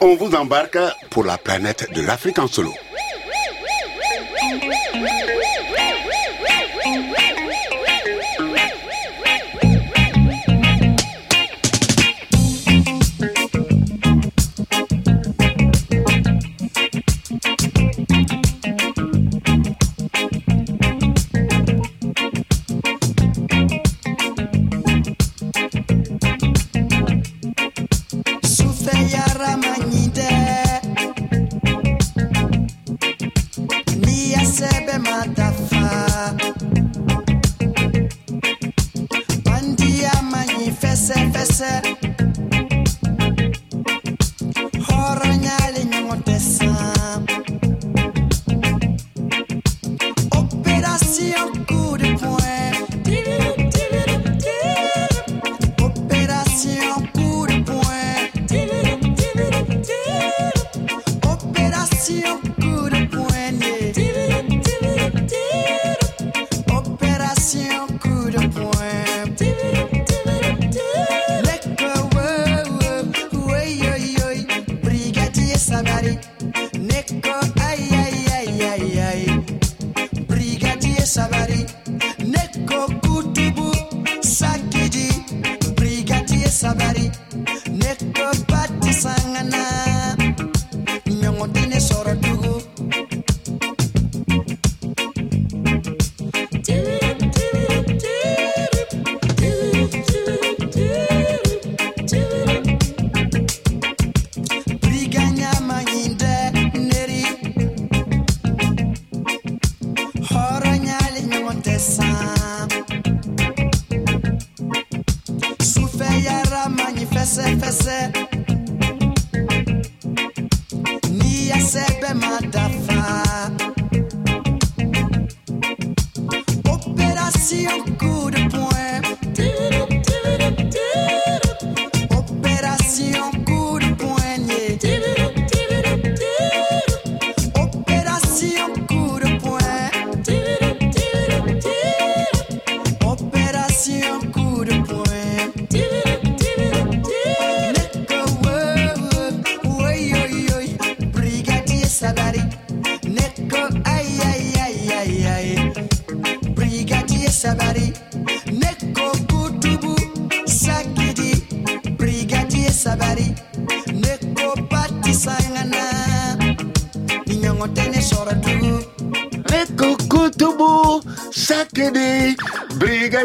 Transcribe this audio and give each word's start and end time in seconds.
on 0.00 0.16
vous 0.16 0.34
embarque 0.34 0.78
pour 1.10 1.24
la 1.24 1.38
planète 1.38 1.92
de 1.92 2.00
l'Afrique 2.02 2.38
en 2.38 2.46
solo. 2.46 2.72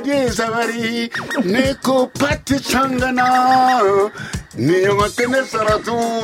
Brigadier 0.02 0.30
Savary, 0.32 1.10
Neko 1.44 2.08
Pati 2.08 2.60
Sangana. 2.60 3.80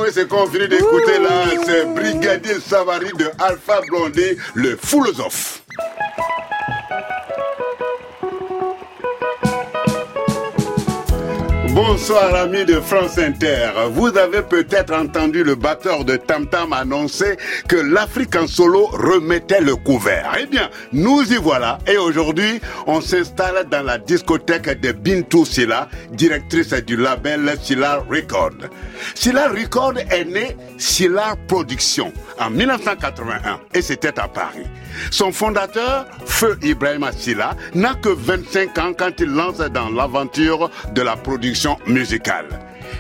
et 0.06 0.12
c'est 0.12 0.28
qu'on 0.28 0.48
finit 0.48 0.68
d'écouter 0.68 1.20
là, 1.20 1.46
c'est 1.66 1.86
Brigadier 1.94 2.60
Savary 2.66 3.12
de 3.18 3.30
Alpha 3.40 3.82
Blondé, 3.88 4.38
le 4.56 4.78
philosophe. 4.82 5.51
Bonsoir 12.02 12.34
amis 12.34 12.66
de 12.66 12.80
France 12.80 13.20
Inter. 13.20 13.70
Vous 13.92 14.08
avez 14.18 14.42
peut-être 14.42 14.92
entendu 14.92 15.44
le 15.44 15.54
batteur 15.54 16.04
de 16.04 16.16
Tam 16.16 16.48
Tam 16.48 16.74
annoncer 16.74 17.38
que 17.68 17.76
l'Afrique 17.76 18.36
en 18.36 18.48
solo 18.48 18.88
remettait 18.88 19.62
le 19.62 19.76
couvert. 19.76 20.36
Eh 20.42 20.48
bien, 20.48 20.72
nous 20.92 21.22
y 21.32 21.36
voilà. 21.36 21.78
Et 21.86 21.98
aujourd'hui, 21.98 22.60
on 22.88 23.02
s'installe 23.02 23.68
dans 23.70 23.84
la 23.84 24.00
discothèque 24.00 24.82
de 24.82 24.94
Bintou 24.94 25.46
Silla, 25.46 25.90
directrice 26.12 26.74
du 26.74 26.98
label 26.98 27.54
Silla 27.62 28.04
Record. 28.10 28.68
Silla 29.14 29.50
Record 29.50 30.00
est 30.10 30.26
né 30.26 30.58
Silla 30.80 31.36
Production 31.48 32.12
en 32.40 32.50
1981 32.50 33.60
et 33.76 33.82
c'était 33.84 34.20
à 34.20 34.28
Paris. 34.28 34.66
Son 35.12 35.32
fondateur, 35.32 36.08
Feu 36.26 36.58
Ibrahim 36.64 37.08
Silla, 37.16 37.56
n'a 37.76 37.94
que 37.94 38.10
25 38.10 38.78
ans 38.80 38.92
quand 38.98 39.12
il 39.20 39.30
lance 39.30 39.60
dans 39.60 39.90
l'aventure 39.90 40.72
de 40.94 41.02
la 41.04 41.16
production 41.16 41.78
musicale. 41.92 42.48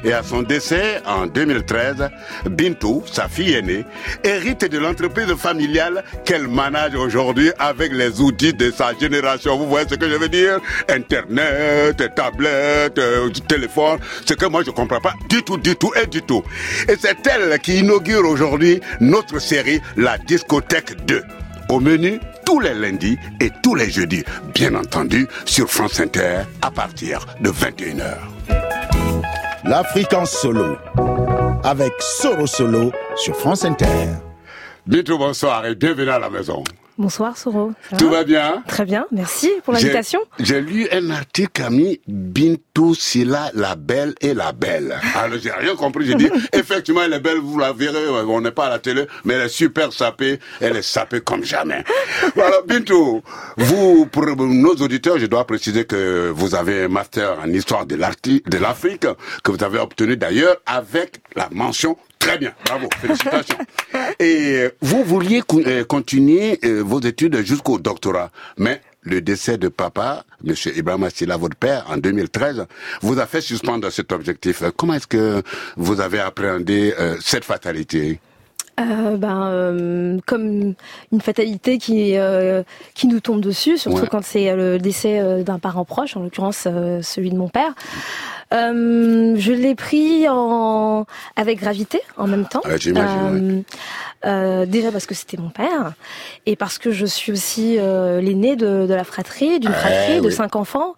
Et 0.03 0.13
à 0.13 0.23
son 0.23 0.41
décès 0.41 1.01
en 1.05 1.27
2013, 1.27 2.09
Bintou, 2.49 3.03
sa 3.11 3.27
fille 3.27 3.53
aînée, 3.53 3.85
hérite 4.23 4.65
de 4.65 4.79
l'entreprise 4.79 5.31
familiale 5.35 6.03
qu'elle 6.25 6.47
manage 6.47 6.95
aujourd'hui 6.95 7.51
avec 7.59 7.93
les 7.93 8.19
outils 8.19 8.53
de 8.53 8.71
sa 8.71 8.97
génération. 8.97 9.57
Vous 9.57 9.67
voyez 9.67 9.87
ce 9.87 9.95
que 9.95 10.09
je 10.09 10.15
veux 10.15 10.29
dire? 10.29 10.59
Internet, 10.89 12.15
tablette, 12.15 12.99
téléphone, 13.47 13.99
ce 14.25 14.33
que 14.33 14.45
moi 14.45 14.63
je 14.65 14.71
comprends 14.71 15.01
pas 15.01 15.13
du 15.29 15.43
tout, 15.43 15.57
du 15.57 15.75
tout 15.75 15.91
et 16.01 16.07
du 16.07 16.21
tout. 16.23 16.43
Et 16.87 16.95
c'est 16.99 17.17
elle 17.27 17.59
qui 17.59 17.79
inaugure 17.79 18.27
aujourd'hui 18.27 18.81
notre 18.99 19.39
série 19.39 19.81
La 19.97 20.17
Discothèque 20.17 21.05
2. 21.05 21.21
Au 21.69 21.79
menu, 21.79 22.19
tous 22.45 22.59
les 22.59 22.73
lundis 22.73 23.17
et 23.39 23.51
tous 23.63 23.75
les 23.75 23.89
jeudis, 23.89 24.23
bien 24.53 24.73
entendu, 24.75 25.27
sur 25.45 25.69
France 25.69 25.99
Inter 25.99 26.39
à 26.61 26.71
partir 26.71 27.25
de 27.39 27.49
21h. 27.49 28.40
L'Afrique 29.63 30.13
en 30.13 30.25
solo, 30.25 30.75
avec 31.63 31.93
Soro 31.99 32.47
Solo 32.47 32.91
sur 33.15 33.35
France 33.35 33.63
Inter. 33.63 34.07
Bientôt 34.87 35.19
bonsoir 35.19 35.63
et 35.67 35.75
bienvenue 35.75 36.09
à 36.09 36.17
la 36.17 36.31
maison. 36.31 36.63
Bonsoir 37.01 37.35
Soro. 37.35 37.71
Tout 37.97 38.09
va 38.09 38.23
bien 38.23 38.63
Très 38.67 38.85
bien, 38.85 39.07
merci 39.11 39.49
pour 39.63 39.73
l'invitation. 39.73 40.19
J'ai 40.37 40.61
lu 40.61 40.87
un 40.91 41.09
article 41.09 41.63
ami 41.63 41.99
Bintou 42.07 42.93
Silla, 42.93 43.49
la 43.55 43.75
belle 43.75 44.13
et 44.21 44.35
la 44.35 44.51
belle. 44.51 44.95
Alors 45.15 45.39
j'ai 45.41 45.49
rien 45.49 45.75
compris, 45.75 46.05
j'ai 46.05 46.13
dit 46.13 46.29
effectivement 46.53 47.01
elle 47.01 47.13
est 47.13 47.19
belle, 47.19 47.39
vous 47.39 47.57
la 47.57 47.73
verrez, 47.73 48.07
on 48.07 48.39
n'est 48.39 48.51
pas 48.51 48.67
à 48.67 48.69
la 48.69 48.77
télé, 48.77 49.07
mais 49.25 49.33
elle 49.33 49.47
est 49.47 49.49
super 49.49 49.91
sapée, 49.91 50.39
elle 50.59 50.77
est 50.77 50.83
sapée 50.83 51.21
comme 51.21 51.43
jamais. 51.43 51.83
voilà 52.35 52.57
Bintou, 52.67 53.23
vous, 53.57 54.05
pour 54.05 54.27
nos 54.27 54.75
auditeurs, 54.75 55.17
je 55.17 55.25
dois 55.25 55.47
préciser 55.47 55.85
que 55.85 56.29
vous 56.29 56.53
avez 56.53 56.83
un 56.83 56.87
master 56.87 57.39
en 57.43 57.49
histoire 57.49 57.87
de 57.87 57.95
l'Afrique, 57.95 59.07
que 59.43 59.51
vous 59.51 59.63
avez 59.63 59.79
obtenu 59.79 60.17
d'ailleurs 60.17 60.57
avec 60.67 61.19
la 61.35 61.49
mention 61.51 61.97
Très 62.21 62.37
bien, 62.37 62.53
bravo, 62.65 62.87
félicitations. 62.99 63.57
Et 64.19 64.69
vous 64.79 65.03
vouliez 65.03 65.41
euh, 65.53 65.83
continuer 65.83 66.59
euh, 66.63 66.81
vos 66.85 66.99
études 67.01 67.43
jusqu'au 67.43 67.79
doctorat, 67.79 68.29
mais 68.57 68.79
le 69.01 69.21
décès 69.21 69.57
de 69.57 69.67
papa, 69.67 70.23
Monsieur 70.43 70.77
Ibrahim 70.77 71.03
Assila, 71.03 71.37
votre 71.37 71.55
père, 71.55 71.85
en 71.89 71.97
2013, 71.97 72.67
vous 73.01 73.19
a 73.19 73.25
fait 73.25 73.41
suspendre 73.41 73.91
cet 73.91 74.11
objectif. 74.11 74.61
Comment 74.77 74.93
est-ce 74.93 75.07
que 75.07 75.41
vous 75.77 75.99
avez 75.99 76.19
appréhendé 76.19 76.93
euh, 76.99 77.17
cette 77.19 77.43
fatalité? 77.43 78.19
Euh, 78.79 79.17
ben, 79.17 79.47
euh, 79.47 80.19
comme 80.25 80.73
une 81.11 81.21
fatalité 81.21 81.77
qui 81.77 82.17
euh, 82.17 82.63
qui 82.93 83.07
nous 83.07 83.19
tombe 83.19 83.41
dessus, 83.41 83.77
surtout 83.77 84.05
quand 84.09 84.23
c'est 84.23 84.55
le 84.55 84.77
décès 84.77 85.43
d'un 85.43 85.59
parent 85.59 85.85
proche, 85.85 86.15
en 86.15 86.21
l'occurrence 86.21 86.67
celui 87.01 87.29
de 87.29 87.37
mon 87.37 87.49
père. 87.49 87.73
Je 88.51 89.51
l'ai 89.51 89.75
pris 89.75 90.27
en 90.29 91.05
avec 91.35 91.59
gravité 91.59 92.01
en 92.17 92.27
même 92.27 92.47
temps. 92.47 92.61
déjà 94.67 94.91
parce 94.91 95.05
que 95.05 95.15
c'était 95.15 95.37
mon 95.37 95.49
père 95.49 95.93
et 96.45 96.55
parce 96.55 96.77
que 96.77 96.91
je 96.91 97.05
suis 97.05 97.31
aussi 97.31 97.77
l'aîné 97.77 98.55
de, 98.55 98.85
de, 98.87 98.93
la 98.93 99.03
fratrie, 99.03 99.59
d'une 99.59 99.73
fratrie 99.73 100.21
de 100.21 100.29
cinq 100.29 100.55
enfants. 100.55 100.95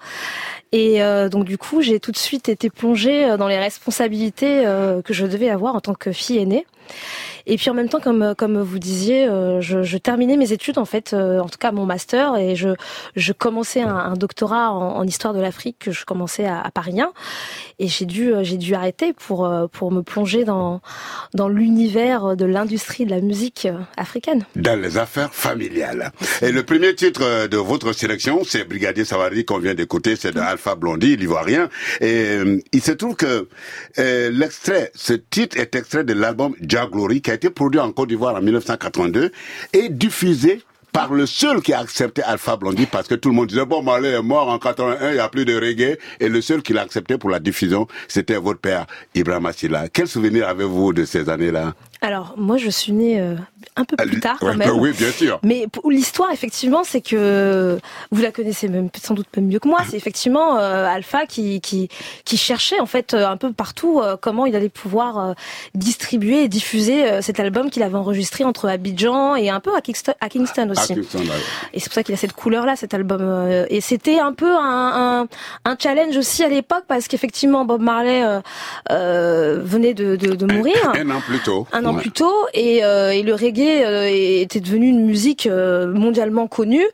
Et 0.72 1.00
donc 1.30 1.46
du 1.46 1.58
coup, 1.58 1.82
j'ai 1.82 2.00
tout 2.00 2.12
de 2.12 2.18
suite 2.18 2.50
été 2.50 2.70
plongée 2.70 3.38
dans 3.38 3.48
les 3.48 3.60
responsabilités 3.60 4.64
que 5.06 5.14
je 5.14 5.26
devais 5.26 5.50
avoir 5.50 5.76
en 5.76 5.82
tant 5.82 5.94
que 5.94 6.12
fille 6.12 6.40
aînée. 6.40 6.66
Et 7.46 7.58
puis 7.58 7.70
en 7.70 7.74
même 7.74 7.90
temps, 7.90 8.00
comme 8.00 8.34
comme 8.38 8.62
vous 8.62 8.80
disiez, 8.80 9.28
euh, 9.28 9.60
je, 9.60 9.84
je, 9.84 9.98
terminais 9.98 10.38
mes 10.38 10.54
études 10.54 10.78
en 10.78 10.86
fait, 10.86 11.14
euh, 11.14 11.40
en 11.40 11.50
tout 11.50 11.58
cas 11.58 11.72
mon 11.72 11.86
master, 11.86 12.38
et 12.38 12.56
je 12.56 12.70
je 13.18 13.34
commençais 13.34 13.82
un, 13.82 13.96
un 13.96 14.14
doctorat 14.14 14.72
en, 14.72 14.98
en, 14.98 15.04
histoire 15.04 15.34
de 15.34 15.42
l'Afrique 15.42 15.78
que 15.80 15.92
je 15.92 16.06
commençais 16.06 16.46
à, 16.46 16.62
à 16.62 16.72
Paris 16.72 17.02
1, 17.02 17.12
et 17.80 17.88
j'ai 17.88 18.06
dû 18.06 18.34
euh, 18.34 18.44
j'ai 18.44 18.58
dû 18.58 18.76
arrêter 18.76 19.12
pour 19.12 19.50
pour 19.74 19.92
me 19.92 20.02
plonger 20.02 20.46
dans 20.46 20.80
dans 21.34 21.50
l'univers 21.50 22.38
de 22.38 22.46
l'industrie 22.46 23.06
de 23.06 23.10
la 23.10 23.20
musique 23.20 23.68
africaine. 23.98 24.46
Dans 24.56 24.80
les 24.80 24.98
affaires 24.98 25.34
familiales. 25.34 26.12
Et 26.42 26.52
le 26.52 26.64
premier 26.64 26.96
titre 26.96 27.48
de 27.48 27.58
votre 27.58 27.92
sélection, 27.92 28.44
c'est 28.46 28.64
Brigadier 28.64 29.04
Savary 29.04 29.44
qu'on 29.44 29.60
vient 29.60 29.74
d'écouter, 29.74 30.16
c'est 30.16 30.32
de 30.32 30.40
Alpha 30.40 30.76
Blondie, 30.76 31.18
l'ivoirien, 31.18 31.70
et 32.00 32.38
il 32.72 32.82
se 32.82 32.92
trouve 32.92 33.16
que 33.16 33.50
l'extrait, 33.98 34.92
ce 34.96 35.14
titre 35.14 35.58
est 35.58 35.76
extrait 35.76 36.04
de 36.04 36.14
l'album 36.14 36.56
Glory 36.88 37.22
qui 37.22 37.32
a 37.32 37.34
été 37.34 37.50
produit 37.50 37.80
en 37.80 37.92
Côte 37.92 38.10
d'Ivoire 38.10 38.36
en 38.36 38.42
1982 38.42 39.32
et 39.74 39.90
diffusé 39.90 40.62
par 40.94 41.12
le 41.12 41.26
seul 41.26 41.62
qui 41.62 41.74
a 41.74 41.80
accepté 41.80 42.22
Alpha 42.22 42.56
Blondie 42.56 42.86
parce 42.86 43.08
que 43.08 43.16
tout 43.16 43.30
le 43.30 43.36
monde 43.36 43.48
disait 43.48 43.66
bon 43.66 43.82
Marley 43.82 44.12
est 44.12 44.22
mort 44.22 44.48
en 44.48 44.60
81, 44.60 45.10
il 45.10 45.14
n'y 45.16 45.20
a 45.20 45.28
plus 45.28 45.44
de 45.44 45.56
reggae 45.56 45.98
et 46.20 46.30
le 46.30 46.40
seul 46.40 46.62
qui 46.62 46.72
l'a 46.72 46.82
accepté 46.82 47.18
pour 47.18 47.32
la 47.32 47.40
diffusion, 47.40 47.88
c'était 48.08 48.38
votre 48.38 48.60
père 48.60 48.86
Ibrahim 49.16 49.48
Assila. 49.48 49.90
Quel 49.90 50.08
souvenir 50.08 50.48
avez-vous 50.48 50.94
de 50.94 51.04
ces 51.04 51.30
années-là? 51.30 51.74
Alors, 52.04 52.34
moi, 52.36 52.58
je 52.58 52.70
suis 52.70 52.92
née 52.92 53.18
euh, 53.18 53.36
un 53.78 53.86
peu 53.86 53.96
plus 53.96 54.20
tard 54.20 54.36
quand 54.38 54.54
même. 54.54 54.70
Oui, 54.78 54.92
bien 54.92 55.10
sûr. 55.10 55.40
Mais 55.42 55.68
l'histoire, 55.90 56.32
effectivement, 56.34 56.84
c'est 56.84 57.00
que 57.00 57.80
vous 58.12 58.22
la 58.22 58.34
connaissez 58.34 58.68
même 58.68 58.90
sans 59.02 59.14
doute 59.14 59.28
même 59.38 59.48
mieux 59.48 59.60
que 59.60 59.70
moi. 59.70 59.80
C'est 59.90 59.96
effectivement 59.96 60.58
euh, 60.58 60.86
Alpha 60.86 61.26
qui, 61.26 61.62
qui 61.62 61.88
qui 62.26 62.36
cherchait 62.36 62.82
en 62.82 62.86
fait 62.86 63.14
euh, 63.14 63.26
un 63.26 63.38
peu 63.38 63.54
partout 63.54 64.02
comment 64.22 64.46
il 64.46 64.54
allait 64.58 64.68
pouvoir 64.68 65.34
distribuer 65.76 66.44
et 66.44 66.48
diffuser 66.50 67.22
cet 67.22 67.40
album 67.40 67.70
qu'il 67.70 67.84
avait 67.84 67.96
enregistré 67.96 68.44
entre 68.44 68.68
Abidjan 68.68 69.38
et 69.38 69.50
un 69.50 69.62
peu 69.62 69.74
à 69.74 69.80
Kingston, 69.80 70.14
à 70.20 70.28
Kingston 70.28 70.70
aussi. 70.72 70.94
Et 71.74 71.80
c'est 71.80 71.86
pour 71.86 71.94
ça 71.94 72.04
qu'il 72.04 72.14
a 72.14 72.18
cette 72.18 72.34
couleur-là, 72.34 72.76
cet 72.76 72.94
album. 72.94 73.66
Et 73.70 73.80
c'était 73.80 74.20
un 74.20 74.34
peu 74.34 74.54
un, 74.54 75.22
un, 75.22 75.28
un, 75.64 75.78
challenge 75.80 76.18
aussi 76.18 76.44
à 76.44 76.50
l'époque 76.50 76.84
parce 76.90 77.08
qu'effectivement 77.08 77.64
Bob 77.64 77.82
Marley 77.82 78.24
venait 78.90 79.94
de, 79.94 80.18
de, 80.18 80.36
de 80.36 80.54
mourir. 80.54 80.76
Un, 81.04 81.10
an 81.10 81.22
plus 81.22 81.40
tôt. 81.40 81.68
Un 81.72 81.86
an 81.86 81.93
plus 81.98 82.12
tôt 82.12 82.34
et, 82.54 82.84
euh, 82.84 83.22
le 83.22 83.34
reggae 83.34 83.84
euh, 83.86 84.08
était 84.42 84.60
devenu 84.60 84.88
une 84.88 85.06
musique 85.06 85.48
euh, 85.48 85.88
mondialement 85.88 86.48
connue 86.48 86.86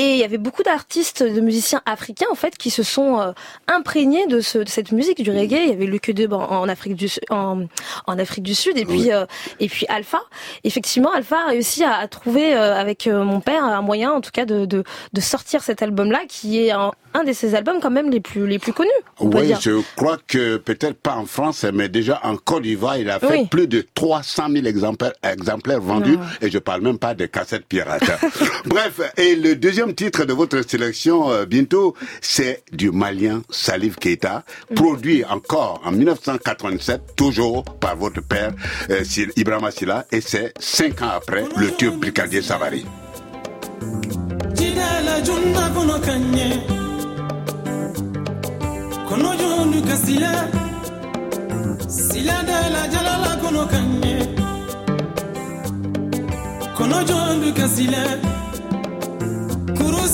et 0.00 0.14
il 0.14 0.16
y 0.18 0.24
avait 0.24 0.38
beaucoup 0.38 0.62
d'artistes, 0.62 1.22
de 1.22 1.42
musiciens 1.42 1.82
africains 1.84 2.24
en 2.32 2.34
fait, 2.34 2.56
qui 2.56 2.70
se 2.70 2.82
sont 2.82 3.20
euh, 3.20 3.32
imprégnés 3.68 4.26
de, 4.28 4.40
ce, 4.40 4.56
de, 4.56 4.68
cette 4.68 4.92
musique 4.92 5.22
du 5.22 5.30
reggae. 5.30 5.60
Il 5.64 5.68
y 5.68 5.72
avait 5.72 5.84
Luke 5.84 6.10
Dub 6.12 6.32
en, 6.32 6.48
en 6.48 6.68
Afrique 6.70 6.94
du 6.94 7.10
en, 7.28 7.66
en 8.06 8.18
Afrique 8.18 8.44
du 8.44 8.54
Sud, 8.54 8.78
et 8.78 8.86
puis 8.86 9.12
euh, 9.12 9.26
et 9.58 9.68
puis 9.68 9.84
Alpha. 9.90 10.22
Effectivement, 10.64 11.12
Alpha 11.12 11.36
a 11.44 11.48
réussi 11.48 11.84
à, 11.84 11.96
à 11.96 12.08
trouver 12.08 12.54
euh, 12.54 12.74
avec 12.74 13.08
mon 13.08 13.40
père 13.40 13.62
un 13.62 13.82
moyen, 13.82 14.12
en 14.12 14.22
tout 14.22 14.30
cas, 14.32 14.46
de 14.46 14.64
de, 14.64 14.84
de 15.12 15.20
sortir 15.20 15.62
cet 15.62 15.82
album-là, 15.82 16.20
qui 16.26 16.64
est 16.64 16.70
un, 16.70 16.92
un, 17.12 17.24
de 17.24 17.34
ses 17.34 17.54
albums 17.54 17.80
quand 17.82 17.90
même 17.90 18.10
les 18.10 18.20
plus 18.20 18.46
les 18.46 18.58
plus 18.58 18.72
connus. 18.72 18.88
Oui, 19.20 19.52
je 19.60 19.82
crois 19.96 20.16
que 20.26 20.56
peut-être 20.56 20.98
pas 20.98 21.16
en 21.16 21.26
France, 21.26 21.66
mais 21.74 21.90
déjà 21.90 22.20
en 22.22 22.36
Côte 22.36 22.62
d'Ivoire, 22.62 22.96
il 22.96 23.10
a 23.10 23.20
fait 23.20 23.46
plus 23.50 23.68
de 23.68 23.86
300 23.94 24.46
000 24.50 24.64
exemplaires, 24.64 25.12
exemplaires 25.22 25.82
vendus, 25.82 26.16
et 26.40 26.50
je 26.50 26.58
parle 26.58 26.80
même 26.80 26.98
pas 26.98 27.12
des 27.12 27.28
cassettes 27.28 27.66
pirates. 27.66 28.10
Bref, 28.64 29.00
et 29.18 29.36
le 29.36 29.56
deuxième 29.56 29.89
titre 29.92 30.24
de 30.24 30.32
votre 30.32 30.62
sélection, 30.68 31.30
euh, 31.30 31.46
bientôt, 31.46 31.94
c'est 32.20 32.62
du 32.72 32.90
Malien 32.90 33.42
Salif 33.50 33.96
Keita, 33.96 34.44
produit 34.74 35.24
encore 35.24 35.80
en 35.84 35.92
1987, 35.92 37.16
toujours 37.16 37.64
par 37.64 37.96
votre 37.96 38.22
père, 38.22 38.52
euh, 38.90 39.02
Ibrahim 39.36 39.70
Silla, 39.70 40.06
et 40.12 40.20
c'est 40.20 40.52
cinq 40.58 41.02
ans 41.02 41.10
après 41.16 41.44
le 41.56 41.70
tube 41.76 41.94
Brigadier 41.94 42.42
Savary. 42.42 42.84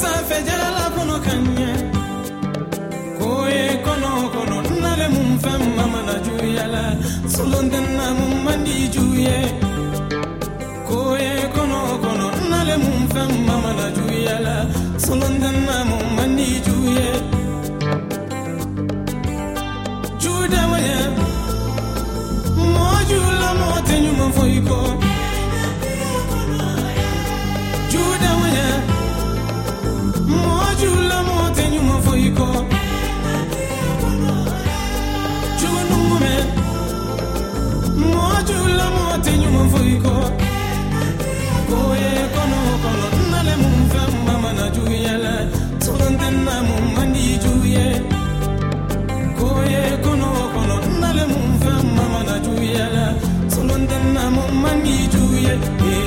Sanfɛ 0.01 0.37
jalala 0.47 0.85
kɔnɔ 0.95 1.17
ka 1.25 1.35
ɲɛ 1.57 1.71
ko 3.19 3.29
ye 3.55 3.65
kɔnɔ 3.85 4.11
kɔnɔ 4.35 4.57
nale 4.83 5.07
mun 5.15 5.31
fɛn 5.43 5.61
mamana 5.77 6.15
juyala 6.25 6.83
solontenna 7.35 8.07
mun 8.19 8.35
man 8.45 8.65
di 8.65 8.89
ju 8.95 9.05
ye 9.25 9.37
ko 10.89 10.99
ye 11.23 11.33
kɔnɔ 11.55 11.79
kɔnɔ 12.03 12.27
nale 12.51 12.75
mun 12.85 13.03
fɛn 13.13 13.31
mamana 13.49 13.87
juyala 13.97 14.57
solontenna 15.05 15.77
mun 15.91 16.07
man 16.17 16.31
di 16.37 16.49
ju 16.67 16.77
ye 16.97 17.09
judamaya 20.23 21.01
mɔɔ 22.75 22.99
jula 23.09 23.51
mɔɔ 23.61 24.29
fɔ 24.37 24.45
i 24.59 24.61
kɔ 24.69 25.06
do 54.87 55.19
it 55.35 56.06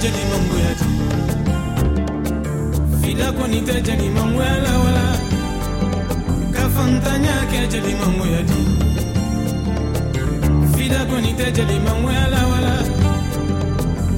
jeli 0.00 0.24
mangoya 0.32 0.72
ti 0.80 0.88
fila 3.00 3.28
kɔni 3.36 3.58
tɛ 3.66 3.76
jeli 3.86 4.08
mangoya 4.16 4.56
la 4.64 4.72
wala. 4.82 5.06
Ka 6.54 6.64
fantanya 6.74 7.34
kɛ 7.50 7.60
jeli 7.72 7.92
mangoya 8.00 8.40
ti 8.50 8.60
fila 10.74 11.00
kɔni 11.10 11.30
tɛ 11.38 11.46
jeli 11.56 11.76
mangoya 11.86 12.24
la 12.34 12.40
wala. 12.50 12.74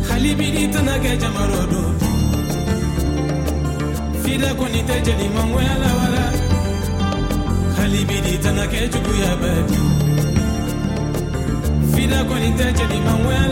Halibidi 0.09 0.65
tana 0.73 0.95
kɛ 1.03 1.13
jamarɔ 1.23 1.63
do 1.73 1.83
fila 4.23 4.51
kɔni 4.59 4.81
tɛ 4.89 4.97
jeli 5.07 5.27
mangoya 5.37 5.75
la 5.83 5.91
wala. 5.99 6.25
Halibidi 7.77 8.35
tana 8.43 8.65
kɛ 8.73 8.81
juguya 8.93 9.33
bɛ 9.43 9.53
di 9.69 9.81
fila 11.93 12.19
kɔni 12.29 12.51
tɛ 12.59 12.67
jeli 12.79 12.99
mangoya 13.09 13.52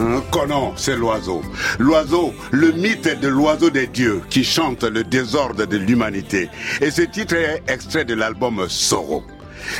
ee 0.41 0.47
nadiya 0.47 0.47
kɔnɔ 0.47 0.53
ee 0.53 0.61
o 0.61 0.71
dunya 0.71 0.71
ɲamina 0.71 0.71
Conan, 0.71 0.73
c'est 0.75 0.95
l'oiseau. 0.95 1.41
L'oiseau, 1.79 2.33
le 2.51 2.71
mythe 2.71 3.19
de 3.19 3.27
l'oiseau 3.27 3.69
des 3.69 3.87
dieux 3.87 4.21
qui 4.29 4.43
chante 4.43 4.83
le 4.83 5.03
désordre 5.03 5.65
de 5.65 5.77
l'humanité. 5.77 6.49
Et 6.81 6.91
ce 6.91 7.03
titre 7.03 7.35
est 7.35 7.63
extrait 7.67 8.05
de 8.05 8.15
l'album 8.15 8.67
Soro. 8.67 9.23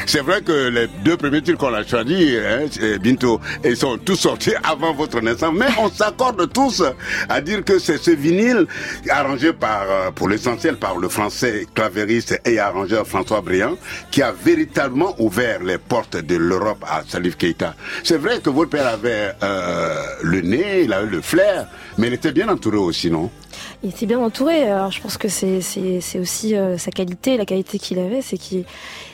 C'est 0.06 0.22
vrai 0.22 0.42
que 0.42 0.70
les 0.70 0.88
deux 1.04 1.18
premiers 1.18 1.42
titres 1.42 1.58
qu'on 1.58 1.74
a 1.74 1.84
choisis, 1.84 2.38
hein, 2.38 2.98
Binto, 3.02 3.40
ils 3.64 3.78
sont 3.78 3.98
tous 3.98 4.16
sortis 4.16 4.54
avant 4.64 4.94
votre 4.94 5.22
naissance, 5.22 5.54
mais 5.56 5.68
on 5.80 5.90
s'accorde 5.90 6.52
tous 6.52 6.84
à 7.30 7.42
dire 7.42 7.64
que 7.64 7.80
c'est 7.80 7.98
ce 7.98 8.12
vinyle 8.12 8.68
arrangé 9.10 9.54
par, 9.54 9.84
euh, 9.90 10.12
pour 10.12 10.30
l'essentiel 10.30 10.78
par 10.78 10.98
le 10.98 11.10
français 11.10 11.68
clavériste 11.74 12.40
et 12.46 12.60
arrangeur 12.60 13.08
François 13.08 13.42
Briand, 13.42 13.76
qui 14.10 14.22
a 14.22 14.32
véritablement 14.32 15.16
ouvert 15.20 15.64
les 15.64 15.78
portes 15.78 16.18
de 16.18 16.36
l'Europe 16.36 16.84
à 16.88 17.04
Salif 17.08 17.38
Keita. 17.38 17.76
C'est 18.04 18.18
vrai 18.18 18.40
que 18.40 18.50
votre 18.50 18.70
père 18.70 18.88
avait 18.88 19.32
euh, 19.44 20.04
le 20.24 20.42
nez, 20.42 20.84
il 20.84 20.94
avait 20.94 21.10
le 21.10 21.22
flair, 21.22 21.68
mais 21.98 22.08
il 22.08 22.14
était 22.14 22.32
bien 22.32 22.50
entouré 22.50 22.78
aussi, 22.78 23.10
non? 23.10 23.30
Il 23.84 23.90
était 23.90 24.06
bien 24.06 24.20
entouré. 24.20 24.64
Alors 24.64 24.92
je 24.92 25.02
pense 25.02 25.18
que 25.18 25.28
c'est 25.28 25.60
aussi 26.20 26.56
euh, 26.56 26.78
sa 26.78 26.92
qualité, 26.92 27.38
la 27.38 27.46
qualité 27.46 27.80
qu'il 27.80 28.00
avait, 28.00 28.22
c'est 28.22 28.38
qu'il 28.38 28.64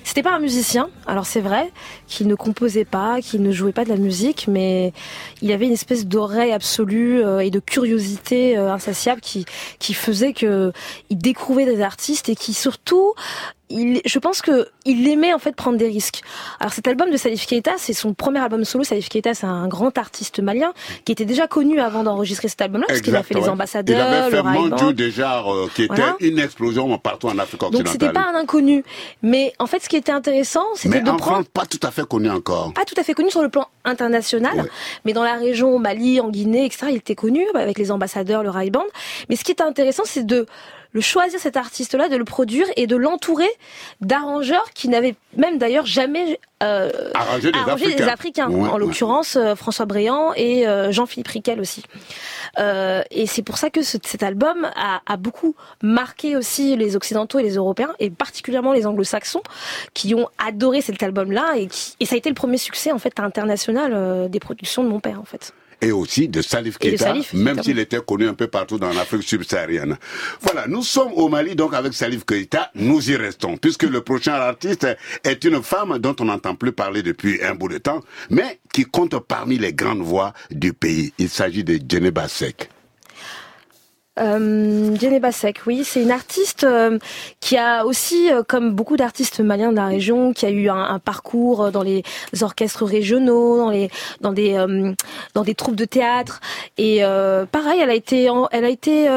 c'était 0.07 0.23
pas 0.23 0.33
un 0.33 0.39
musicien. 0.39 0.89
Alors 1.05 1.25
c'est 1.25 1.41
vrai 1.41 1.69
qu'il 2.07 2.27
ne 2.27 2.35
composait 2.35 2.85
pas, 2.85 3.19
qu'il 3.19 3.41
ne 3.43 3.51
jouait 3.51 3.73
pas 3.73 3.83
de 3.83 3.89
la 3.89 3.97
musique, 3.97 4.47
mais 4.47 4.93
il 5.41 5.51
avait 5.51 5.65
une 5.65 5.73
espèce 5.73 6.07
d'oreille 6.07 6.53
absolue 6.53 7.21
euh, 7.21 7.39
et 7.39 7.51
de 7.51 7.59
curiosité 7.59 8.57
euh, 8.57 8.71
insatiable 8.71 9.19
qui 9.19 9.43
qui 9.79 9.93
faisait 9.93 10.31
que 10.31 10.71
il 11.09 11.17
découvrait 11.17 11.65
des 11.65 11.81
artistes 11.81 12.29
et 12.29 12.35
qui 12.35 12.53
surtout 12.53 13.15
il, 13.69 14.01
je 14.05 14.19
pense 14.19 14.41
que 14.41 14.69
il 14.85 15.07
aimait 15.09 15.33
en 15.33 15.39
fait 15.39 15.55
prendre 15.55 15.77
des 15.77 15.87
risques. 15.87 16.21
Alors 16.59 16.71
cet 16.71 16.87
album 16.87 17.11
de 17.11 17.17
Salif 17.17 17.45
Keita, 17.45 17.73
c'est 17.77 17.93
son 17.93 18.13
premier 18.13 18.39
album 18.39 18.63
solo. 18.63 18.83
Salif 18.83 19.09
Keita, 19.09 19.33
c'est 19.33 19.45
un 19.45 19.67
grand 19.67 19.97
artiste 19.97 20.39
malien 20.39 20.73
qui 21.03 21.11
était 21.11 21.25
déjà 21.25 21.47
connu 21.47 21.79
avant 21.79 22.03
d'enregistrer 22.03 22.47
cet 22.47 22.61
album-là, 22.61 22.85
parce 22.87 23.01
qu'il 23.01 23.15
a 23.15 23.23
fait 23.23 23.33
les 23.33 23.49
ambassadeurs, 23.49 24.07
il 24.07 24.15
avait 24.15 24.31
fait 24.31 24.85
le 24.87 24.93
déjà, 24.93 25.43
euh, 25.45 25.67
qui 25.75 25.83
était 25.83 26.01
une 26.21 26.39
explosion 26.39 26.97
partout 26.97 27.27
en 27.27 27.37
Afrique 27.37 27.63
occidentale. 27.63 27.83
Donc 27.83 27.91
c'était 27.91 28.13
pas 28.13 28.27
un 28.33 28.39
inconnu. 28.39 28.83
Mais 29.21 29.53
en 29.59 29.67
fait, 29.67 29.79
ce 29.83 29.89
qui 29.89 29.96
était 29.97 30.11
intéressant, 30.11 30.65
c'était 30.75 31.01
de 31.01 31.09
en 31.09 31.17
prendre 31.17 31.43
France, 31.43 31.47
pas 31.53 31.65
tout 31.65 31.79
à 31.83 31.91
fait 31.91 32.07
connu 32.07 32.29
encore. 32.29 32.73
Pas 32.73 32.85
tout 32.85 32.95
à 32.97 33.03
fait 33.03 33.13
connu 33.13 33.29
sur 33.29 33.41
le 33.41 33.49
plan 33.49 33.67
international, 33.83 34.69
mais 35.05 35.13
dans 35.13 35.23
la 35.23 35.35
région 35.35 35.75
au 35.75 35.79
Mali, 35.79 36.19
en 36.19 36.29
Guinée, 36.29 36.65
etc. 36.65 36.87
Il 36.89 36.97
était 36.97 37.15
connu 37.15 37.45
avec 37.55 37.77
les 37.77 37.91
ambassadeurs, 37.91 38.43
le 38.43 38.49
Rai 38.49 38.69
Band. 38.69 38.85
Mais 39.29 39.35
ce 39.35 39.43
qui 39.43 39.51
était 39.51 39.63
intéressant, 39.63 40.03
c'est 40.05 40.25
de 40.25 40.45
le 40.97 41.01
choisir 41.01 41.39
cet 41.39 41.57
artiste-là, 41.57 42.09
de 42.09 42.15
le 42.15 42.23
produire 42.23 42.65
et 42.75 42.87
de 42.87 42.95
l'entourer 42.95 43.49
d'arrangeurs 44.01 44.71
qui 44.73 44.89
n'avaient 44.89 45.13
même 45.35 45.59
d'ailleurs 45.59 45.85
jamais 45.85 46.39
euh, 46.63 46.89
arrangé 47.13 47.51
des 47.93 48.03
Africains. 48.05 48.49
en 48.49 48.79
l'occurrence 48.79 49.35
euh, 49.35 49.53
François 49.53 49.85
Bréant 49.85 50.33
et 50.35 50.67
euh, 50.67 50.91
Jean-Philippe 50.91 51.27
Riquel 51.27 51.59
aussi. 51.59 51.83
Euh, 52.57 53.03
et 53.11 53.27
c'est 53.27 53.43
pour 53.43 53.59
ça 53.59 53.69
que 53.69 53.83
ce, 53.83 53.99
cet 54.03 54.23
album 54.23 54.67
a, 54.75 55.01
a, 55.05 55.17
beaucoup 55.17 55.53
marqué 55.83 56.35
aussi 56.35 56.75
les 56.75 56.95
Occidentaux 56.95 57.37
et 57.37 57.43
les 57.43 57.57
Européens, 57.57 57.93
et 57.99 58.09
particulièrement 58.09 58.73
les 58.73 58.87
Anglo-Saxons, 58.87 59.43
qui 59.93 60.15
ont 60.15 60.29
adoré 60.43 60.81
cet 60.81 61.03
album-là, 61.03 61.57
et, 61.57 61.67
qui, 61.67 61.95
et 61.99 62.07
ça 62.07 62.15
a 62.15 62.17
été 62.17 62.29
le 62.29 62.35
premier 62.35 62.57
succès 62.57 62.91
en 62.91 62.97
fait 62.97 63.19
international 63.19 64.31
des 64.31 64.39
productions 64.39 64.83
de 64.83 64.89
mon 64.89 64.99
père 64.99 65.21
en 65.21 65.25
fait 65.25 65.53
et 65.81 65.91
aussi 65.91 66.27
de 66.27 66.41
Salif 66.41 66.77
Keita, 66.77 67.13
même 67.33 67.61
s'il 67.61 67.79
était 67.79 67.99
connu 67.99 68.27
un 68.27 68.33
peu 68.33 68.47
partout 68.47 68.77
dans 68.77 68.91
l'Afrique 68.93 69.23
subsaharienne. 69.23 69.97
Voilà, 70.41 70.67
nous 70.67 70.83
sommes 70.83 71.13
au 71.13 71.29
Mali, 71.29 71.55
donc 71.55 71.73
avec 71.73 71.93
Salif 71.93 72.25
Keita, 72.25 72.71
nous 72.75 73.11
y 73.11 73.15
restons, 73.15 73.57
puisque 73.57 73.83
le 73.83 74.01
prochain 74.01 74.33
artiste 74.33 74.87
est 75.23 75.43
une 75.43 75.61
femme 75.61 75.97
dont 75.99 76.15
on 76.19 76.25
n'entend 76.25 76.55
plus 76.55 76.71
parler 76.71 77.03
depuis 77.03 77.43
un 77.43 77.55
bout 77.55 77.69
de 77.69 77.77
temps, 77.77 78.01
mais 78.29 78.59
qui 78.73 78.85
compte 78.85 79.17
parmi 79.19 79.57
les 79.57 79.73
grandes 79.73 80.01
voix 80.01 80.33
du 80.51 80.73
pays. 80.73 81.13
Il 81.17 81.29
s'agit 81.29 81.63
de 81.63 81.79
Djeneba 81.87 82.27
Sek. 82.27 82.69
Euh, 84.19 84.95
Jenny 84.95 85.19
Basek, 85.19 85.61
oui, 85.67 85.83
c'est 85.83 86.01
une 86.01 86.11
artiste 86.11 86.63
euh, 86.63 86.97
qui 87.39 87.57
a 87.57 87.85
aussi, 87.85 88.31
euh, 88.31 88.43
comme 88.47 88.73
beaucoup 88.73 88.97
d'artistes 88.97 89.39
maliens 89.39 89.71
de 89.71 89.75
la 89.75 89.85
région, 89.85 90.33
qui 90.33 90.45
a 90.45 90.49
eu 90.49 90.69
un, 90.69 90.75
un 90.75 90.99
parcours 90.99 91.71
dans 91.71 91.83
les 91.83 92.03
orchestres 92.41 92.85
régionaux, 92.85 93.57
dans 93.57 93.69
les 93.69 93.89
dans 94.21 94.33
des 94.33 94.55
euh, 94.55 94.93
dans 95.33 95.43
des 95.43 95.55
troupes 95.55 95.75
de 95.75 95.85
théâtre. 95.85 96.39
Et 96.77 97.01
pareil, 97.51 97.79
elle 97.81 97.89
a 97.89 97.95
été 97.95 98.29
elle 98.51 98.65
a 98.65 98.69
été 98.69 99.07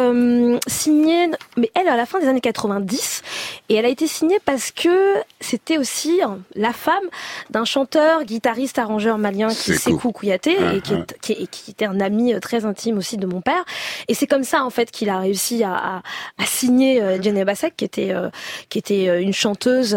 signée, 0.66 1.30
mais 1.56 1.70
elle 1.74 1.88
à 1.88 1.96
la 1.96 2.06
fin 2.06 2.18
des 2.20 2.28
années 2.28 2.40
90, 2.40 3.22
et 3.68 3.74
elle 3.74 3.84
a 3.84 3.88
été 3.88 4.06
signée 4.06 4.38
parce 4.44 4.70
que 4.70 5.14
c'était 5.40 5.78
aussi 5.78 6.20
la 6.54 6.72
femme 6.72 7.04
d'un 7.50 7.64
chanteur, 7.64 8.24
guitariste, 8.24 8.78
arrangeur 8.78 9.18
malien 9.18 9.48
qui 9.48 9.74
Sekou 9.74 10.12
Kouyaté, 10.12 10.56
et 10.74 10.80
qui, 10.80 10.94
est, 10.94 11.20
qui, 11.20 11.48
qui 11.48 11.70
était 11.70 11.86
un 11.86 12.00
ami 12.00 12.38
très 12.40 12.64
intime 12.64 12.98
aussi 12.98 13.16
de 13.16 13.26
mon 13.26 13.40
père. 13.40 13.64
Et 14.08 14.14
c'est 14.14 14.26
comme 14.26 14.44
ça 14.44 14.64
en 14.64 14.70
fait 14.70 14.89
qu'il 14.90 15.08
a 15.08 15.18
réussi 15.18 15.62
à, 15.64 16.02
à, 16.38 16.44
signer 16.44 17.02
euh, 17.02 17.20
Jenny 17.20 17.44
Basek, 17.44 17.76
qui 17.76 17.84
était 17.84 18.12
euh, 18.12 18.28
qui 18.68 18.78
était 18.78 19.08
euh, 19.08 19.20
une 19.20 19.32
chanteuse 19.32 19.96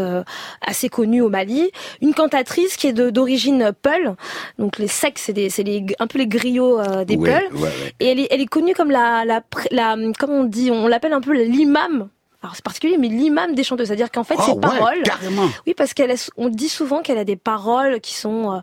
assez 0.62 0.90
connue 0.90 1.22
au 1.22 1.30
Mali, 1.30 1.72
une 2.02 2.14
cantatrice 2.14 2.78
qui 2.78 2.88
est 2.88 2.94
d'origine 2.94 3.72
Peul. 3.82 4.16
Donc 4.60 4.78
les 4.78 4.88
secs, 4.88 5.18
c'est 5.18 5.34
des 5.34 5.50
les 5.64 5.86
un 6.00 6.08
peu 6.08 6.20
les 6.20 6.28
griots 6.28 6.82
des 7.06 7.18
Peul. 7.18 7.44
Et 8.00 8.08
elle 8.08 8.20
est 8.20 8.28
elle 8.32 8.42
est 8.42 8.46
connue 8.46 8.74
comme 8.74 8.92
la 8.92 9.26
la, 9.26 9.42
la 9.72 9.96
comment 10.20 10.40
on 10.40 10.44
dit, 10.44 10.72
on 10.72 10.88
l'appelle 10.88 11.14
un 11.14 11.22
peu 11.22 11.34
l'imam 11.34 12.10
alors 12.44 12.56
c'est 12.56 12.64
particulier, 12.64 12.98
mais 12.98 13.08
l'imam 13.08 13.56
des 13.56 13.64
chanteuses, 13.64 13.88
c'est-à-dire 13.88 14.12
qu'en 14.12 14.26
fait 14.26 14.36
oh, 14.38 14.44
ses 14.44 14.60
paroles, 14.60 15.02
carrément. 15.04 15.50
oui, 15.66 15.74
parce 15.76 15.94
qu'elle, 15.94 16.14
on 16.36 16.50
dit 16.50 16.68
souvent 16.68 17.02
qu'elle 17.02 17.18
a 17.18 17.24
des 17.24 17.38
paroles 17.38 18.02
qui 18.02 18.14
sont 18.14 18.52
euh, 18.52 18.60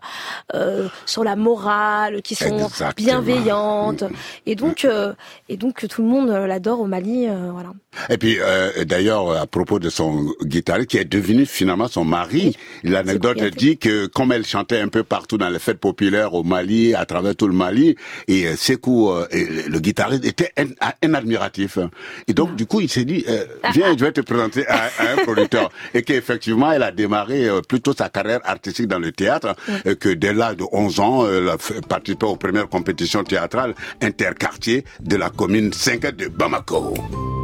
euh 0.53 0.87
sur 1.07 1.23
la 1.23 1.35
morale, 1.35 2.21
qui 2.21 2.35
sont 2.35 2.69
bienveillantes, 2.95 4.03
et 4.45 4.53
donc 4.53 4.85
euh, 4.85 5.13
et 5.49 5.57
donc 5.57 5.87
tout 5.87 6.03
le 6.03 6.07
monde 6.07 6.29
l'adore 6.29 6.79
au 6.81 6.85
Mali, 6.85 7.27
euh, 7.27 7.49
voilà. 7.51 7.69
Et 8.09 8.17
puis 8.19 8.37
d'ailleurs 8.85 9.31
à 9.31 9.47
propos 9.47 9.79
de 9.79 9.89
son 9.89 10.31
guitariste 10.43 10.91
qui 10.91 10.97
est 10.97 11.05
devenu 11.05 11.47
finalement 11.47 11.87
son 11.87 12.05
mari, 12.05 12.55
l'anecdote 12.83 13.43
dit 13.43 13.79
que 13.79 14.05
comme 14.05 14.31
elle 14.31 14.45
chantait 14.45 14.79
un 14.79 14.89
peu 14.89 15.03
partout 15.03 15.39
dans 15.39 15.49
les 15.49 15.59
fêtes 15.59 15.79
populaires 15.79 16.35
au 16.35 16.43
Mali, 16.43 16.93
à 16.93 17.05
travers 17.05 17.35
tout 17.35 17.47
le 17.47 17.55
Mali, 17.55 17.95
et 18.27 18.55
Sekou, 18.55 19.11
le 19.31 19.79
guitariste 19.79 20.23
était 20.23 20.51
un, 20.55 20.67
un 21.01 21.13
admiratif, 21.15 21.79
et 22.27 22.33
donc 22.33 22.55
du 22.55 22.67
coup 22.67 22.79
il 22.79 22.89
s'est 22.89 23.05
dit 23.05 23.25
viens, 23.71 23.91
je 23.97 24.03
vais 24.05 24.11
te 24.11 24.21
présenter 24.21 24.67
à, 24.67 24.89
un 25.13 25.17
producteur. 25.23 25.69
Et 25.93 26.03
qu'effectivement, 26.03 26.71
elle 26.71 26.83
a 26.83 26.91
démarré 26.91 27.47
euh, 27.47 27.61
plutôt 27.61 27.93
sa 27.93 28.09
carrière 28.09 28.41
artistique 28.43 28.87
dans 28.87 28.99
le 28.99 29.11
théâtre, 29.11 29.55
et 29.85 29.95
que 29.95 30.09
dès 30.09 30.33
l'âge 30.33 30.57
de 30.57 30.65
11 30.71 30.99
ans, 30.99 31.27
elle 31.27 31.49
a 31.49 31.57
participé 31.87 32.25
aux 32.25 32.35
premières 32.35 32.69
compétitions 32.69 33.23
théâtrales 33.23 33.75
interquartiers 34.01 34.85
de 34.99 35.15
la 35.15 35.29
commune 35.29 35.73
5 35.73 36.01
de 36.15 36.27
Bamako. 36.27 37.40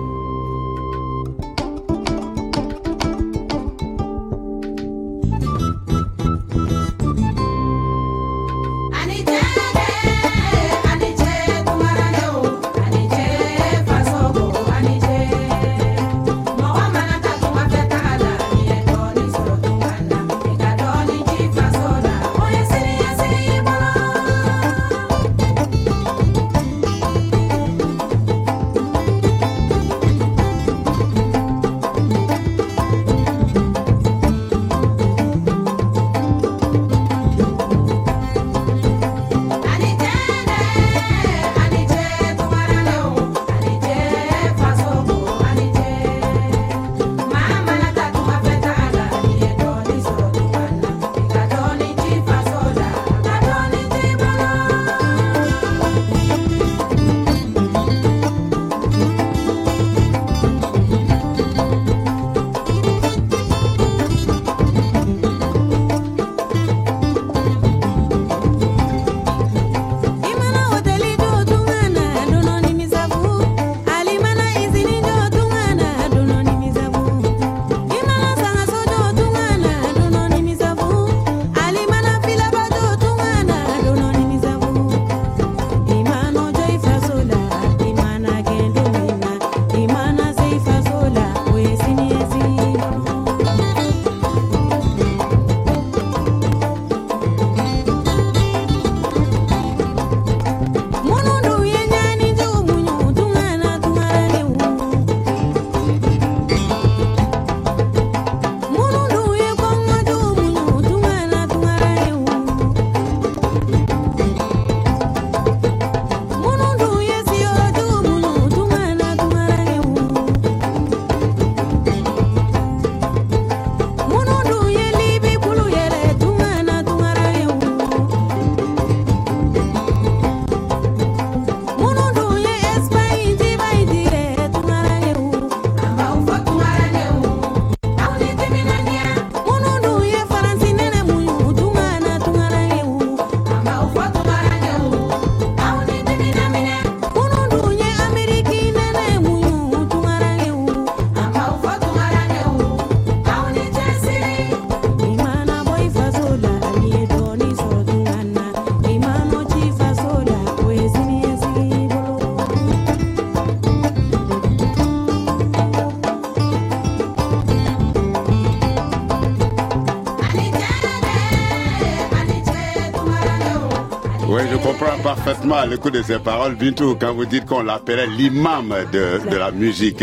Parfaitement 175.28 175.56
à 175.58 175.66
l'écoute 175.66 175.94
de 175.94 176.02
ces 176.02 176.20
paroles, 176.20 176.56
Bintou, 176.56 176.96
quand 176.96 177.14
vous 177.14 177.26
dites 177.26 177.46
qu'on 177.46 177.62
l'appelait 177.62 178.08
l'imam 178.08 178.74
de, 178.94 179.20
de 179.30 179.36
la 179.36 179.52
musique. 179.52 180.02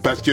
Parce 0.00 0.22
que 0.22 0.30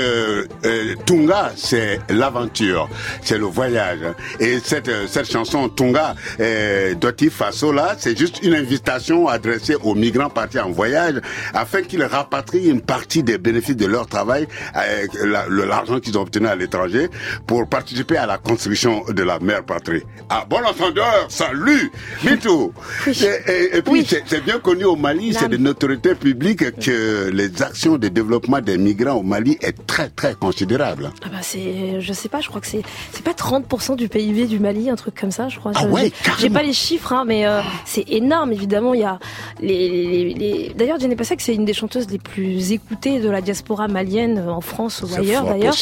euh, 0.63 0.93
Tunga, 1.07 1.53
c'est 1.55 1.99
l'aventure, 2.09 2.87
c'est 3.23 3.39
le 3.39 3.45
voyage. 3.45 3.97
Et 4.39 4.59
cette, 4.63 4.91
cette 5.07 5.31
chanson 5.31 5.69
Tunga, 5.69 6.13
euh, 6.39 6.93
Doti 6.93 7.31
Faso, 7.31 7.71
là, 7.71 7.95
c'est 7.97 8.15
juste 8.15 8.43
une 8.43 8.53
invitation 8.53 9.27
adressée 9.27 9.73
aux 9.83 9.95
migrants 9.95 10.29
partis 10.29 10.59
en 10.59 10.69
voyage 10.69 11.15
afin 11.55 11.81
qu'ils 11.81 12.03
rapatrient 12.03 12.67
une 12.69 12.81
partie 12.81 13.23
des 13.23 13.39
bénéfices 13.39 13.75
de 13.75 13.87
leur 13.87 14.05
travail 14.05 14.47
avec 14.75 15.15
la- 15.15 15.47
le- 15.47 15.65
l'argent 15.65 15.99
qu'ils 15.99 16.15
ont 16.15 16.21
obtenu 16.21 16.45
à 16.45 16.55
l'étranger 16.55 17.09
pour 17.47 17.67
participer 17.67 18.17
à 18.17 18.27
la 18.27 18.37
construction 18.37 19.03
de 19.09 19.23
la 19.23 19.39
mère 19.39 19.63
patrie. 19.63 20.03
Ah, 20.29 20.45
bon 20.47 20.59
entendeur, 20.63 21.25
salut, 21.29 21.91
Bintou. 22.23 22.71
Oui. 23.07 23.19
Et, 23.47 23.51
et- 23.51 23.77
et 23.77 23.81
puis, 23.81 23.91
Oui. 23.93 24.05
C'est- 24.27 24.41
bien 24.41 24.59
connu 24.59 24.85
au 24.85 24.95
Mali, 24.95 25.33
c'est 25.33 25.49
de 25.49 25.57
notoriété 25.57 26.15
publique 26.15 26.77
que 26.79 27.29
les 27.31 27.61
actions 27.61 27.97
de 27.97 28.07
développement 28.07 28.59
des 28.61 28.77
migrants 28.77 29.15
au 29.15 29.23
Mali 29.23 29.57
est 29.61 29.85
très, 29.87 30.09
très 30.09 30.35
considérable. 30.35 31.11
Ah 31.25 31.29
bah 31.31 31.37
c'est, 31.41 31.99
je 31.99 32.13
sais 32.13 32.29
pas, 32.29 32.39
je 32.41 32.47
crois 32.49 32.61
que 32.61 32.67
c'est, 32.67 32.81
c'est 33.11 33.23
pas 33.23 33.33
30% 33.33 33.95
du 33.95 34.07
PIB 34.09 34.45
du 34.47 34.59
Mali, 34.59 34.89
un 34.89 34.95
truc 34.95 35.15
comme 35.19 35.31
ça, 35.31 35.49
je 35.49 35.57
crois. 35.59 35.71
Ah 35.75 35.85
ouais, 35.87 36.11
j'ai- 36.39 36.49
pas 36.49 36.63
les 36.63 36.73
chiffres, 36.73 37.13
hein, 37.13 37.23
mais 37.25 37.45
euh, 37.47 37.61
c'est 37.85 38.05
énorme, 38.09 38.51
évidemment. 38.51 38.93
Il 38.93 39.01
y 39.01 39.03
a 39.03 39.19
les, 39.61 39.89
les, 39.89 40.33
les- 40.33 40.73
d'ailleurs, 40.75 40.99
Jenny 40.99 41.15
Pasek, 41.15 41.41
c'est 41.41 41.55
une 41.55 41.65
des 41.65 41.73
chanteuses 41.73 42.07
les 42.09 42.19
plus 42.19 42.71
écoutées 42.71 43.19
de 43.19 43.29
la 43.29 43.41
diaspora 43.41 43.87
malienne 43.87 44.45
en 44.47 44.61
France 44.61 45.01
ou 45.03 45.07
ailleurs, 45.15 45.43
d'ailleurs. 45.45 45.73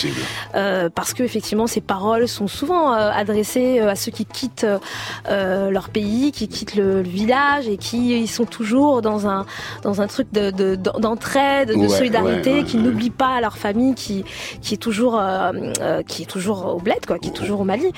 Euh, 0.55 0.89
parce 0.93 1.13
que 1.13 1.23
effectivement 1.23 1.67
ces 1.67 1.81
paroles 1.81 2.27
sont 2.27 2.47
souvent 2.47 2.93
euh, 2.93 3.09
adressées 3.11 3.79
à 3.79 3.95
ceux 3.95 4.11
qui 4.11 4.25
quittent 4.25 4.65
leur 5.27 5.89
pays, 5.89 6.31
qui 6.31 6.47
quittent 6.47 6.75
le, 6.75 7.01
le 7.01 7.09
village 7.09 7.67
et 7.67 7.77
qui 7.77 8.19
ils 8.19 8.27
sont 8.35 8.45
toujours 8.45 9.01
dans 9.01 9.27
un 9.27 9.45
dans 9.83 10.01
un 10.01 10.07
truc 10.07 10.27
de 10.31 10.51
de- 10.51 10.75
d'entraide, 10.75 11.69
de, 11.69 11.75
Ouais, 11.75 11.89
solidarité, 11.89 12.51
ouais, 12.51 12.57
ouais, 12.59 12.63
qui 12.65 12.77
n'oublient 12.77 13.09
pas 13.25 13.39
leur 13.41 13.57
famille, 13.57 13.93
qui 13.95 14.23
qui 14.61 14.73
est 14.75 14.77
toujours 14.77 15.19
euh, 15.19 15.51
euh, 15.81 16.03
qui 16.03 16.23
est 16.23 16.25
toujours 16.35 16.75
au 16.75 16.79
bled 16.79 17.05
quoi, 17.05 17.17
qui 17.19 17.29
est 17.29 17.33
toujours 17.33 17.61
au 17.61 17.63
Mali. 17.65 17.91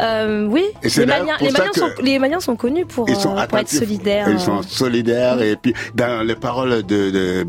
Euh, 0.00 0.46
oui, 0.46 0.64
les 0.82 1.06
Maliens 1.06 1.36
les 1.40 1.50
Maliens 1.50 1.72
sont 1.74 1.90
les 2.02 2.18
Maliens 2.18 2.40
sont 2.40 2.56
connus 2.56 2.86
pour 2.86 3.08
Ils 3.08 3.16
sont 3.16 3.34
pour 3.48 3.58
être 3.58 3.68
solidaires. 3.68 4.28
Ils 4.28 4.40
sont 4.40 4.58
euh. 4.58 4.62
solidaires 4.66 5.40
et 5.42 5.56
puis 5.56 5.74
dans 5.94 6.26
les 6.26 6.34
paroles 6.36 6.82
de, 6.82 7.10
de, 7.10 7.46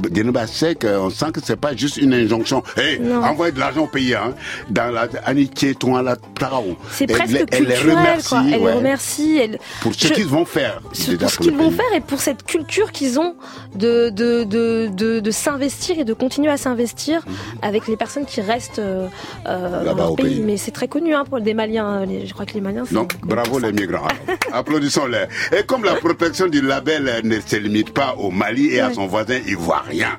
on 1.03 1.09
sent 1.09 1.31
que 1.33 1.39
c'est 1.43 1.55
pas 1.55 1.75
juste 1.75 1.97
une 1.97 2.13
injonction. 2.13 2.63
Hey, 2.77 2.99
Non. 2.99 3.23
envoyez 3.23 3.51
de 3.51 3.59
l'argent 3.59 3.83
au 3.83 3.87
pays, 3.87 4.13
hein. 4.15 4.33
Dans 4.69 4.91
la 4.91 5.07
amitié, 5.25 5.75
toi, 5.75 6.01
la 6.01 6.15
tarao. 6.15 6.75
C'est 6.91 7.09
Elle- 7.09 7.15
presque 7.17 7.35
elle 7.51 7.63
les 7.65 7.73
culturel, 7.75 7.97
remercie, 7.97 8.29
quoi. 8.29 8.43
Elle 8.51 8.61
ouais, 8.61 8.71
les 8.71 8.77
remercie. 8.77 9.37
Elle... 9.41 9.59
pour 9.81 9.93
ce 9.93 10.07
qu'ils 10.07 10.27
vont 10.27 10.45
faire. 10.45 10.81
ce 10.93 11.11
pour 11.11 11.27
le 11.29 11.37
qu'ils 11.37 11.57
vont 11.57 11.71
faire 11.71 11.93
et 11.95 12.01
pour 12.01 12.19
cette 12.19 12.32
culture 12.41 12.91
qu'ils 12.91 13.19
ont 13.19 13.35
de, 13.75 14.09
de, 14.09 14.43
de, 14.45 14.89
de, 14.91 15.19
de 15.19 15.31
s'investir 15.31 15.99
et 15.99 16.03
de 16.05 16.13
continuer 16.13 16.49
à 16.49 16.57
s'investir 16.57 17.21
avec 17.61 17.87
les 17.87 17.95
personnes 17.97 18.25
qui 18.25 18.41
restent 18.41 18.79
euh, 18.79 19.07
euh, 19.45 19.83
dans 19.85 19.91
Mhm. 19.93 19.97
Leur 19.97 20.11
au 20.11 20.15
pays. 20.15 20.25
pays. 20.25 20.41
Mais 20.41 20.57
c'est 20.57 20.71
très 20.71 20.87
connu 20.87 21.13
hein, 21.13 21.25
pour 21.29 21.39
des 21.41 21.53
Maliens. 21.53 22.05
Les- 22.05 22.25
je 22.25 22.33
crois 22.33 22.45
que 22.45 22.53
les 22.53 22.61
Maliens. 22.61 22.83
c'est- 22.87 22.95
Donc, 22.95 23.13
bravo 23.21 23.59
les 23.59 23.71
migrants. 23.71 24.07
Applaudissons-les. 24.53 25.25
Et 25.57 25.63
comme 25.63 25.83
la 25.83 25.95
protection 25.95 26.47
du 26.47 26.61
label 26.61 27.21
ne 27.23 27.39
se 27.39 27.55
limite 27.57 27.93
pas 27.93 28.15
au 28.17 28.31
Mali 28.31 28.67
et 28.73 28.79
à 28.81 28.91
son 28.93 29.05
voisin 29.07 29.37
ivoirien. 29.47 30.17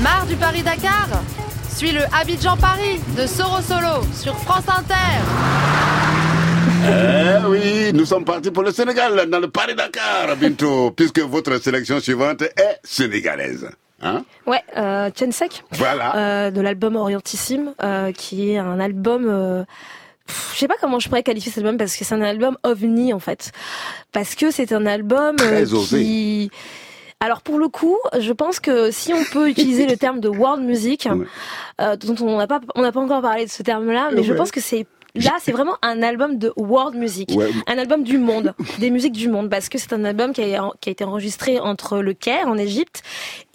Marre 0.00 0.26
du 0.26 0.34
Paris-Dakar 0.36 1.08
Suis 1.68 1.92
le 1.92 2.00
Abidjan-Paris 2.20 2.98
de 3.16 3.26
Soro 3.26 3.60
Solo 3.62 4.02
sur 4.20 4.34
France 4.38 4.64
Inter. 4.68 6.17
Eh 6.86 7.46
oui, 7.48 7.92
nous 7.92 8.04
sommes 8.04 8.24
partis 8.24 8.50
pour 8.50 8.62
le 8.62 8.70
Sénégal 8.70 9.28
dans 9.28 9.40
le 9.40 9.48
Paris-Dakar, 9.48 10.36
bientôt, 10.36 10.90
puisque 10.96 11.18
votre 11.20 11.58
sélection 11.60 11.98
suivante 12.00 12.42
est 12.42 12.78
sénégalaise. 12.84 13.68
Hein? 14.00 14.24
Ouais, 14.46 14.62
euh, 14.76 15.10
Voilà. 15.72 16.16
euh, 16.16 16.50
de 16.50 16.60
l'album 16.60 16.94
Orientissime, 16.96 17.74
euh, 17.82 18.12
qui 18.12 18.52
est 18.52 18.58
un 18.58 18.78
album. 18.78 19.26
euh, 19.28 19.64
je 20.52 20.58
sais 20.58 20.68
pas 20.68 20.76
comment 20.80 20.98
je 21.00 21.08
pourrais 21.08 21.22
qualifier 21.22 21.50
cet 21.50 21.64
album 21.64 21.78
parce 21.78 21.96
que 21.96 22.04
c'est 22.04 22.14
un 22.14 22.22
album 22.22 22.56
ovni 22.62 23.12
en 23.12 23.18
fait, 23.18 23.50
parce 24.12 24.34
que 24.34 24.50
c'est 24.50 24.72
un 24.72 24.86
album 24.86 25.36
euh, 25.40 25.64
Très 25.64 25.72
osé. 25.72 26.02
qui. 26.02 26.50
Alors 27.20 27.40
pour 27.42 27.58
le 27.58 27.66
coup, 27.68 27.96
je 28.20 28.32
pense 28.32 28.60
que 28.60 28.92
si 28.92 29.12
on 29.12 29.24
peut 29.24 29.48
utiliser 29.48 29.86
le 29.86 29.96
terme 30.04 30.20
de 30.20 30.28
world 30.28 30.62
music, 30.62 31.08
Ouais. 31.10 31.26
euh, 31.80 31.96
dont 31.96 32.14
on 32.24 32.36
n'a 32.38 32.46
pas 32.46 32.60
on 32.76 32.82
n'a 32.82 32.92
pas 32.92 33.00
encore 33.00 33.22
parlé 33.22 33.46
de 33.46 33.50
ce 33.50 33.62
terme-là, 33.64 34.10
mais 34.14 34.22
je 34.22 34.32
pense 34.34 34.50
que 34.52 34.60
c'est 34.60 34.86
là 35.24 35.36
c'est 35.40 35.52
vraiment 35.52 35.76
un 35.82 36.02
album 36.02 36.38
de 36.38 36.52
world 36.56 36.96
music, 36.96 37.30
Ouais. 37.34 37.50
un 37.66 37.78
album 37.78 38.02
du 38.02 38.18
monde, 38.18 38.54
des 38.78 38.90
musiques 38.90 39.12
du 39.12 39.28
monde, 39.28 39.48
parce 39.50 39.68
que 39.68 39.78
c'est 39.78 39.92
un 39.92 40.04
album 40.04 40.32
qui 40.32 40.42
a, 40.54 40.70
qui 40.80 40.88
a 40.88 40.92
été 40.92 41.04
enregistré 41.04 41.58
entre 41.60 41.98
le 41.98 42.12
Caire 42.14 42.48
en 42.48 42.56
Égypte 42.56 43.02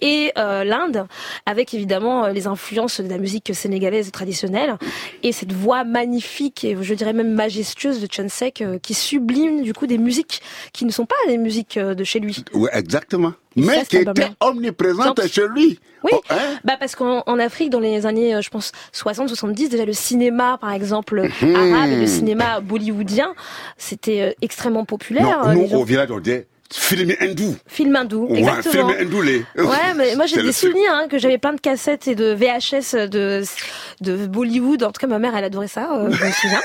et 0.00 0.32
euh, 0.38 0.64
l'Inde, 0.64 1.06
avec 1.46 1.74
évidemment 1.74 2.24
euh, 2.26 2.30
les 2.32 2.46
influences 2.46 3.00
de 3.00 3.08
la 3.08 3.18
musique 3.18 3.54
sénégalaise 3.54 4.10
traditionnelle 4.12 4.76
et 5.22 5.32
cette 5.32 5.52
voix 5.52 5.84
magnifique 5.84 6.64
et 6.64 6.76
je 6.80 6.94
dirais 6.94 7.12
même 7.12 7.32
majestueuse 7.32 8.00
de 8.00 8.08
Chensek 8.10 8.60
euh, 8.62 8.78
qui 8.78 8.94
sublime 8.94 9.62
du 9.62 9.72
coup 9.72 9.86
des 9.86 9.98
musiques 9.98 10.40
qui 10.72 10.84
ne 10.84 10.90
sont 10.90 11.06
pas 11.06 11.14
des 11.28 11.38
musiques 11.38 11.78
de 11.78 12.04
chez 12.04 12.20
lui. 12.20 12.44
Oui, 12.54 12.68
exactement. 12.72 13.32
Mais 13.56 13.84
qui 13.84 13.96
était 13.98 14.28
omniprésente 14.40 15.16
Donc- 15.16 15.26
chez 15.28 15.46
lui. 15.48 15.78
Oui, 16.02 16.10
Oh, 16.12 16.20
hein 16.30 16.56
bah 16.64 16.74
parce 16.78 16.94
qu'en 16.96 17.22
en 17.26 17.38
Afrique, 17.38 17.70
dans 17.70 17.80
les 17.80 18.04
années, 18.04 18.34
euh, 18.34 18.42
je 18.42 18.50
pense, 18.50 18.72
60-70, 18.92 19.70
déjà 19.70 19.86
le 19.86 19.94
cinéma, 19.94 20.58
par 20.60 20.72
exemple, 20.72 21.30
Mhm. 21.40 21.54
arabe 21.56 21.90
et 21.92 21.96
le 22.00 22.06
cinéma 22.06 22.60
bollywoodien, 22.60 23.32
c'était 23.78 24.20
euh, 24.20 24.32
extrêmement 24.42 24.84
populaire. 24.84 25.24
non, 25.44 25.48
euh, 25.48 25.54
nous, 25.54 25.66
gens- 25.68 25.76
au 25.78 25.84
village, 25.84 26.10
on 26.10 26.18
disait 26.20 26.46
film 26.76 27.12
hindou. 27.20 27.56
Film 27.66 27.96
hindou, 27.96 28.26
Ouais, 28.28 28.38
exactement. 28.40 28.88
film 28.88 29.00
hindoulé. 29.00 29.44
Ouais, 29.56 29.94
mais 29.96 30.16
moi 30.16 30.26
j'ai 30.26 30.42
des 30.42 30.52
souvenirs 30.52 30.92
hein, 30.92 31.06
que 31.08 31.18
j'avais 31.18 31.38
plein 31.38 31.52
de 31.52 31.60
cassettes 31.60 32.08
et 32.08 32.14
de 32.14 32.34
VHS 32.34 33.08
de 33.08 33.42
de 34.00 34.26
Bollywood. 34.26 34.82
En 34.82 34.92
tout 34.92 35.00
cas, 35.00 35.06
ma 35.06 35.18
mère 35.18 35.36
elle 35.36 35.44
adorait 35.44 35.68
ça, 35.68 35.88
euh, 35.92 36.10
je 36.10 36.24
me 36.24 36.30
souviens. 36.30 36.60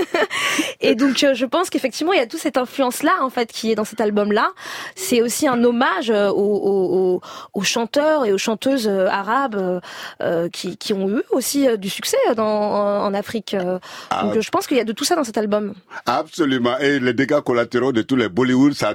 et 0.80 0.94
donc 0.94 1.22
euh, 1.22 1.34
je 1.34 1.46
pense 1.46 1.70
qu'effectivement 1.70 2.12
il 2.12 2.18
y 2.18 2.22
a 2.22 2.26
toute 2.26 2.40
cette 2.40 2.56
influence 2.56 3.02
là 3.02 3.12
en 3.20 3.30
fait 3.30 3.52
qui 3.52 3.70
est 3.70 3.74
dans 3.74 3.84
cet 3.84 4.00
album 4.00 4.32
là. 4.32 4.50
C'est 4.94 5.22
aussi 5.22 5.46
un 5.46 5.62
hommage 5.64 6.10
euh, 6.10 6.30
aux, 6.30 7.20
aux, 7.54 7.62
chanteurs 7.62 8.24
et 8.24 8.32
aux 8.32 8.38
chanteuses 8.38 8.88
arabes 8.88 9.80
euh, 10.22 10.48
qui, 10.48 10.76
qui 10.76 10.92
ont 10.92 11.08
eu 11.08 11.22
aussi 11.30 11.66
du 11.78 11.90
succès 11.90 12.16
dans, 12.36 12.44
en 12.44 13.14
Afrique. 13.14 13.54
Ah. 14.10 14.22
Donc 14.24 14.36
euh, 14.36 14.40
je 14.40 14.50
pense 14.50 14.66
qu'il 14.66 14.76
y 14.76 14.80
a 14.80 14.84
de 14.84 14.92
tout 14.92 15.04
ça 15.04 15.14
dans 15.16 15.24
cet 15.24 15.38
album. 15.38 15.74
Absolument. 16.06 16.78
Et 16.78 16.98
les 16.98 17.12
dégâts 17.12 17.40
collatéraux 17.40 17.92
de 17.92 18.02
tous 18.02 18.16
les 18.16 18.28
Bollywood, 18.28 18.72
ça 18.72 18.88
a 18.88 18.94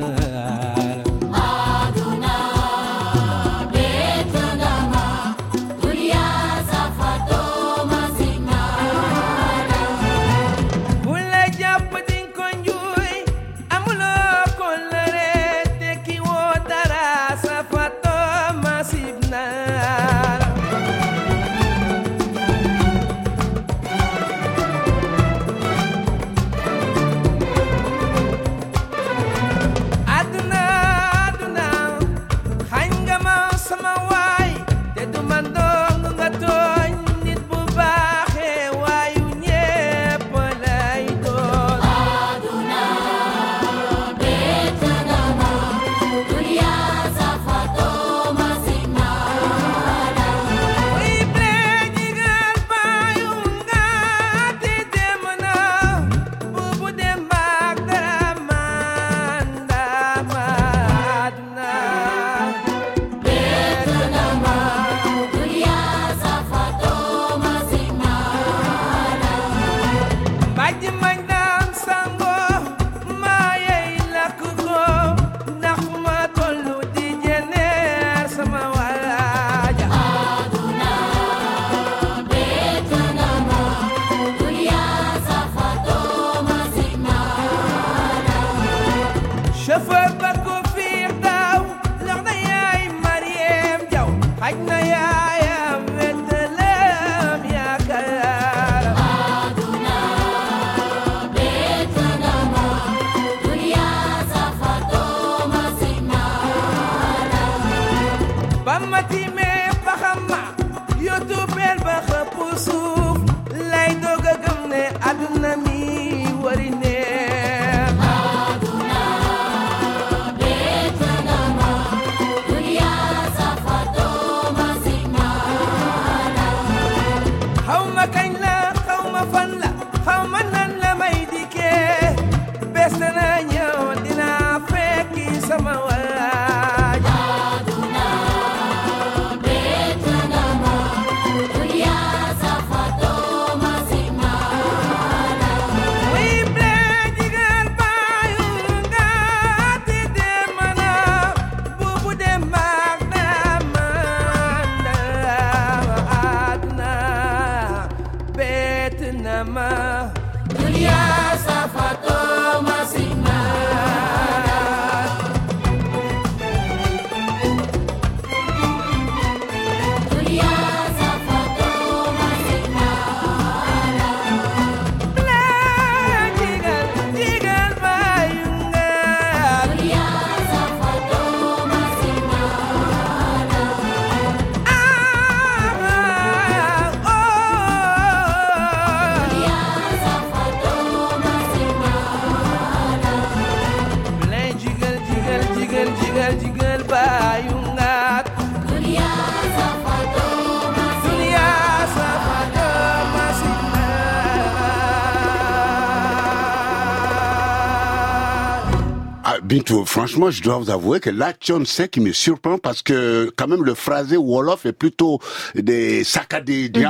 franchement, 210.11 210.31
je 210.31 210.43
dois 210.43 210.57
vous 210.57 210.69
avouer 210.69 210.99
que 210.99 211.09
là, 211.09 211.33
Tchon 211.33 211.63
sait 211.65 211.87
qui 211.87 211.99
me 212.01 212.11
surprend 212.11 212.57
parce 212.57 212.81
que 212.81 213.31
quand 213.37 213.47
même 213.47 213.63
le 213.63 213.73
phrasé 213.73 214.17
Wolof 214.17 214.65
est 214.65 214.73
plutôt 214.73 215.19
des 215.55 216.03
saccadés. 216.03 216.69
Mhm. 216.75 216.85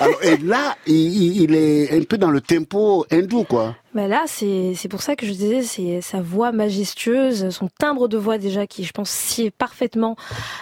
Alors, 0.00 0.22
et 0.22 0.36
là, 0.38 0.76
il, 0.86 1.42
il- 1.42 1.54
est 1.54 1.92
un 1.96 2.02
peu 2.02 2.18
dans 2.18 2.30
le 2.30 2.40
tempo 2.40 3.06
hindou, 3.10 3.44
quoi. 3.44 3.76
Bah 3.94 4.08
là, 4.08 4.24
c'est 4.26 4.72
c'est 4.74 4.88
pour 4.88 5.02
ça 5.02 5.14
que 5.14 5.24
je 5.24 5.30
disais, 5.30 5.62
c'est 5.62 6.00
sa 6.00 6.20
voix 6.20 6.50
majestueuse, 6.50 7.50
son 7.50 7.68
timbre 7.78 8.08
de 8.08 8.18
voix 8.18 8.38
déjà 8.38 8.66
qui, 8.66 8.82
je 8.82 8.90
pense, 8.92 9.08
sied 9.08 9.52
parfaitement 9.52 10.16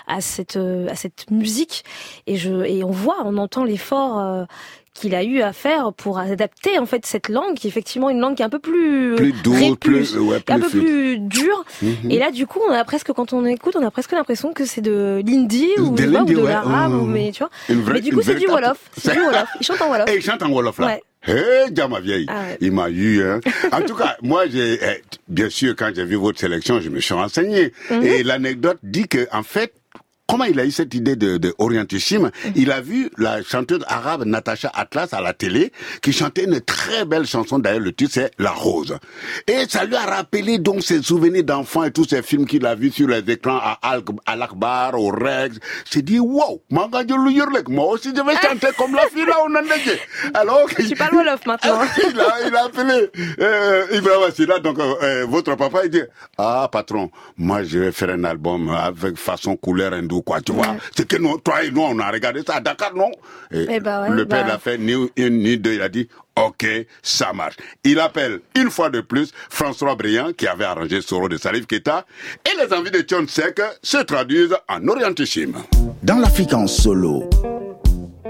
à 0.06 0.20
cette 0.20 0.56
euh, 0.56 0.86
à 0.90 0.94
cette 0.96 1.30
musique. 1.30 1.82
Et 2.26 2.36
je 2.36 2.52
et 2.66 2.84
on 2.84 2.90
voit, 2.90 3.16
on 3.24 3.38
entend 3.38 3.64
l'effort 3.64 4.18
euh, 4.20 4.44
qu'il 4.94 5.14
a 5.14 5.24
eu 5.24 5.40
à 5.40 5.52
faire 5.52 5.92
pour 5.94 6.18
adapter 6.18 6.78
en 6.78 6.86
fait 6.86 7.06
cette 7.06 7.28
langue, 7.28 7.54
qui 7.54 7.66
est 7.66 7.70
effectivement 7.70 8.10
une 8.10 8.20
langue 8.20 8.36
qui 8.36 8.42
est 8.42 8.44
un 8.44 8.50
peu 8.50 8.58
plus 8.58 9.14
Plus 9.16 9.32
douce, 9.42 9.76
plus- 9.80 10.16
ouais, 10.18 10.40
qui 10.42 10.52
est 10.52 10.54
un 10.54 10.58
plus 10.60 10.62
peu 10.64 10.68
fluide. 10.80 10.84
plus 10.86 11.18
dure. 11.18 11.64
Mhm. 11.82 12.10
Et 12.10 12.18
là, 12.18 12.30
du 12.30 12.46
coup, 12.46 12.60
on 12.68 12.72
a 12.72 12.84
presque 12.84 13.12
quand 13.12 13.32
on 13.32 13.44
écoute, 13.46 13.74
on 13.78 13.84
a 13.86 13.90
presque 13.90 14.12
l'impression 14.12 14.52
que 14.52 14.64
c'est 14.64 14.80
de 14.82 15.22
l'hindi 15.24 15.68
ou, 15.78 15.90
De 15.94 16.04
de 16.04 16.36
ouais. 16.36 16.50
l'arabe, 16.50 16.92
Mhm. 16.92 17.00
ou 17.02 17.06
mais 17.06 17.30
tu 17.32 17.38
vois. 17.42 17.50
Vraie- 17.68 17.94
mais 17.94 18.00
du 18.02 18.12
coup, 18.12 18.22
c'est 18.22 18.34
du 18.34 18.46
wolof, 18.46 18.78
c'est 18.96 19.12
du 19.12 19.20
wolof. 19.20 19.48
Il 19.60 19.64
chante 19.66 19.80
en 19.82 19.90
wolof. 19.90 20.08
Et 20.10 20.16
il 20.16 20.22
chante 20.22 20.42
en 20.42 20.50
Wolof, 20.50 20.78
là. 20.78 20.86
Ouais. 20.86 21.02
Hé, 21.24 21.32
hey, 21.68 21.88
ma 21.88 22.00
vieille. 22.00 22.26
Ah 22.28 22.40
ouais. 22.42 22.58
Il 22.60 22.72
m'a 22.72 22.90
eu, 22.90 23.22
hein. 23.22 23.40
En 23.72 23.80
tout 23.82 23.94
cas, 23.94 24.16
moi, 24.22 24.44
j'ai, 24.48 24.74
eh, 24.82 25.02
bien 25.28 25.48
sûr, 25.48 25.74
quand 25.76 25.90
j'ai 25.94 26.04
vu 26.04 26.16
votre 26.16 26.38
sélection, 26.40 26.80
je 26.80 26.88
me 26.90 27.00
suis 27.00 27.14
renseigné. 27.14 27.72
Mhm. 27.90 28.02
Et 28.02 28.22
l'anecdote 28.24 28.78
dit 28.82 29.06
que, 29.06 29.28
en 29.32 29.44
fait, 29.44 29.72
Comment 30.28 30.44
il 30.44 30.58
a 30.60 30.64
eu 30.64 30.70
cette 30.70 30.94
idée 30.94 31.16
de, 31.16 31.36
de 31.36 31.52
Mhm. 32.44 32.52
Il 32.56 32.72
a 32.72 32.80
vu 32.80 33.10
la 33.18 33.42
chanteuse 33.42 33.84
arabe 33.86 34.24
Natacha 34.24 34.70
Atlas 34.74 35.12
à 35.12 35.20
la 35.20 35.32
télé 35.32 35.72
qui 36.00 36.12
chantait 36.12 36.44
une 36.44 36.60
très 36.60 37.04
belle 37.04 37.26
chanson. 37.26 37.58
D'ailleurs, 37.58 37.80
le 37.80 37.92
titre 37.92 38.12
c'est 38.14 38.30
La 38.38 38.50
Rose. 38.50 38.96
Et 39.46 39.64
ça 39.68 39.84
lui 39.84 39.96
a 39.96 40.02
rappelé 40.02 40.58
donc 40.58 40.82
ses 40.82 41.02
souvenirs 41.02 41.44
d'enfant 41.44 41.84
et 41.84 41.90
tous 41.90 42.08
ces 42.08 42.22
films 42.22 42.46
qu'il 42.46 42.64
a 42.66 42.74
vus 42.74 42.90
sur 42.90 43.08
les 43.08 43.18
écrans 43.30 43.58
à 43.58 43.78
Al 43.82 44.02
à 44.26 44.36
l'Akbar, 44.36 44.98
au 44.98 45.08
Rex. 45.10 45.56
Il 45.86 45.92
s'est 45.92 46.02
dit 46.02 46.18
wow, 46.18 46.62
moi 46.70 46.88
aussi 47.92 48.10
je 48.14 48.22
vais 48.22 48.36
chanter 48.36 48.68
comme 48.76 48.94
la 48.94 49.06
fille 49.08 49.24
là. 49.26 49.36
Alors 50.34 50.68
Tu 50.76 50.94
parles 50.96 51.14
wolof 51.14 51.46
maintenant. 51.46 51.80
il 52.10 52.20
a, 52.20 52.48
il 52.48 52.54
a 52.56 52.64
appelé 52.64 53.10
euh, 53.40 53.86
Ibrahim 53.92 54.32
Silla, 54.34 54.58
donc 54.58 54.78
euh, 54.78 54.94
euh, 55.02 55.26
votre 55.28 55.54
papa, 55.56 55.80
il 55.84 55.90
dit 55.90 56.02
Ah, 56.38 56.68
patron, 56.70 57.10
moi 57.36 57.62
je 57.62 57.78
vais 57.78 57.92
faire 57.92 58.10
un 58.10 58.24
album 58.24 58.70
avec 58.70 59.16
façon 59.16 59.56
couleur 59.56 59.92
hindou, 60.12 60.22
quoi, 60.22 60.40
tu 60.40 60.52
vois. 60.52 60.76
C'est 60.96 61.06
que 61.06 61.16
nous, 61.16 61.38
toi 61.38 61.64
et 61.64 61.70
nous, 61.70 61.82
on 61.82 61.98
a 61.98 62.10
regardé 62.10 62.42
ça 62.46 62.56
à 62.56 62.60
Dakar, 62.60 62.94
non? 62.94 63.10
Et 63.50 63.66
Eh 63.68 63.80
ben 63.80 64.02
ouais, 64.02 64.10
Le 64.10 64.26
père 64.26 64.44
bah. 64.44 64.52
l'a 64.52 64.58
fait 64.58 64.78
ni 64.78 64.94
une 65.16 65.38
ni 65.38 65.56
deux, 65.58 65.74
il 65.74 65.82
a 65.82 65.88
dit 65.88 66.08
Ok, 66.36 66.66
ça 67.02 67.32
marche. 67.32 67.56
Il 67.84 68.00
appelle 68.00 68.40
une 68.56 68.70
fois 68.70 68.88
de 68.90 69.00
plus 69.00 69.32
François 69.50 69.94
Briand, 69.96 70.32
qui 70.32 70.46
avait 70.46 70.64
arrangé 70.64 71.02
Soro 71.02 71.28
de 71.28 71.36
Salif 71.36 71.66
Keita, 71.66 72.06
et 72.46 72.56
les 72.64 72.72
envies 72.74 72.90
de 72.90 73.00
Tchon 73.00 73.26
Sek 73.28 73.60
se 73.82 73.98
traduisent 73.98 74.56
en 74.68 74.86
orientissime. 74.88 75.54
Dans 76.02 76.16
l'Afrique 76.18 76.54
en 76.54 76.66
solo, 76.66 77.28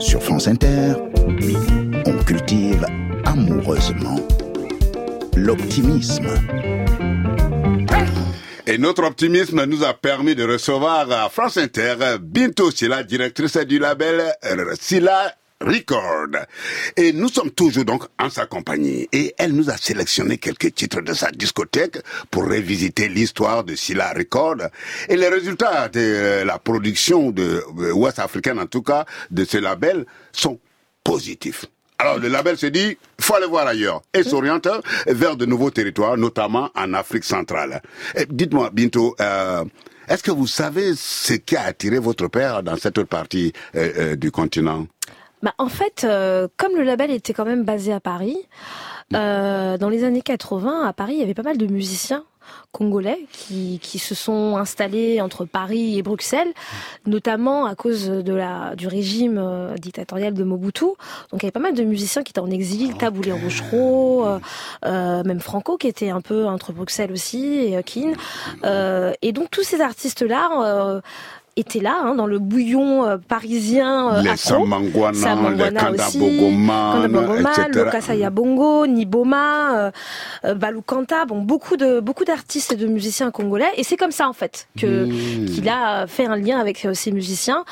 sur 0.01 0.21
France 0.23 0.49
Inter, 0.49 0.95
on 2.07 2.25
cultive 2.25 2.85
amoureusement 3.25 4.17
l'optimisme. 5.37 6.27
Et 8.73 8.79
notre 8.79 9.05
optimisme 9.05 9.67
nous 9.67 9.85
a 9.85 9.93
permis 9.93 10.35
de 10.35 10.45
recevoir 10.45 11.13
à 11.13 11.29
France 11.29 11.59
Inter 11.59 12.17
Binto 12.19 12.71
Silla, 12.71 13.03
directrice 13.03 13.59
du 13.59 13.79
label 13.79 14.33
Silla 14.81 15.31
Record. 15.61 16.29
Et 16.97 17.13
nous 17.13 17.29
sommes 17.29 17.51
toujours 17.51 17.85
donc 17.85 18.05
en 18.19 18.31
sa 18.31 18.47
compagnie. 18.47 19.07
Et 19.13 19.35
elle 19.37 19.53
nous 19.53 19.69
a 19.69 19.77
sélectionné 19.77 20.39
quelques 20.39 20.75
titres 20.75 21.03
de 21.03 21.13
sa 21.13 21.31
discothèque 21.31 21.99
pour 22.31 22.45
revisiter 22.45 23.11
l'histoire 23.11 23.63
de 23.63 23.75
Silla 23.75 24.15
Record. 24.17 24.63
Et 25.11 25.17
les 25.17 25.29
résultats 25.29 25.91
de 25.91 26.43
la 26.43 26.59
production 26.59 27.31
de 27.31 27.63
euh, 27.79 27.93
West 27.93 28.21
africaine, 28.21 28.59
en 28.59 28.65
tout 28.67 28.81
cas, 28.81 29.05
de 29.31 29.45
ce 29.45 29.59
label, 29.59 30.07
sont 30.33 30.59
positifs. 31.05 31.67
Alors 32.03 32.19
le 32.19 32.27
label 32.27 32.59
se 32.59 32.67
dit, 32.67 32.99
il 33.19 33.25
faut 33.25 33.37
aller 33.37 33.47
voir 33.47 33.65
ailleurs. 33.65 34.03
Et 34.13 34.25
s'oriente 34.25 34.67
vers 35.07 35.37
de 35.37 35.47
nouveaux 35.47 35.71
territoires, 35.71 36.17
notamment 36.17 36.69
en 36.75 36.95
Afrique 36.95 37.23
centrale. 37.23 37.81
Dites-moi, 38.29 38.71
Binto, 38.73 39.15
euh, 39.21 39.65
est-ce 40.09 40.25
que 40.25 40.33
vous 40.33 40.49
savez 40.49 40.95
ce 40.97 41.35
qui 41.35 41.55
a 41.55 41.63
attiré 41.63 42.01
votre 42.01 42.27
père 42.27 42.65
dans 42.65 42.75
cette 42.75 42.99
autre 42.99 43.09
partie 43.09 43.53
euh, 43.77 43.93
euh, 43.99 44.17
du 44.17 44.33
continent? 44.33 44.89
Bah, 45.45 45.55
en 45.59 45.69
fait, 45.69 46.03
euh, 46.03 46.49
comme 46.57 46.75
le 46.75 46.83
label 46.83 47.13
était 47.13 47.33
quand 47.33 47.45
même 47.45 47.63
basé 47.63 47.93
à 47.93 48.01
Paris, 48.01 48.37
dans 49.13 49.89
les 49.89 50.03
années 50.03 50.23
80, 50.23 50.89
à 50.89 50.93
Paris, 50.93 51.13
il 51.15 51.21
y 51.21 51.23
avait 51.23 51.35
pas 51.35 51.45
mal 51.45 51.57
de 51.57 51.67
musiciens 51.67 52.25
congolais 52.73 53.27
qui, 53.33 53.79
qui 53.83 53.99
se 53.99 54.15
sont 54.15 54.57
installés 54.57 55.21
entre 55.21 55.45
Paris 55.45 55.99
et 55.99 56.03
Bruxelles, 56.03 56.53
notamment 57.07 57.67
à 57.67 57.75
cause 57.75 58.09
de 58.09 58.33
la, 58.33 58.75
du 58.77 58.89
régime 58.89 59.39
euh, 59.39 59.75
dictatorial 59.77 60.35
de 60.35 60.45
Mobutu. 60.45 60.85
Donc 60.85 60.97
il 61.35 61.43
y 61.43 61.45
avait 61.45 61.51
pas 61.51 61.61
mal 61.61 61.75
de 61.75 61.85
musiciens 61.85 62.23
qui 62.23 62.31
étaient 62.31 62.41
en 62.41 62.51
exil, 62.51 62.95
Taboulé 62.97 63.33
Rochereau, 63.33 64.27
euh, 64.27 64.39
euh, 64.85 65.23
même 65.25 65.41
Franco 65.41 65.77
qui 65.77 65.89
était 65.89 66.11
un 66.11 66.21
peu 66.21 66.47
entre 66.47 66.73
Bruxelles 66.73 67.13
aussi, 67.13 67.59
et 67.59 67.83
Keane. 67.83 68.15
Euh, 68.65 69.13
et 69.23 69.33
donc 69.33 69.51
tous 69.51 69.63
ces 69.63 69.81
artistes-là 69.81 71.03
étaient 71.57 71.81
là, 71.81 72.01
hein, 72.03 72.15
dans 72.15 72.27
le 72.27 72.39
bouillon 72.39 73.05
euh, 73.07 73.19
parisien 73.19 74.15
euh, 74.15 74.23
Les 74.23 74.31
afro. 74.31 74.65
Samangwana, 74.65 75.13
les 75.13 75.19
Samangwana 75.19 75.81
Kanda 75.81 76.07
aussi, 76.07 76.19
Bogoman, 76.19 76.93
Kanda 76.93 77.09
Bogoma, 77.09 77.53
etc. 77.53 77.69
Lokasaya 77.75 78.31
Bongo, 78.31 78.87
Niboma, 78.87 79.79
euh, 79.79 79.91
euh, 80.45 80.55
Balou 80.55 80.83
Kanta, 80.83 81.25
bon 81.27 81.43
beaucoup 81.43 81.77
de 81.77 82.01
beaucoup 82.01 82.25
d'artistes 82.25 82.73
et 82.73 82.77
de 82.77 82.87
musiciens 82.87 83.31
congolais 83.31 83.71
et 83.77 83.85
c'est 83.85 83.97
comme 83.97 84.13
ça 84.13 84.29
en 84.29 84.33
fait 84.33 84.69
que 84.79 85.03
Mmh. 85.03 85.47
qu'il 85.47 85.69
a 85.69 86.07
fait 86.07 86.27
un 86.27 86.37
lien 86.37 86.59
avec 86.59 86.87
ces 86.95 87.13
musiciens 87.13 87.65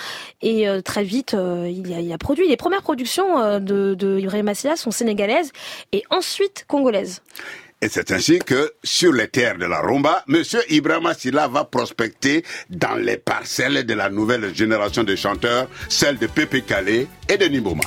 et 0.42 0.66
très 0.84 1.04
vite 1.04 1.34
il, 1.34 1.92
a, 1.94 2.00
il 2.00 2.12
a 2.12 2.18
produit 2.18 2.48
les 2.48 2.56
premières 2.56 2.82
productions 2.82 3.58
de, 3.60 3.94
de 3.94 4.18
Ibrahim 4.18 4.50
sont 4.76 4.90
sénégalaises 4.90 5.52
et 5.92 6.02
ensuite 6.10 6.64
congolaises. 6.68 7.22
Et 7.82 7.88
c'est 7.88 8.10
ainsi 8.10 8.38
que, 8.40 8.72
sur 8.84 9.12
les 9.12 9.28
terres 9.28 9.56
de 9.56 9.64
la 9.64 9.80
rumba, 9.80 10.22
Monsieur 10.26 10.60
Ibrahima 10.70 11.14
Silla 11.14 11.48
va 11.48 11.64
prospecter 11.64 12.44
dans 12.68 12.94
les 12.94 13.16
parcelles 13.16 13.86
de 13.86 13.94
la 13.94 14.10
nouvelle 14.10 14.54
génération 14.54 15.02
de 15.02 15.16
chanteurs, 15.16 15.66
celle 15.88 16.18
de 16.18 16.26
Pepe 16.26 16.66
Calais 16.66 17.06
et 17.28 17.38
de 17.38 17.46
Nimboma. 17.46 17.84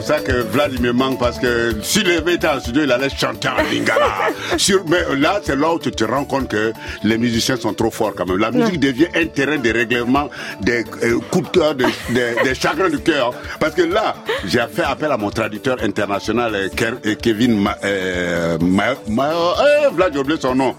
Comme 0.00 0.06
ça 0.16 0.20
que 0.20 0.32
Vlad 0.32 0.80
me 0.80 0.92
manque 0.92 1.18
parce 1.18 1.38
que 1.38 1.74
s'il 1.82 2.08
été 2.08 2.46
en 2.48 2.58
studio, 2.60 2.84
il 2.84 2.92
allait 2.92 3.10
chanter 3.10 3.48
en 3.48 3.56
lingala. 3.70 4.06
Sur, 4.56 4.82
mais 4.88 5.00
là, 5.18 5.40
c'est 5.44 5.56
là 5.56 5.74
où 5.74 5.78
tu 5.78 5.90
te 5.90 6.04
rends 6.04 6.24
compte 6.24 6.48
que 6.48 6.72
les 7.04 7.18
musiciens 7.18 7.56
sont 7.56 7.74
trop 7.74 7.90
forts 7.90 8.14
quand 8.16 8.26
même. 8.26 8.38
La 8.38 8.50
musique 8.50 8.80
devient 8.80 9.08
un 9.14 9.26
terrain 9.26 9.58
de 9.58 9.70
règlement 9.70 10.30
des 10.62 10.84
euh, 11.02 11.18
coups 11.30 11.50
de 11.52 11.58
cœur, 11.58 11.74
des, 11.74 11.84
des- 12.10 12.34
des 12.42 12.54
chagrins 12.54 12.88
du 12.88 12.98
cœur. 13.00 13.34
Parce 13.58 13.74
que 13.74 13.82
là, 13.82 14.14
j'ai 14.46 14.62
fait 14.72 14.84
appel 14.84 15.12
à 15.12 15.18
mon 15.18 15.30
traducteur 15.30 15.76
international, 15.82 16.54
euh, 16.54 16.68
euh, 17.04 17.14
Kevin 17.20 17.60
Ma, 17.60 17.76
euh, 17.84 18.56
Ma- 18.60 18.94
Ma- 19.08 19.28
euh, 19.32 19.90
Vlad, 19.92 20.12
j'ai 20.14 20.20
oublié 20.20 20.38
son 20.40 20.54
nom. 20.54 20.74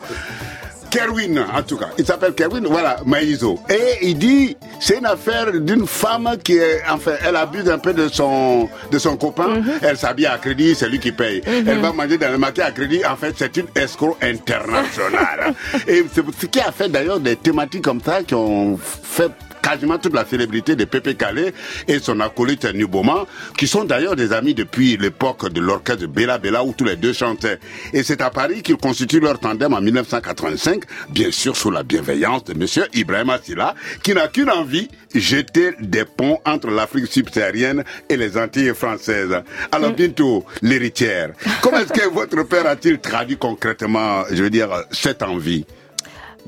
Kerwin, 0.89 1.45
en 1.55 1.61
tout 1.63 1.77
cas. 1.77 1.87
Il 1.97 2.05
s'appelle 2.05 2.33
Kerwin, 2.33 2.65
voilà, 2.67 2.97
Maïzo. 3.05 3.59
Et 3.69 4.07
il 4.09 4.17
dit, 4.17 4.57
c'est 4.81 4.97
une 4.97 5.05
affaire 5.05 5.51
d'une 5.53 5.85
femme 5.85 6.27
qui 6.43 6.57
est, 6.57 6.81
enfin, 6.89 7.13
elle 7.23 7.35
abuse 7.35 7.69
un 7.69 7.77
peu 7.77 7.93
de 7.93 8.07
son, 8.07 8.67
de 8.91 8.97
son 8.97 9.15
copain. 9.15 9.61
Elle 9.81 9.95
s'habille 9.95 10.25
à 10.25 10.37
crédit, 10.39 10.73
c'est 10.75 10.89
lui 10.89 10.99
qui 10.99 11.11
paye. 11.11 11.41
Elle 11.45 11.79
va 11.79 11.93
manger 11.93 12.17
dans 12.17 12.31
le 12.31 12.39
maquis 12.39 12.61
à 12.61 12.71
crédit. 12.71 13.05
En 13.05 13.15
fait, 13.15 13.35
c'est 13.37 13.55
une 13.57 13.67
escroc 13.75 14.17
internationale. 14.21 15.53
Et 15.87 16.03
c'est 16.11 16.23
ce 16.39 16.45
qui 16.47 16.59
a 16.59 16.71
fait 16.71 16.89
d'ailleurs 16.89 17.19
des 17.19 17.35
thématiques 17.35 17.83
comme 17.83 18.01
ça 18.01 18.23
qui 18.23 18.33
ont 18.33 18.77
fait 18.77 19.31
quasiment 19.61 19.97
toute 19.97 20.13
la 20.13 20.25
célébrité 20.25 20.75
de 20.75 20.85
Pépé 20.85 21.15
Calais 21.15 21.53
et 21.87 21.99
son 21.99 22.19
acolyte 22.19 22.65
Nuboma, 22.65 23.25
qui 23.57 23.67
sont 23.67 23.83
d'ailleurs 23.83 24.15
des 24.15 24.33
amis 24.33 24.53
depuis 24.53 24.97
l'époque 24.97 25.51
de 25.51 25.59
l'orchestre 25.59 26.07
Bella 26.07 26.37
Bella 26.37 26.63
où 26.63 26.73
tous 26.73 26.85
les 26.85 26.95
deux 26.95 27.13
chantaient. 27.13 27.59
Et 27.93 28.03
c'est 28.03 28.21
à 28.21 28.29
Paris 28.29 28.61
qu'ils 28.61 28.77
constituent 28.77 29.19
leur 29.19 29.39
tandem 29.39 29.73
en 29.73 29.81
1985, 29.81 30.83
bien 31.09 31.31
sûr 31.31 31.55
sous 31.55 31.71
la 31.71 31.83
bienveillance 31.83 32.43
de 32.45 32.53
monsieur 32.53 32.85
Ibrahim 32.93 33.29
Assila, 33.29 33.75
qui 34.03 34.13
n'a 34.13 34.27
qu'une 34.27 34.49
envie, 34.49 34.89
jeter 35.13 35.71
des 35.79 36.05
ponts 36.05 36.39
entre 36.45 36.67
l'Afrique 36.67 37.07
subsaharienne 37.07 37.83
et 38.09 38.17
les 38.17 38.37
Antilles 38.37 38.73
françaises. 38.73 39.41
Alors 39.71 39.91
bientôt, 39.91 40.45
l'héritière. 40.61 41.31
Comment 41.61 41.79
est-ce 41.79 41.93
que 41.93 42.09
votre 42.09 42.43
père 42.43 42.65
a-t-il 42.65 42.99
traduit 42.99 43.37
concrètement, 43.37 44.23
je 44.31 44.43
veux 44.43 44.49
dire, 44.49 44.69
cette 44.91 45.23
envie? 45.23 45.65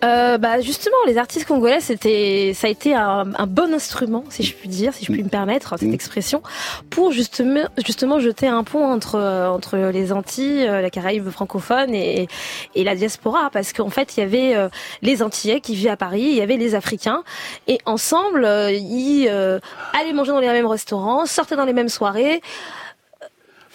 Euh, 0.03 0.37
bah 0.37 0.61
justement, 0.61 0.95
les 1.07 1.17
artistes 1.17 1.47
congolais, 1.47 1.79
c'était, 1.79 2.51
ça 2.55 2.67
a 2.67 2.69
été 2.69 2.93
un, 2.93 3.25
un 3.37 3.47
bon 3.47 3.73
instrument, 3.73 4.23
si 4.29 4.43
je 4.43 4.53
puis 4.53 4.69
dire, 4.69 4.93
si 4.93 5.05
je 5.05 5.11
puis 5.11 5.23
me 5.23 5.29
permettre 5.29 5.77
cette 5.77 5.93
expression, 5.93 6.41
pour 6.89 7.11
justement, 7.11 7.65
justement 7.85 8.19
jeter 8.19 8.47
un 8.47 8.63
pont 8.63 8.85
entre 8.85 9.19
entre 9.49 9.77
les 9.77 10.11
Antilles, 10.11 10.67
euh, 10.67 10.81
la 10.81 10.89
Caraïbe 10.89 11.29
francophone 11.29 11.93
et 11.93 12.27
et 12.75 12.83
la 12.83 12.95
diaspora, 12.95 13.49
parce 13.51 13.73
qu'en 13.73 13.89
fait, 13.89 14.17
il 14.17 14.21
y 14.21 14.23
avait 14.23 14.55
euh, 14.55 14.69
les 15.01 15.21
Antillais 15.21 15.61
qui 15.61 15.75
vivaient 15.75 15.89
à 15.89 15.97
Paris, 15.97 16.21
il 16.21 16.35
y 16.35 16.41
avait 16.41 16.57
les 16.57 16.75
Africains, 16.75 17.23
et 17.67 17.79
ensemble, 17.85 18.45
euh, 18.45 18.71
ils 18.71 19.27
euh, 19.29 19.59
allaient 19.99 20.13
manger 20.13 20.31
dans 20.31 20.39
les 20.39 20.47
mêmes 20.47 20.65
restaurants, 20.65 21.25
sortaient 21.25 21.55
dans 21.55 21.65
les 21.65 21.73
mêmes 21.73 21.89
soirées 21.89 22.41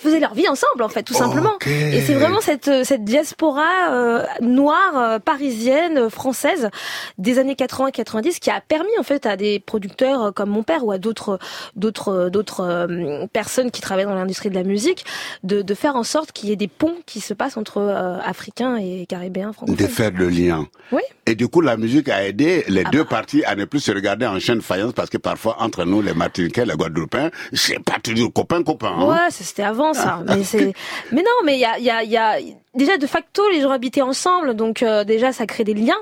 faisaient 0.01 0.21
leur 0.21 0.35
vie 0.35 0.49
ensemble 0.49 0.83
en 0.83 0.89
fait 0.89 1.03
tout 1.03 1.15
simplement 1.15 1.55
Ok. 1.57 1.67
et 1.67 2.01
c'est 2.01 2.15
vraiment 2.15 2.41
cette 2.41 2.69
euh, 2.69 2.85
cette 2.85 3.05
diaspora 3.05 3.67
euh, 3.91 4.23
noire 4.41 4.97
euh, 4.97 5.19
parisienne 5.19 5.99
euh, 5.99 6.09
française 6.11 6.71
des 7.19 7.39
années 7.39 7.57
80 7.57 7.91
90 7.91 8.39
qui 8.39 8.51
a 8.51 8.61
permis 8.61 8.97
en 8.99 9.03
fait 9.03 9.27
à 9.27 9.37
des 9.37 9.59
producteurs 9.61 10.33
comme 10.35 10.51
mon 10.51 10.63
père 10.63 10.85
ou 10.85 10.93
à 10.93 10.99
d'autres 10.99 11.39
d'autres 11.77 12.29
d'autres 12.31 12.87
personnes 13.33 13.71
qui 13.71 13.81
travaillent 13.81 14.05
dans 14.07 14.15
l'industrie 14.15 14.51
de 14.51 14.55
la 14.55 14.63
musique 14.65 15.05
de 15.43 15.63
de 15.63 15.75
faire 15.75 15.97
en 15.97 16.05
sorte 16.05 16.33
qu'il 16.33 16.49
y 16.49 16.53
ait 16.53 16.57
des 16.57 16.69
ponts 16.69 16.95
qui 17.07 17.21
se 17.21 17.35
passent 17.35 17.57
entre 17.57 17.79
euh, 17.79 18.19
africains 18.25 18.77
et 18.77 19.07
caribéens 19.07 19.49
De 19.49 19.55
francophones 19.55 19.89
faire 19.89 20.11
le 20.15 20.29
lien. 20.29 20.67
oui 20.93 21.03
Et 21.27 21.35
du 21.35 21.49
coup, 21.49 21.61
la 21.61 21.77
musique 21.77 22.09
a 22.09 22.25
aidé 22.25 22.65
les 22.69 22.85
Ah 22.87 22.91
deux 22.91 23.03
bah. 23.05 23.09
parties 23.11 23.45
à 23.45 23.55
ne 23.57 23.65
plus 23.65 23.81
se 23.81 23.91
regarder 23.93 24.27
en 24.27 24.39
chaîne 24.39 24.61
faïence 24.63 24.93
parce 24.93 25.11
que 25.11 25.19
parfois, 25.19 25.57
entre 25.61 25.85
nous, 25.85 26.01
les 26.03 26.15
Martiniquais, 26.15 26.65
les 26.65 26.75
Guadeloupéens, 26.75 27.31
c'est 27.53 27.83
pas 27.83 27.99
toujours 28.03 28.33
copain-copain. 28.33 28.95
hein. 28.99 29.07
Ouais, 29.07 29.31
c'était 29.31 29.63
avant 29.63 29.88
ça. 29.95 30.23
Mais 30.27 30.43
mais 31.13 31.23
non, 31.23 31.31
mais 31.45 31.57
il 31.57 31.61
y 31.61 31.65
a, 31.65 31.79
y 31.79 31.91
a, 31.91 32.03
il 32.03 32.11
y 32.11 32.17
a 32.17 32.39
déjà 32.79 32.97
de 32.97 33.07
facto 33.07 33.43
les 33.51 33.61
gens 33.61 33.71
habitaient 33.71 34.01
ensemble, 34.03 34.55
donc 34.55 34.83
euh, 34.83 35.05
déjà 35.05 35.33
ça 35.33 35.47
crée 35.47 35.65
des 35.65 35.75
liens. 35.75 35.99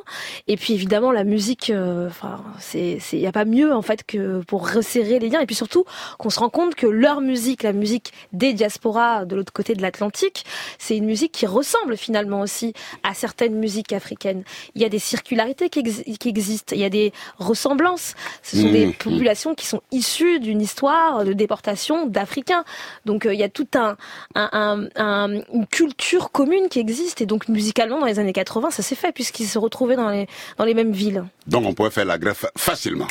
Et 0.46 0.56
puis 0.56 0.74
évidemment 0.74 1.10
la 1.10 1.24
musique, 1.24 1.70
euh, 1.70 2.06
enfin 2.08 2.44
c'est, 2.60 2.98
c'est, 3.00 3.16
il 3.16 3.22
y 3.22 3.26
a 3.26 3.32
pas 3.32 3.44
mieux 3.44 3.74
en 3.74 3.82
fait 3.82 4.04
que 4.04 4.40
pour 4.46 4.70
resserrer 4.72 5.18
les 5.18 5.28
liens. 5.28 5.40
Et 5.40 5.46
puis 5.46 5.56
surtout 5.56 5.84
qu'on 6.18 6.30
se 6.30 6.38
rend 6.38 6.50
compte 6.50 6.74
que 6.76 6.86
leur 6.86 7.20
musique, 7.20 7.62
la 7.64 7.72
musique 7.72 8.12
des 8.32 8.52
diasporas 8.52 9.24
de 9.24 9.34
l'autre 9.34 9.52
côté 9.52 9.74
de 9.74 9.82
l'Atlantique, 9.82 10.44
c'est 10.78 10.96
une 10.96 11.06
musique 11.06 11.32
qui 11.32 11.46
ressemble 11.46 11.96
finalement 11.96 12.40
aussi 12.40 12.72
à 13.02 13.14
certaines 13.14 13.56
musiques 13.56 13.92
africaines. 13.92 14.44
Il 14.74 14.82
y 14.82 14.84
a 14.84 14.88
des 14.88 14.98
circularités 14.98 15.68
qui, 15.70 15.80
ex- 15.80 16.02
qui 16.20 16.28
existent, 16.28 16.76
il 16.76 16.80
y 16.82 16.84
a 16.84 16.90
des 16.90 17.12
ressemblances. 17.38 18.14
Ce 18.42 18.56
sont 18.60 18.70
des 18.70 18.86
Mhm. 18.86 18.92
populations 18.94 19.54
qui 19.54 19.66
sont 19.66 19.80
issues 19.92 20.38
d'une 20.40 20.60
histoire 20.60 21.24
de 21.24 21.32
déportation 21.32 22.06
d'Africains. 22.06 22.64
Donc 23.06 23.24
euh, 23.26 23.32
il 23.34 23.40
y 23.40 23.42
a 23.42 23.48
toute 23.48 23.74
un, 23.76 23.96
un, 24.34 24.48
un- 24.52 24.88
un- 24.96 25.40
une 25.52 25.66
culture 25.66 26.30
commune 26.30 26.65
qui 26.68 26.80
existe 26.80 27.20
et 27.20 27.26
donc 27.26 27.48
musicalement 27.48 28.00
dans 28.00 28.06
les 28.06 28.18
années 28.18 28.32
80 28.32 28.70
ça 28.70 28.82
s'est 28.82 28.94
fait 28.94 29.12
puisqu'ils 29.12 29.48
se 29.48 29.58
retrouvaient 29.58 29.96
dans 29.96 30.10
les 30.10 30.26
dans 30.58 30.64
les 30.64 30.74
mêmes 30.74 30.92
villes. 30.92 31.24
Donc, 31.46 31.64
on 31.66 31.74
pourrait 31.74 31.90
faire 31.90 32.04
la 32.04 32.18
greffe 32.18 32.46
facilement. 32.56 33.06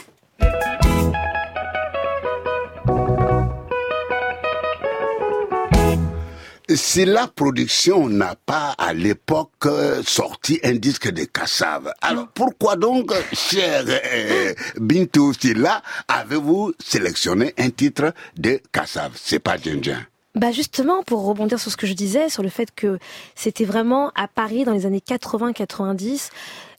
Si 6.68 7.06
la 7.06 7.28
production 7.28 8.10
n'a 8.10 8.36
pas 8.36 8.74
à 8.80 8.91
l'époque 8.91 9.68
sorti 10.04 10.60
un 10.63 10.74
disque 10.74 11.12
de 11.12 11.26
Kassav, 11.26 11.94
alors 12.02 12.28
pourquoi 12.34 12.76
donc, 12.76 13.13
cher 13.34 13.84
euh, 13.88 14.54
Bintou 14.78 15.32
Silla, 15.34 15.84
avez-vous 16.08 16.74
sélectionné 16.84 17.54
un 17.60 17.70
titre 17.70 18.13
de 18.36 18.60
Kassav 18.72 19.12
C'est 19.15 19.39
pas 19.39 19.58
Djindjen. 19.58 20.08
Bah 20.36 20.52
justement 20.52 21.02
pour 21.02 21.26
rebondir 21.26 21.60
sur 21.60 21.72
ce 21.72 21.78
que 21.78 21.88
je 21.88 21.93
disais 21.93 22.28
sur 22.28 22.43
le 22.43 22.49
fait 22.49 22.70
que 22.76 22.99
c'était 23.36 23.64
vraiment 23.64 24.12
à 24.16 24.28
Paris 24.28 24.66
dans 24.66 24.74
les 24.74 24.86
années 24.86 25.01
80-90 25.05 26.30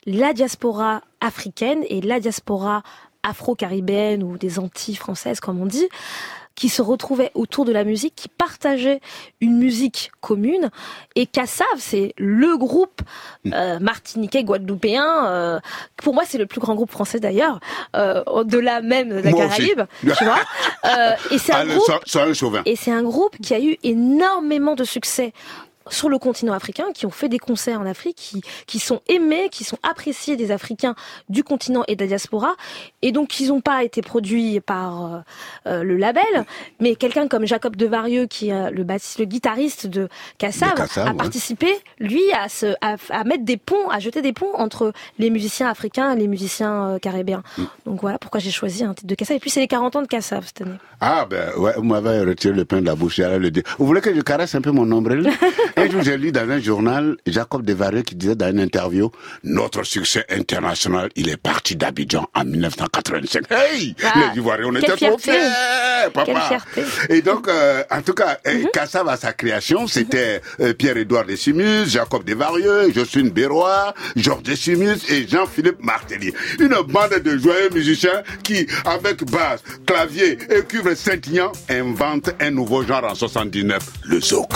la 0.05 0.35
diaspora 0.35 1.01
africaine 1.23 1.83
et 1.89 2.03
la 2.03 2.21
diaspora 2.21 2.83
afro-caribéenne 3.23 4.23
ou 4.23 4.37
des 4.37 4.59
Antilles 4.59 4.95
françaises 4.95 5.41
comme 5.41 5.59
on 5.59 5.65
dit 5.65 5.89
qui 6.57 6.69
se 6.69 6.83
retrouvaient 6.83 7.31
autour 7.35 7.65
de 7.65 7.71
la 7.73 7.85
musique, 7.85 8.15
qui 8.17 8.29
partageaient 8.29 9.01
une 9.41 9.59
musique 9.59 10.11
commune. 10.21 10.71
Et 11.15 11.27
Kassav, 11.27 11.67
c'est 11.77 12.15
le 12.17 12.57
groupe 12.57 13.03
euh, 13.53 13.79
martiniquais 13.79 14.43
guadeloupéen. 14.43 15.27
euh, 15.27 15.61
pour 15.97 16.15
moi, 16.15 16.25
c'est 16.27 16.39
le 16.39 16.47
plus 16.47 16.61
grand 16.61 16.75
groupe 16.75 16.91
français 16.91 17.21
d'ailleurs, 17.21 17.61
euh, 17.95 18.23
au-delà 18.27 18.81
même 18.81 19.11
de 19.11 19.17
la 19.17 19.31
Moi 19.31 19.47
aussi. 19.47 19.69
Caraïbe. 19.75 19.83
Tu 20.17 20.25
vois 20.25 20.39
Euh, 20.87 21.13
Et 21.31 21.39
c'est 21.39 21.53
un 21.53 21.67
groupe 21.67 21.85
sois 22.07 22.23
un 22.23 22.63
et 22.65 22.77
c'est 22.77 22.93
un 22.93 23.03
groupe 23.03 23.37
qui 23.43 23.55
a 23.55 23.61
eu 23.61 23.77
énormément 23.83 24.75
de 24.75 24.85
succès 24.85 25.33
sur 25.91 26.09
le 26.09 26.19
continent 26.19 26.53
africain, 26.53 26.87
qui 26.95 27.07
ont 27.07 27.11
fait 27.11 27.29
des 27.29 27.39
concerts 27.39 27.81
en 27.81 27.87
Afrique, 27.87 28.17
qui, 28.17 28.43
qui 28.67 28.79
sont 28.79 29.01
aimés, 29.09 29.49
qui 29.51 29.65
sont 29.65 29.79
appréciés 29.83 30.37
des 30.37 30.51
Africains 30.51 30.95
du 31.29 31.45
continent 31.45 31.85
et 31.89 31.97
de 31.97 32.03
la 32.03 32.09
diaspora, 32.09 32.55
et 33.03 33.13
donc 33.13 33.41
ils 33.41 33.49
n'ont 33.49 33.61
pas 33.61 33.85
été 33.85 34.03
produits 34.03 34.61
par 34.61 35.05
euh, 35.05 35.19
euh, 35.67 35.83
le 35.83 35.97
label, 35.97 36.47
mais 36.81 36.95
quelqu'un 36.97 37.29
comme 37.29 37.47
Jacob 37.47 37.77
Devarieux, 37.77 38.27
qui 38.27 38.49
est 38.49 38.71
le 38.71 38.85
bassiste, 38.85 39.19
le 39.19 39.25
guitariste 39.25 39.87
de 39.87 40.09
Kassav, 40.39 40.73
De 40.73 40.77
Kassav, 40.77 41.07
a 41.07 41.11
ouais. 41.11 41.17
participé, 41.17 41.69
lui, 41.99 42.23
à, 42.33 42.49
se, 42.49 42.75
à, 42.81 42.97
à 43.11 43.25
mettre 43.25 43.45
des 43.45 43.57
ponts, 43.57 43.89
à 43.91 43.99
jeter 43.99 44.23
des 44.23 44.33
ponts 44.33 44.55
entre 44.55 44.93
les 45.19 45.31
musiciens 45.31 45.69
africains 45.69 46.13
et 46.13 46.17
les 46.17 46.29
musiciens 46.29 46.91
euh, 46.91 46.99
caribéens. 46.99 47.43
Mm. 47.59 47.63
Donc 47.87 48.01
voilà 48.01 48.19
pourquoi 48.19 48.41
j'ai 48.41 48.51
choisi 48.51 48.85
un 48.85 48.95
titre 48.95 49.07
de 49.07 49.15
Kassav. 49.15 49.37
Et 49.37 49.41
puis 49.41 49.51
c'est 49.51 49.61
les 49.61 49.69
40 49.69 49.97
ans 49.97 50.03
de 50.03 50.07
Kassav 50.07 50.45
cette 50.47 50.63
année. 50.63 50.77
Ah 51.01 51.27
ben 51.29 51.51
ouais, 51.59 51.73
vous 51.77 51.85
m'avez 51.85 52.21
retiré 52.21 52.55
le 52.55 52.65
pain 52.65 52.81
de 52.81 52.87
la 52.87 52.95
bouche, 52.95 53.17
j'allais 53.17 53.39
le 53.39 53.51
dire. 53.51 53.63
Vous 53.79 53.87
voulez 53.87 54.01
que 54.01 54.15
je 54.15 54.21
caresse 54.21 54.55
un 54.55 54.61
peu 54.61 54.71
mon 54.71 54.87
nombril 54.87 55.31
Un 55.79 55.91
jour 55.91 56.03
j'ai 56.03 56.17
lu 56.17 56.33
dans 56.33 56.49
un 56.49 56.59
journal 56.59 57.17
Jacob 57.27 57.63
Desvarieux 57.63 58.01
qui 58.01 58.15
disait 58.15 58.35
dans 58.35 58.49
une 58.51 58.61
interview 58.61 59.11
notre 59.45 59.83
succès 59.85 60.25
international, 60.31 61.11
il 61.17 61.29
est 61.29 61.37
parti 61.37 61.77
d'Abidjan 61.77 62.27
en 62.35 62.45
1985. 62.45 63.45
Hey 63.51 63.95
Ah, 64.03 64.31
Les 64.33 64.39
Ivoiriens, 64.39 64.67
on 64.69 64.75
était 64.77 64.97
trop 64.97 65.19
fiers, 65.19 65.33
papa. 66.15 66.59
Et 67.11 67.21
donc, 67.21 67.47
euh, 67.49 67.83
en 67.91 68.01
tout 68.01 68.15
cas, 68.15 68.39
euh, 68.47 68.55
Mhm. 68.55 68.69
Kassav 68.73 69.07
à 69.09 69.19
sa 69.19 69.35
création, 69.35 69.87
c'était 69.87 70.41
euh, 70.61 70.73
Pierre-Édouard 70.73 71.27
Desimus, 71.27 71.87
Jacob 71.89 72.25
Desvarieux, 72.25 72.91
Jocelyne 72.95 73.29
Bérois, 73.31 73.93
Georges 74.17 74.45
Desimus 74.45 74.97
et 75.11 75.29
Jean-Philippe 75.29 75.83
Martelly. 75.85 76.33
Une 76.59 76.75
bande 76.89 77.21
de 77.23 77.37
joyeux 77.37 77.69
musiciens 77.75 78.23
qui, 78.43 78.67
avec 78.87 79.25
basse, 79.31 79.63
clavier 79.87 80.39
et 80.51 80.63
cuivre 80.65 80.95
scintillant, 80.95 81.53
inventent 81.69 82.31
un 82.41 82.51
nouveau 82.51 82.83
genre 82.83 83.05
en 83.05 83.15
79, 83.15 83.79
le 84.05 84.21
zouk. 84.23 84.49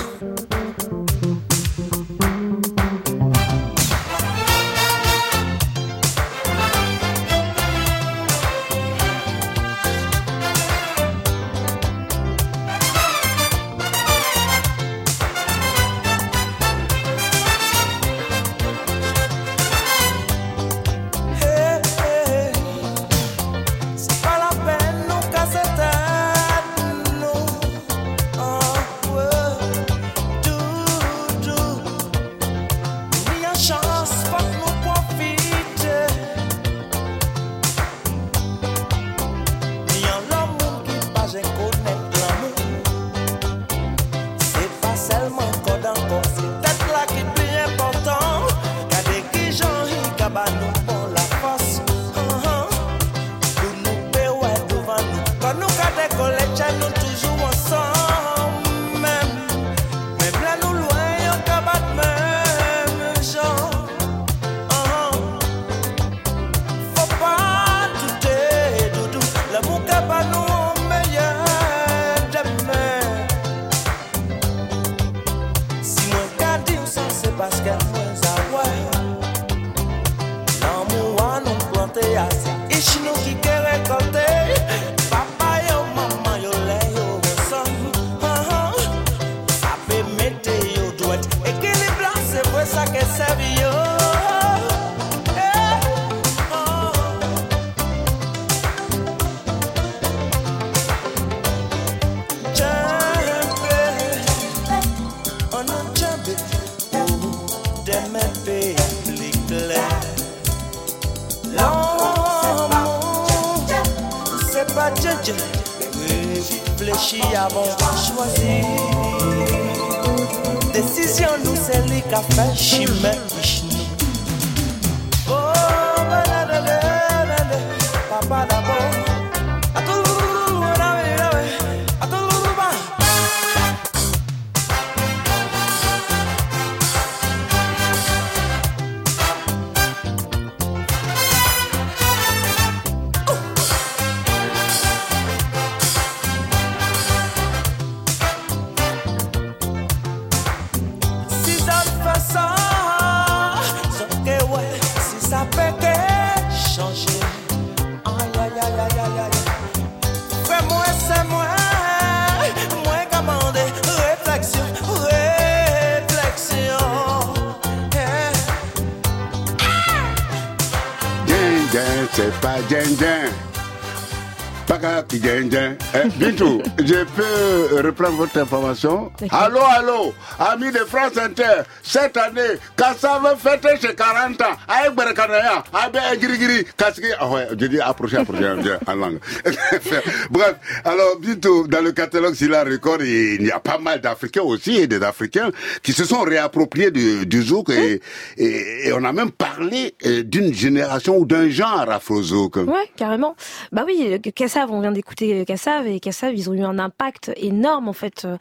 Paka. 174.70 175.04
Eh, 175.12 176.08
Bintou, 176.18 176.62
je 176.78 177.04
peux 177.04 177.84
reprendre 177.84 178.16
votre 178.18 178.38
information 178.38 179.10
Allô, 179.30 179.58
allô, 179.60 180.14
amis 180.38 180.70
de 180.70 180.78
France 180.78 181.16
Inter, 181.16 181.62
cette 181.82 182.16
année, 182.16 182.58
Kassav 182.76 183.36
fêté 183.36 183.68
ses 183.80 183.96
40 183.96 184.40
ans. 184.42 184.44
Aïe, 184.68 184.90
Berekanaya, 184.94 185.64
Aïe, 185.72 186.20
Giri 186.20 186.38
Giri, 186.38 186.64
Kaski. 186.76 187.06
Ah 187.18 187.28
ouais, 187.28 187.48
je 187.58 187.66
dis 187.66 187.80
approcher, 187.80 188.18
approcher 188.18 188.44
en 188.86 188.94
langue. 188.94 189.18
Bref, 190.30 190.54
alors, 190.84 191.18
Bintou, 191.18 191.66
dans 191.66 191.82
le 191.82 191.90
catalogue 191.90 192.34
Silla 192.34 192.62
Record, 192.62 193.02
il 193.02 193.42
y 193.42 193.50
a 193.50 193.58
pas 193.58 193.78
mal 193.78 194.00
d'Africains 194.00 194.42
aussi 194.42 194.76
et 194.76 194.86
des 194.86 195.02
Africains 195.02 195.50
qui 195.82 195.92
se 195.92 196.04
sont 196.04 196.20
réappropriés 196.20 196.92
du, 196.92 197.26
du 197.26 197.42
zouk 197.42 197.70
et, 197.70 198.00
et, 198.36 198.86
et 198.88 198.92
on 198.92 199.02
a 199.02 199.12
même 199.12 199.32
parlé 199.32 199.96
euh, 200.06 200.22
d'une 200.22 200.54
génération 200.54 201.16
ou 201.18 201.24
d'un 201.24 201.48
genre 201.50 201.90
afro-zouk. 201.90 202.56
Ouais, 202.56 202.88
carrément. 202.96 203.34
Bah 203.72 203.82
oui, 203.84 204.06
euh, 204.12 204.18
Kassav, 204.60 204.74
on 204.74 204.80
vient 204.80 204.92
d'écouter 204.92 205.44
Kassav 205.46 205.86
et 205.86 206.00
Kassav, 206.00 206.34
ils 206.34 206.50
ont 206.50 206.52
eu 206.52 206.62
un 206.64 206.78
impact 206.78 207.32
énorme 207.36 207.88
en 207.88 207.92
fait 207.94 208.24
euh, 208.26 208.36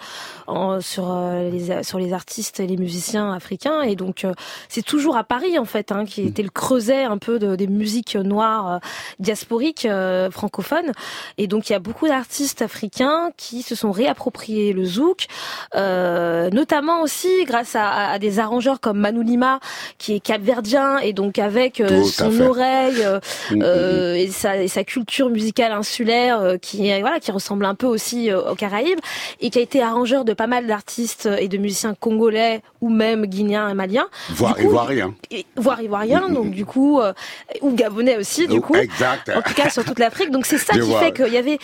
en- 0.48 0.82
sur 0.82 1.10
euh, 1.10 1.50
les 1.50 1.84
sur 1.84 1.98
les 1.98 2.12
artistes 2.12 2.60
et 2.60 2.68
les 2.68 2.76
musiciens 2.78 3.32
africains. 3.34 3.82
Et 3.84 3.96
donc 3.96 4.26
euh, 4.26 4.34
c'est 4.68 4.82
toujours 4.84 5.16
à 5.16 5.24
Paris 5.24 5.58
en 5.58 5.64
fait 5.66 5.92
hein, 5.94 6.04
qui 6.06 6.24
était 6.24 6.44
le 6.44 6.50
creuset 6.50 7.04
un 7.04 7.18
peu 7.18 7.40
de- 7.40 7.56
des 7.56 7.68
musiques 7.68 8.16
noires 8.16 8.74
euh, 8.74 8.78
diasporiques 9.20 9.86
euh, 9.86 10.30
francophones. 10.30 10.92
Et 11.38 11.48
donc 11.48 11.70
il 11.70 11.74
y 11.74 11.76
a 11.76 11.80
beaucoup 11.80 12.08
d'artistes 12.08 12.62
africains 12.62 13.32
qui 13.38 13.62
se 13.62 13.76
sont 13.76 13.92
réappropriés 13.92 14.74
le 14.74 14.84
zouk, 14.86 15.28
euh, 15.76 16.50
notamment 16.50 17.02
aussi 17.02 17.30
grâce 17.46 17.76
à, 17.76 17.88
à- 17.88 18.12
à 18.14 18.20
des 18.20 18.40
arrangeurs 18.40 18.80
comme 18.82 19.00
Manu 19.00 19.24
Lima 19.24 19.60
qui 19.98 20.16
est 20.16 20.20
capverdien 20.20 20.98
et 20.98 21.14
donc 21.14 21.40
avec 21.40 21.80
euh, 21.80 22.04
son 22.04 22.32
oreille 22.42 23.04
euh, 23.06 23.20
Mm, 23.52 23.62
euh, 23.64 24.16
et, 24.16 24.28
sa, 24.28 24.58
et 24.58 24.68
sa 24.68 24.84
culture 24.84 25.30
musicale 25.30 25.72
insulaire 25.72 26.09
euh, 26.14 26.58
qui 26.58 26.90
voilà 27.02 27.20
qui 27.20 27.32
ressemble 27.32 27.66
un 27.66 27.76
peu 27.76 27.86
aussi 27.88 28.32
euh, 28.32 28.52
aux 28.52 28.56
Caraïbes 28.56 29.00
et 29.42 29.50
qui 29.50 29.60
a 29.60 29.62
été 29.62 29.82
arrangeur 29.82 30.26
de 30.26 30.34
pas 30.34 30.48
mal 30.48 30.68
d'artistes 30.68 31.30
et 31.40 31.48
de 31.48 31.58
musiciens 31.58 31.94
congolais 31.94 32.62
ou 32.82 32.90
même 32.90 33.26
guinéens 33.26 33.70
et 33.70 33.74
maliens. 33.74 34.08
Voire 34.30 34.56
Du 34.56 34.62
coup, 34.64 34.70
ivoirien. 34.70 35.14
et- 35.32 35.46
voire 35.56 35.82
ivoiriens 35.82 36.30
donc 36.30 36.52
du 36.52 36.66
coup 36.66 37.00
euh, 37.00 37.14
ou 37.62 37.72
gabonais 37.74 38.18
aussi 38.18 38.48
du 38.48 38.62
coup. 38.62 38.76
exact. 38.76 39.30
en 39.36 39.42
tout 39.42 39.54
cas 39.54 39.70
sur 39.70 39.84
toute 39.86 40.00
l'Afrique. 40.00 40.32
Donc 40.32 40.46
c'est 40.46 40.58
ça 40.58 40.74
qui 40.80 40.92
fait 40.94 41.12
qu'il 41.12 41.34
y 41.34 41.38
avait 41.38 41.60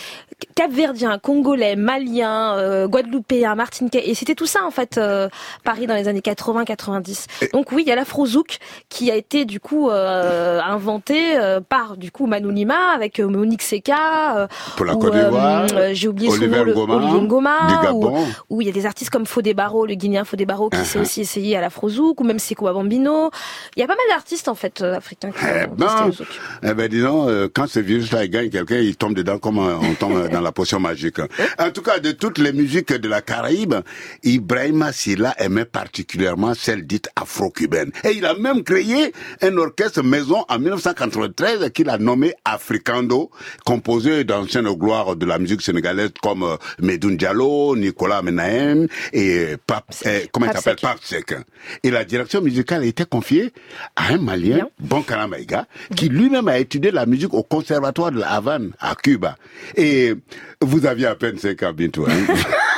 Cap-Verdien, 0.56 1.18
Congolais, 1.20 1.76
Maliens, 1.76 2.56
euh, 2.58 2.88
Guadeloupéens, 2.88 3.56
Martiniquais 3.56 4.10
et 4.10 4.16
c'était 4.16 4.36
tout 4.36 4.46
ça 4.46 4.64
en 4.66 4.72
fait 4.72 4.98
euh, 4.98 5.30
Paris 5.64 5.88
dans 5.88 5.96
les 5.96 6.08
années 6.08 6.22
80-90 6.22 7.26
donc 7.54 7.72
oui 7.72 7.84
il 7.86 7.90
y 7.90 7.92
a 7.92 7.96
l'afro-zouk 7.96 8.58
qui 8.90 9.12
a 9.12 9.16
été 9.16 9.46
du 9.46 9.60
coup 9.60 9.90
euh, 9.90 10.60
inventé 10.62 11.38
euh, 11.38 11.60
par 11.62 11.98
du 11.98 12.12
coup 12.12 12.26
Manu 12.28 12.52
Lima 12.52 12.92
avec 12.94 13.20
Monique 13.20 13.62
Seka 13.62 14.38
euh, 14.38 14.48
Pour 14.78 14.86
la 14.86 14.96
ou, 14.96 15.00
Côte 15.00 15.14
d'Ivoire, 15.14 15.68
j'ai 15.94 16.08
oublié 16.08 16.30
son 16.30 16.38
Oliver 16.38 16.58
nom, 16.60 16.64
le- 16.66 16.74
Olivier 16.94 17.22
Ngoma, 17.22 17.58
du 17.68 17.74
ou- 17.76 17.82
Gabon. 18.02 18.26
où 18.50 18.62
il 18.62 18.68
y 18.68 18.70
a 18.70 18.74
des 18.74 18.86
artistes 18.86 19.10
comme 19.12 19.26
Fodé 19.26 19.54
Barreau, 19.54 19.86
le 19.86 19.96
Guinéen 19.96 20.26
Fodé 20.26 20.46
Barreau, 20.46 20.70
qui 20.70 20.78
s'est 20.80 20.96
Uh-huh. 21.00 21.02
aussi 21.02 21.22
essayé 21.22 21.58
à 21.58 21.62
l'afro-zouk, 21.62 22.20
ou 22.22 22.24
même 22.24 22.40
Sekou 22.40 22.66
Bambino. 22.66 23.30
Il 23.76 23.82
y 23.82 23.84
a 23.84 23.88
pas 23.88 23.96
mal 23.96 24.06
d'artistes, 24.10 24.48
en 24.48 24.56
fait, 24.56 24.82
africains 24.82 25.32
qui 25.32 25.38
Eh 25.44 25.66
ont 25.66 25.76
testé 25.76 25.94
ben, 26.00 26.06
le 26.06 26.12
zouk. 26.14 26.28
eh 26.64 26.74
ben, 26.74 26.88
disons, 26.88 27.50
quand 27.54 27.68
ce 27.68 27.80
virus-là 27.80 28.28
gagne 28.28 28.50
quelqu'un, 28.50 28.78
il 28.78 28.96
tombe 28.96 29.14
dedans 29.14 29.38
comme 29.38 29.58
on 29.60 29.94
tombe 30.00 30.25
dans 30.30 30.42
la 30.42 30.52
potion 30.52 30.80
magique. 30.80 31.20
En 31.60 31.72
tout 31.72 31.82
cas, 31.82 32.00
de 32.00 32.12
toutes 32.12 32.38
les 32.38 32.54
musiques 32.54 32.94
de 32.94 33.08
la 33.08 33.22
Caraïbe, 33.22 33.76
Ibrahima 34.24 34.92
Silla 34.92 35.34
aimait 35.38 35.66
particulièrement 35.66 36.54
celle 36.54 36.86
dite 36.86 37.10
afro-cubaine. 37.16 37.92
Et 38.04 38.12
il 38.12 38.26
a 38.26 38.34
même 38.34 38.64
créé 38.64 39.14
un 39.42 39.58
orchestre 39.58 40.04
maison 40.04 40.46
en 40.50 40.60
1993 40.60 41.72
qu'il 41.72 41.90
a 41.90 41.98
nommé 41.98 42.34
Africando, 42.46 43.30
composé 43.66 44.24
d'anciennes 44.24 44.72
gloires 44.74 45.16
de 45.16 45.26
la 45.26 45.40
musique 45.40 45.62
sénégalaise 45.62 46.12
comme 46.22 46.44
euh, 46.44 46.58
Medoune 46.80 47.18
Diallo, 47.18 47.76
Nicolas 47.76 48.22
Menahem 48.22 48.88
et 49.14 49.56
Pape, 49.68 49.94
eh, 50.06 50.28
comment 50.32 50.48
il 50.48 50.52
Pape 50.54 50.62
s'appelle? 50.64 50.80
Seck. 51.02 51.26
Pape 51.28 51.36
Seck. 51.36 51.46
Et 51.84 51.92
la 51.92 52.04
direction 52.06 52.42
musicale 52.42 52.84
a 52.84 52.86
été 52.86 53.06
confiée 53.06 53.52
à 53.96 54.14
un 54.14 54.18
Malien, 54.18 54.56
Bien. 54.56 54.70
Bonkara 54.80 55.28
Maïga, 55.28 55.68
qui 55.96 56.10
lui-même 56.10 56.48
a 56.48 56.58
étudié 56.58 56.92
la 56.92 57.06
musique 57.06 57.34
au 57.34 57.44
conservatoire 57.44 58.12
de 58.12 58.20
la 58.20 58.32
Havane, 58.32 58.72
à 58.80 58.96
Cuba. 58.96 59.36
Et 59.76 60.14
vous 60.62 60.86
aviez 60.86 61.08
à 61.08 61.16
peine 61.16 61.38
5 61.38 61.64
ans, 61.64 61.74
bientôt, 61.74 62.06
hein, 62.08 62.14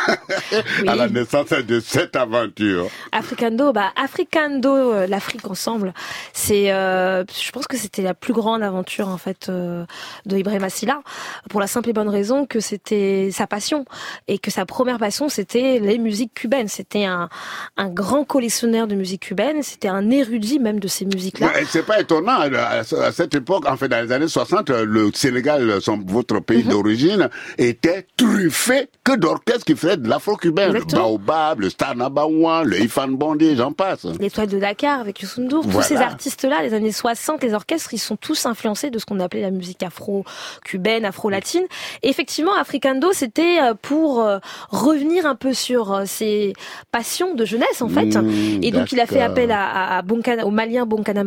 à 0.87 0.95
la 0.95 1.07
naissance 1.09 1.49
de 1.49 1.79
cette 1.79 2.15
aventure. 2.15 2.87
Africando, 3.11 3.71
bah 3.73 3.91
Africando, 3.95 4.69
euh, 4.93 5.07
l'Afrique 5.07 5.45
ensemble, 5.49 5.93
c'est, 6.33 6.71
euh, 6.71 7.23
je 7.27 7.51
pense 7.51 7.67
que 7.67 7.77
c'était 7.77 8.01
la 8.01 8.13
plus 8.13 8.33
grande 8.33 8.63
aventure 8.63 9.07
en 9.07 9.17
fait 9.17 9.49
euh, 9.49 9.85
de 10.25 10.37
Ibrahim 10.37 10.67
Silla, 10.69 11.01
pour 11.49 11.59
la 11.59 11.67
simple 11.67 11.89
et 11.89 11.93
bonne 11.93 12.09
raison 12.09 12.45
que 12.45 12.59
c'était 12.59 13.29
sa 13.31 13.47
passion 13.47 13.85
et 14.27 14.37
que 14.39 14.51
sa 14.51 14.65
première 14.65 14.97
passion 14.97 15.29
c'était 15.29 15.79
les 15.79 15.97
musiques 15.97 16.33
cubaines. 16.33 16.67
C'était 16.67 17.05
un, 17.05 17.29
un 17.77 17.89
grand 17.89 18.23
collectionneur 18.23 18.87
de 18.87 18.95
musique 18.95 19.21
cubaine, 19.23 19.63
c'était 19.63 19.87
un 19.87 20.09
érudit 20.09 20.59
même 20.59 20.79
de 20.79 20.87
ces 20.87 21.05
musiques-là. 21.05 21.47
Ouais, 21.47 21.65
C'est 21.67 21.85
pas 21.85 21.99
étonnant, 21.99 22.39
à 22.39 22.47
à 22.77 23.11
cette 23.11 23.35
époque, 23.35 23.65
en 23.67 23.75
fait, 23.77 23.87
dans 23.87 24.03
les 24.05 24.11
années 24.11 24.27
60, 24.27 24.69
le 24.69 25.11
Sénégal, 25.13 25.81
son, 25.81 25.99
votre 26.05 26.39
pays 26.39 26.63
Mhm. 26.63 26.69
d'origine, 26.69 27.29
était 27.57 28.05
truffé 28.15 28.89
que 29.03 29.15
d'orchestres 29.15 29.65
qui 29.65 29.75
faisaient 29.75 29.96
l'afro-cubain. 30.03 30.69
Le. 30.69 30.81
Baobab, 30.83 31.59
le 31.61 31.69
Star 31.69 31.95
Nabawan, 31.95 32.63
le 32.65 32.79
Ifan 32.81 33.07
Bondé, 33.09 33.55
j'en 33.55 33.71
passe. 33.71 34.05
L'étoile 34.19 34.47
de 34.47 34.59
Dakar 34.59 34.99
avec 34.99 35.21
Youssou 35.21 35.41
N'Dour, 35.41 35.63
tous 35.63 35.69
Voilà. 35.69 35.87
ces 35.87 35.95
artistes-là, 35.97 36.61
les 36.63 36.73
années 36.73 36.91
60, 36.91 37.43
les 37.43 37.53
orchestres, 37.53 37.93
ils 37.93 37.97
sont 37.99 38.15
tous 38.17 38.45
influencés 38.45 38.89
de 38.89 38.99
ce 38.99 39.05
qu'on 39.05 39.19
appelait 39.19 39.41
la 39.41 39.51
musique 39.51 39.83
afro-cubaine, 39.83 41.05
afro-latine. 41.05 41.63
Et 42.03 42.09
effectivement, 42.09 42.53
Africando, 42.55 43.11
c'était 43.13 43.59
euh, 43.61 43.73
pour 43.81 44.21
euh, 44.21 44.39
revenir 44.69 45.25
un 45.25 45.35
peu 45.35 45.53
sur 45.53 45.93
euh, 45.93 46.03
ses 46.05 46.53
passions 46.91 47.33
de 47.35 47.45
jeunesse, 47.45 47.81
en 47.81 47.89
fait. 47.89 48.05
Mmh, 48.15 48.63
et 48.63 48.71
donc, 48.71 48.91
il 48.91 48.99
a 48.99 49.05
fait 49.05 49.21
appel 49.21 49.51
à, 49.51 49.97
à, 49.97 50.01
Bonkana- 50.01 50.43
au 50.43 50.51
Malien 50.51 50.85
Bonkana 50.85 51.23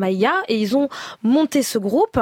et 0.48 0.56
ils 0.60 0.76
ont 0.76 0.88
monté 1.22 1.62
ce 1.62 1.78
groupe 1.78 2.18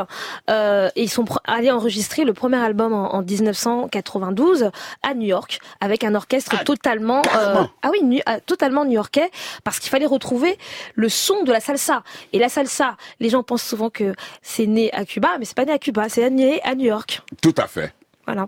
euh, 0.50 0.88
et 0.96 1.02
ils 1.02 1.08
sont 1.08 1.24
allés 1.44 1.70
enregistrer 1.70 2.24
le 2.24 2.32
premier 2.32 2.56
album 2.58 2.92
en, 2.92 3.14
en 3.14 3.22
1992 3.22 4.70
à 5.02 5.14
New 5.14 5.26
York 5.26 5.58
avec 5.80 6.04
un 6.04 6.14
orchestre 6.14 6.37
orchestre 6.38 6.56
Ah, 6.60 6.64
totalement, 6.64 7.22
carrément. 7.22 7.68
ah 7.82 7.88
oui, 7.90 8.02
nu- 8.02 8.22
ah, 8.26 8.40
totalement 8.40 8.84
new-yorkais, 8.84 9.30
parce 9.64 9.78
qu'il 9.80 9.90
fallait 9.90 10.06
retrouver 10.06 10.58
le 10.94 11.08
son 11.08 11.42
de 11.42 11.52
la 11.52 11.60
salsa. 11.60 12.02
Et 12.32 12.38
la 12.38 12.48
salsa, 12.48 12.96
les 13.20 13.28
gens 13.30 13.42
pensent 13.42 13.62
souvent 13.62 13.90
que 13.90 14.14
c'est 14.42 14.66
né 14.66 14.92
à 14.92 15.04
Cuba, 15.04 15.36
mais 15.38 15.44
c'est 15.44 15.56
pas 15.56 15.64
né 15.64 15.72
à 15.72 15.78
Cuba, 15.78 16.08
c'est 16.08 16.28
né 16.30 16.60
à 16.62 16.74
New 16.74 16.86
York. 16.86 17.22
Tout 17.42 17.54
à 17.58 17.66
fait. 17.66 17.92
Voilà. 18.26 18.46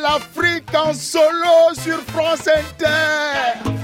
l'Afrique 0.00 0.74
en 0.74 0.92
solo 0.92 1.74
sur 1.74 2.00
France 2.12 2.48
Inter. 2.48 3.76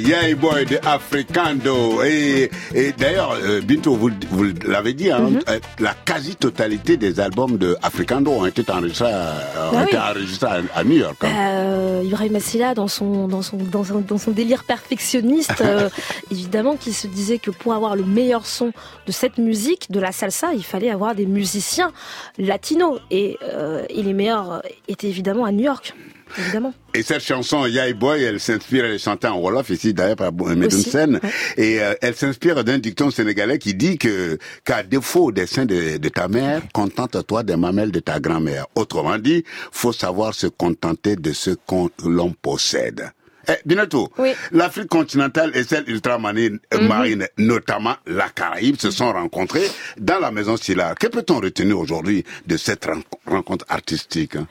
Yay 0.00 0.34
Boy 0.34 0.64
de 0.66 0.78
Africando. 0.86 2.02
Et, 2.04 2.50
et 2.74 2.92
d'ailleurs, 2.92 3.32
euh, 3.42 3.60
Binto, 3.60 3.94
vous, 3.94 4.10
vous 4.30 4.44
l'avez 4.66 4.94
dit, 4.94 5.10
hein, 5.10 5.30
Mhm. 5.30 5.40
euh, 5.48 5.58
la 5.80 5.94
quasi-totalité 6.04 6.96
des 6.96 7.20
albums 7.20 7.56
de 7.58 7.76
Africando 7.82 8.30
ont 8.30 8.46
été 8.46 8.62
enregistrés 8.70 9.12
à, 9.12 9.70
ont 9.70 9.76
Bah 9.76 9.84
été 9.84 9.96
oui. 9.96 10.02
enregistrés 10.10 10.48
à, 10.48 10.60
à 10.78 10.84
New 10.84 10.96
York. 10.96 11.16
hein. 11.22 11.28
Euh, 11.28 12.02
Ibrahim 12.04 12.32
Massila, 12.32 12.74
dans 12.74 12.88
son, 12.88 13.28
dans, 13.28 13.42
son, 13.42 13.56
dans, 13.56 13.84
son, 13.84 14.00
dans 14.00 14.18
son 14.18 14.30
délire 14.30 14.64
perfectionniste, 14.64 15.60
euh, 15.60 15.88
évidemment, 16.30 16.76
qui 16.76 16.92
se 16.92 17.06
disait 17.06 17.38
que 17.38 17.50
pour 17.50 17.74
avoir 17.74 17.96
le 17.96 18.04
meilleur 18.04 18.46
son 18.46 18.72
de 19.06 19.12
cette 19.12 19.38
musique, 19.38 19.90
de 19.90 20.00
la 20.00 20.12
salsa, 20.12 20.52
il 20.54 20.64
fallait 20.64 20.90
avoir 20.90 21.14
des 21.14 21.26
musiciens 21.26 21.90
latinos. 22.38 23.00
Et, 23.10 23.38
euh, 23.42 23.84
et 23.88 24.02
les 24.02 24.12
meilleurs 24.12 24.62
étaient 24.88 25.08
évidemment 25.08 25.44
à 25.44 25.52
New 25.52 25.64
York, 25.64 25.94
évidemment. 26.36 26.74
Et 26.94 27.02
cette 27.02 27.22
chanson, 27.22 27.66
Yay 27.66 27.94
Boy, 27.94 28.22
elle 28.22 28.40
s'inspire, 28.40 28.84
elle 28.84 28.92
est 28.94 28.98
chantée 28.98 29.28
en 29.28 29.38
Wolof, 29.38 29.70
ici 29.70 29.94
d'ailleurs 29.94 30.16
par 30.16 30.32
Medoun 30.32 30.64
Aussi, 30.66 30.90
Sen. 30.90 31.20
ouais. 31.22 31.30
Et 31.56 31.80
euh, 31.80 31.94
elle 32.02 32.14
s'inspire 32.16 32.64
d'un 32.64 32.78
dicton 32.78 33.10
sénégalais 33.10 33.58
qui 33.58 33.74
dit 33.74 33.98
que 33.98 34.38
qu'à 34.64 34.82
défaut 34.82 35.32
des 35.32 35.46
seins 35.46 35.66
de, 35.66 35.96
de 35.96 36.08
ta 36.08 36.28
mère, 36.28 36.62
contente-toi 36.72 37.42
des 37.44 37.56
mamelles 37.56 37.92
de 37.92 38.00
ta 38.00 38.20
grand-mère. 38.20 38.66
Autrement 38.74 39.18
dit, 39.18 39.44
faut 39.72 39.92
savoir 39.92 40.34
se 40.34 40.46
contenter 40.48 41.16
de 41.16 41.32
ce 41.32 41.50
qu'on 41.66 41.88
l'on 42.04 42.32
possède. 42.32 43.10
Eh, 43.50 43.52
Binato, 43.64 44.10
Oui. 44.18 44.32
l'Afrique 44.52 44.88
continentale 44.88 45.52
et 45.54 45.64
celle 45.64 45.88
ultramarine, 45.88 46.58
euh, 46.74 46.86
marine, 46.86 47.26
notamment 47.38 47.94
la 48.06 48.28
Caraïbe, 48.28 48.76
se 48.78 48.90
sont 48.90 49.10
rencontrées 49.10 49.66
dans 49.98 50.18
la 50.18 50.30
maison 50.30 50.58
Silla. 50.58 50.94
Que 50.94 51.06
peut-on 51.06 51.40
retenir 51.40 51.78
aujourd'hui 51.78 52.24
de 52.46 52.58
cette 52.58 52.84
ren- 52.84 53.00
rencontre 53.26 53.64
artistique 53.70 54.36
hein? 54.36 54.46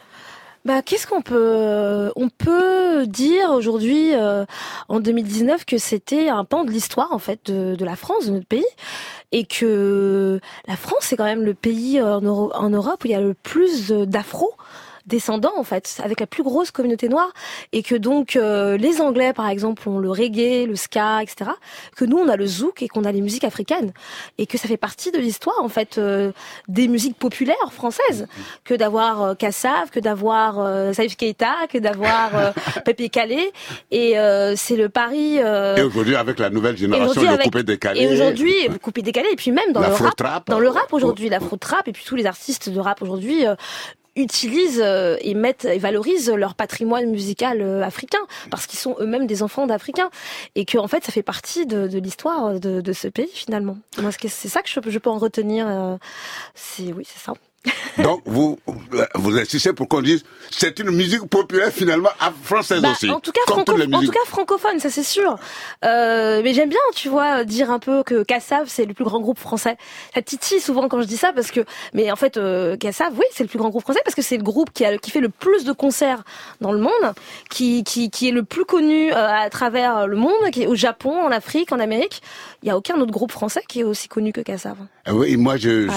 Bah, 0.68 0.82
qu'est-ce 0.82 1.08
qu'on 1.08 1.22
peut 1.22 2.12
on 2.18 2.28
peut 2.28 3.08
dire 3.08 3.52
aujourd'hui 3.52 4.14
euh, 4.14 4.44
en 4.90 5.00
2019 5.00 5.64
que 5.64 5.78
c'était 5.78 6.28
un 6.28 6.44
pan 6.44 6.66
de 6.66 6.72
l'histoire 6.72 7.14
en 7.14 7.20
fait 7.20 7.50
de, 7.50 7.86
la 7.86 7.96
France 7.96 8.26
de 8.26 8.32
notre 8.34 8.48
pays 8.48 8.66
et 9.32 9.46
que 9.46 10.42
la 10.68 10.76
France 10.76 11.04
c'est 11.04 11.16
quand 11.16 11.24
même 11.24 11.44
le 11.46 11.54
pays 11.54 12.02
en, 12.02 12.20
Euro- 12.20 12.52
en 12.54 12.70
Europe 12.70 13.06
où 13.06 13.08
il 13.08 13.12
y 13.12 13.16
a 13.16 13.22
le 13.22 13.34
plus 13.34 13.88
de- 13.88 14.04
d'afro 14.04 14.52
descendants 15.08 15.54
en 15.58 15.64
fait, 15.64 16.00
avec 16.04 16.20
la 16.20 16.28
plus 16.28 16.44
grosse 16.44 16.72
communauté 16.72 17.10
noire, 17.10 17.32
et 17.72 17.82
que 17.84 17.96
donc 17.96 18.36
euh, 18.36 18.78
les 18.78 19.02
Anglais 19.02 19.34
par 19.34 19.50
exemple 19.50 19.88
ont 19.90 20.00
le 20.00 20.10
reggae, 20.12 20.66
le 20.68 20.76
ska, 20.76 21.22
etc. 21.24 21.52
Que 21.96 22.06
nous 22.06 22.18
on 22.18 22.28
a 22.30 22.36
le 22.36 22.46
zouk 22.46 22.82
et 22.82 22.88
qu'on 22.88 23.04
a 23.06 23.12
les 23.12 23.22
musiques 23.22 23.44
africaines, 23.44 23.92
et 24.38 24.46
que 24.46 24.58
ça 24.58 24.68
fait 24.68 24.78
partie 24.78 25.12
de 25.12 25.18
l'histoire 25.18 25.58
en 25.64 25.70
fait 25.70 25.98
euh, 25.98 26.32
des 26.68 26.88
musiques 26.88 27.18
populaires 27.18 27.72
françaises, 27.72 28.28
que 28.64 28.74
d'avoir 28.74 29.24
euh, 29.24 29.34
Kassav, 29.36 29.90
que 29.92 30.00
d'avoir 30.00 30.60
euh, 30.60 30.94
Salif 30.94 31.16
Keita, 31.18 31.54
que 31.72 31.78
d'avoir 31.78 32.36
euh, 32.36 32.52
Pépé 32.86 33.10
Calais, 33.10 33.52
et 33.92 34.20
euh, 34.20 34.56
c'est 34.56 34.76
le 34.76 34.90
pari. 34.90 35.40
euh, 35.40 35.76
Et 35.78 35.84
aujourd'hui, 35.84 36.16
avec 36.16 36.38
la 36.40 36.50
nouvelle 36.50 36.78
génération, 36.78 37.22
le 37.22 37.28
avec- 37.30 37.44
coupé 37.46 37.64
décalé. 37.64 38.02
Et 38.02 38.08
aujourd'hui, 38.14 38.54
coupez 38.82 39.02
décalé, 39.02 39.30
et 39.32 39.36
puis 39.36 39.52
même 39.52 39.72
dans 39.72 39.82
le 39.82 39.88
rap, 39.88 40.48
dans 40.48 40.60
le 40.60 40.70
rap 40.70 40.92
aujourd'hui, 40.92 41.30
l'afro 41.30 41.56
trap, 41.58 41.88
et 41.88 41.92
puis 41.94 42.04
tous 42.06 42.16
les 42.16 42.26
artistes 42.26 42.70
de 42.70 42.80
rap 42.80 43.02
aujourd'hui 43.02 43.46
euh, 43.48 43.56
utilisent 44.18 44.82
euh, 44.84 45.16
et 45.22 45.34
mettent 45.34 45.66
et 45.66 45.78
valorisent 45.78 46.30
leur 46.30 46.56
patrimoine 46.56 47.10
musical 47.10 47.62
euh, 47.62 47.84
africain 47.84 48.20
parce 48.50 48.68
qu'ils 48.68 48.80
sont 48.80 48.96
eux-mêmes 49.00 49.28
des 49.28 49.44
enfants 49.44 49.68
d'Africains 49.68 50.10
et 50.56 50.66
que 50.66 50.78
en 50.78 50.88
fait 50.88 51.04
ça 51.04 51.12
fait 51.12 51.24
partie 51.24 51.66
de, 51.66 51.86
l'histoire 51.98 52.60
de, 52.60 52.94
ce 52.94 53.08
pays 53.08 53.30
finalement. 53.34 53.78
Moi 54.02 54.12
c'est 54.12 54.28
c'est 54.28 54.50
ça 54.50 54.62
que 54.62 54.70
je, 54.70 54.80
je 54.90 55.00
peux 55.00 55.10
en 55.10 55.18
retenir. 55.18 55.68
euh, 55.68 55.98
C'est 56.56 56.94
oui 56.94 57.06
c'est 57.08 57.20
ça. 57.24 57.34
Donc, 58.02 58.22
vous, 58.26 58.60
vous 59.16 59.38
insistez 59.38 59.74
pour 59.74 59.88
qu'on 59.88 60.02
dise, 60.02 60.24
c'est 60.52 60.80
une 60.80 60.92
musique 60.92 61.26
populaire 61.30 61.72
finalement 61.72 62.10
française 62.44 62.82
Bah, 62.82 62.92
aussi. 62.92 63.10
en 63.10 63.20
tout 63.20 63.32
cas, 63.32 63.42
franco- 63.48 63.74
en 63.74 64.02
tout 64.02 64.12
francophone, 64.26 64.80
ça 64.80 64.90
c'est 64.90 65.04
sûr. 65.04 65.38
Euh, 65.86 66.42
mais 66.44 66.54
j'aime 66.54 66.70
bien, 66.70 66.80
tu 66.96 67.10
vois, 67.10 67.44
dire 67.44 67.72
un 67.72 67.80
peu 67.80 68.04
que 68.04 68.24
Cassav 68.24 68.66
c'est 68.68 68.86
le 68.86 68.94
plus 68.94 69.06
grand 69.06 69.20
groupe 69.20 69.40
français. 69.40 69.78
Ça 70.14 70.22
titille 70.22 70.60
souvent 70.60 70.88
quand 70.88 71.02
je 71.02 71.08
dis 71.08 71.18
ça 71.18 71.34
parce 71.34 71.52
que, 71.52 71.62
mais 71.94 72.12
en 72.12 72.16
fait, 72.16 72.38
euh, 72.38 72.78
Cassav, 72.78 73.14
oui, 73.18 73.26
c'est 73.32 73.44
le 73.44 73.50
plus 73.50 73.60
grand 73.60 73.70
groupe 73.70 73.84
français 73.84 74.02
parce 74.04 74.16
que 74.16 74.22
c'est 74.22 74.38
le 74.38 74.44
groupe 74.44 74.72
qui 74.74 74.86
a 74.86 74.98
qui 74.98 75.12
fait 75.12 75.20
le 75.22 75.30
plus 75.30 75.64
de 75.64 75.72
concerts 75.72 76.24
dans 76.62 76.72
le 76.72 76.80
monde, 76.80 77.14
qui 77.50 77.84
qui 77.84 78.10
qui 78.10 78.30
est 78.30 78.32
le 78.32 78.44
plus 78.44 78.66
connu 78.66 79.12
euh, 79.12 79.16
à 79.16 79.50
travers 79.50 80.08
le 80.08 80.16
monde, 80.16 80.50
qui 80.52 80.64
est 80.64 80.68
au 80.68 80.76
Japon, 80.76 81.14
en 81.22 81.32
Afrique, 81.32 81.72
en 81.72 81.80
Amérique. 81.80 82.22
Il 82.64 82.68
y 82.68 82.72
a 82.72 82.78
aucun 82.78 83.00
autre 83.00 83.12
groupe 83.12 83.32
français 83.32 83.62
qui 83.68 83.82
est 83.82 83.84
aussi 83.84 84.08
connu 84.08 84.34
que 84.34 84.42
Cassav. 84.42 84.76
Ah 85.06 85.14
Oui, 85.14 85.38
moi, 85.38 85.58
je, 85.58 85.88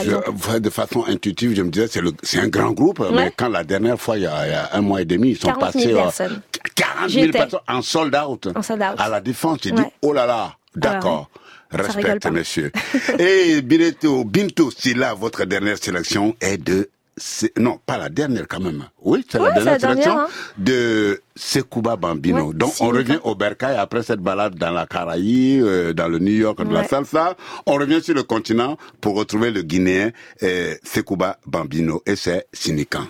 de 0.59 0.71
façon 0.71 1.05
intuitive, 1.09 1.55
je 1.57 1.63
me 1.63 1.71
disais, 1.71 1.89
c'est 1.89 2.01
c'est 2.23 2.39
un 2.39 2.49
grand 2.49 2.71
groupe, 2.73 2.80
mais 3.11 3.17
Ouais. 3.17 3.33
quand 3.37 3.49
la 3.49 3.65
dernière 3.65 4.01
fois, 4.01 4.17
il 4.17 4.23
y, 4.23 4.27
a, 4.27 4.47
il 4.47 4.51
y 4.51 4.55
a 4.55 4.71
un 4.73 4.81
mois 4.81 5.03
et 5.03 5.05
demi, 5.05 5.31
ils 5.31 5.37
sont 5.39 5.49
40 5.49 5.73
000 5.73 5.73
passés 5.73 5.93
euh, 5.93 5.97
personnes. 5.97 6.43
40 6.75 7.09
J'y 7.09 7.15
000 7.15 7.27
étais. 7.27 7.39
personnes 7.39 7.61
en 7.69 7.83
sold 7.83 8.15
out. 8.17 8.49
En 8.55 8.63
sold 8.63 8.83
out. 8.83 8.95
À 8.99 9.09
la 9.09 9.21
défense, 9.21 9.59
j'ai 9.63 9.73
dit, 9.73 9.81
Ouais. 9.83 9.93
oh 10.03 10.13
là 10.13 10.27
là, 10.27 10.57
d'accord. 10.75 11.29
Rigole 11.73 11.87
Respecte, 11.87 12.23
pas. 12.25 12.31
monsieur. 12.33 12.73
et 13.19 13.63
Bineto, 13.63 14.25
Binto 14.25 14.71
Silla, 14.73 15.15
votre 15.15 15.45
dernière 15.45 15.79
sélection 15.79 16.35
est 16.41 16.59
de, 16.59 16.91
non, 17.59 17.79
pas 17.85 17.99
la 17.99 18.09
dernière 18.09 18.47
quand 18.49 18.61
même. 18.61 18.85
Oui, 19.03 19.25
c'est 19.29 19.39
Ouais, 19.39 19.49
la 19.49 19.55
dernière 19.55 19.81
sélection 19.81 20.19
hein. 20.21 20.29
de 20.59 21.21
Sekouba 21.37 21.97
Bambino. 21.97 22.49
Ouais, 22.49 22.55
Donc, 22.55 22.73
on 22.81 22.89
revient 22.89 23.19
au 23.25 23.35
Bercail 23.35 23.77
après 23.77 24.03
cette 24.03 24.21
balade 24.21 24.55
dans 24.57 24.71
la 24.71 24.87
Caraïbe, 24.87 25.63
euh, 25.63 25.93
dans 25.93 26.09
le 26.09 26.19
New 26.19 26.33
York 26.33 26.63
de 26.67 26.73
la 26.73 26.85
salsa. 26.85 27.37
On 27.67 27.75
revient 27.75 28.03
sur 28.03 28.15
le 28.15 28.23
continent 28.23 28.77
pour 29.01 29.17
retrouver 29.17 29.51
le 29.51 29.63
Guinéen 29.63 30.11
euh, 30.43 30.75
Sekouba 30.83 31.39
Bambino 31.47 32.03
et 32.07 32.17
c'est 32.17 32.47
Sinikan. 32.53 33.07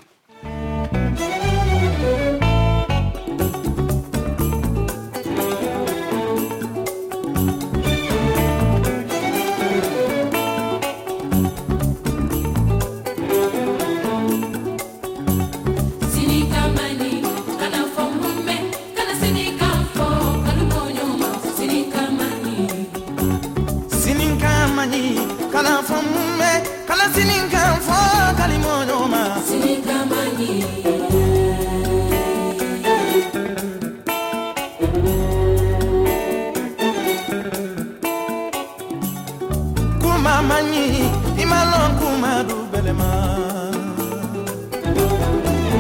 mamani 40.25 41.11
imalonku 41.43 42.09
madu 42.23 42.57
belema 42.73 43.11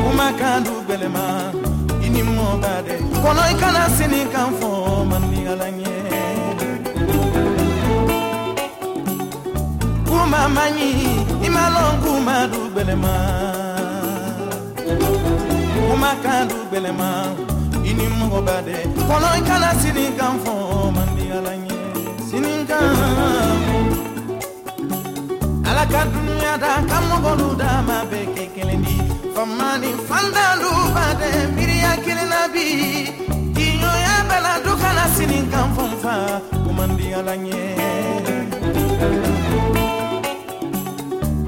kumakandu 0.02 0.70
belema 0.88 1.52
inimobade 2.06 2.94
kono 3.22 3.42
ikana 3.52 3.84
sini 3.96 4.20
kan 4.32 4.50
fɔ 4.60 4.70
manigalanye 5.10 5.94
kumamani 10.08 10.88
imalonku 11.46 12.12
madu 12.28 12.60
belema 12.74 13.14
kumakandu 15.88 16.56
belema 16.72 17.10
inimobade 17.90 18.76
kono 19.08 19.28
ikana 19.40 19.70
sini 19.82 20.06
kan 20.18 20.34
fɔ 20.44 20.54
manigalanye 20.96 21.78
sini 22.30 22.54
kan 22.68 23.69
ala 25.80 25.88
ka 25.92 26.02
da 26.62 26.72
ka 26.90 26.98
mɔgɔlu 27.08 27.48
da 27.60 27.70
ma 27.88 27.98
bɛɛ 28.10 28.24
kɛ 28.34 28.44
kelen 28.54 28.82
di 28.86 28.96
famani 29.34 29.90
fandalu 30.08 30.70
bade 30.94 31.30
miiriya 31.54 31.92
kelen 32.04 32.28
na 32.32 32.40
bi 32.52 32.64
i 33.64 33.66
ɲɔya 33.80 34.14
bɛla 34.28 34.52
du 34.64 34.72
kana 34.82 35.04
sini 35.16 35.38
kan 35.52 35.68
fɔ 35.76 35.84
n 35.90 35.92
fa 36.02 36.14
o 36.68 36.70
man 36.76 36.90
di 36.98 37.06
ala 37.18 37.34
ɲɛ 37.44 37.62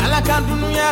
ala 0.05 0.18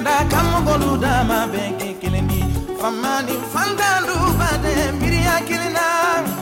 da 0.07 0.17
ka 0.33 0.41
mɔgɔlu 0.53 0.91
da 1.05 1.13
ma 1.31 1.39
bɛɛ 1.53 1.69
kɛ 1.81 1.89
kelen 2.01 2.27
di 2.31 2.41
famani 2.81 3.35
fandalu 3.53 4.17
bade 4.39 4.73
miiriya 5.01 5.37
kelen 5.49 5.73
na 5.77 6.40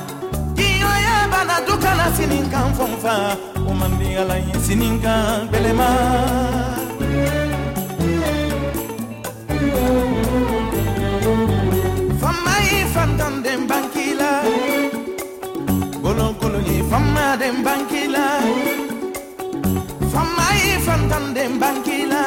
kana 1.39 1.57
du 1.67 1.75
kana 1.85 2.07
sini 2.17 2.39
fɔnfa 2.79 3.15
o 3.69 3.73
man 3.81 3.93
di 3.99 4.09
ala 4.21 4.37
ye 4.47 4.55
sini 4.67 4.89
kan 5.05 5.47
gɛlɛma 5.53 5.89
fama 12.21 12.55
ye 12.69 12.79
fantan 12.95 13.35
den 13.45 13.61
banki 13.71 14.07
la 14.21 14.33
gologolo 16.03 16.61
ye 16.69 16.77
fama 16.91 17.25
den 17.41 17.57
banki 17.67 18.03
la 18.15 18.27
fama 20.13 20.47
ye 20.65 20.75
fantan 20.87 21.25
den 21.37 21.53
banki 21.63 21.99
la 22.13 22.25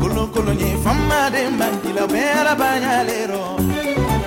gologolo 0.00 0.52
ye 0.62 0.70
fama 0.84 1.20
den 1.34 1.50
banki 1.60 1.90
la 1.96 2.02
o 2.06 2.08
bɛ 2.12 2.22
arabaɲalero 2.40 3.79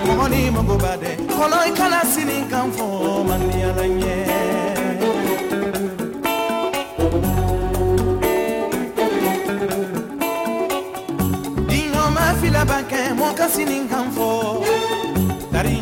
mɔgɔ 0.07 0.25
magoba 0.55 0.91
dɛ 1.01 1.11
fɔlɔ 1.37 1.57
i 1.67 1.71
kana 1.77 1.99
sini 2.13 2.37
kan 2.51 2.67
fɔ 2.75 2.85
maniyala 3.27 3.85
ɲɛ 3.99 4.15
diɲɔgɔnma 11.69 12.25
filaban 12.39 12.83
mɔ 13.19 13.27
ka 13.37 13.47
sini 13.55 13.77
kan 13.91 14.07
fɔ 14.15 14.27
dari 15.53 15.75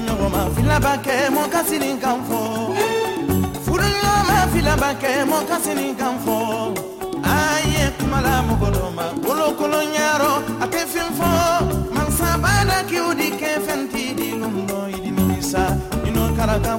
mɔ 1.36 1.44
ka 1.54 1.62
sini 1.70 1.90
kan 2.04 2.20
fɔ 2.28 2.40
mɔ 5.32 5.40
ka 5.50 5.58
sini 5.64 5.88
kan 6.00 6.16
fɔ 6.26 6.36
ye 7.74 7.84
kumala 7.98 8.34
mɔgɔ 8.48 8.68
dɔ 8.76 8.86
ma 8.98 9.06
a 10.64 10.68
tɛ 10.68 10.80
fin 10.92 11.10
fɔ 11.18 11.41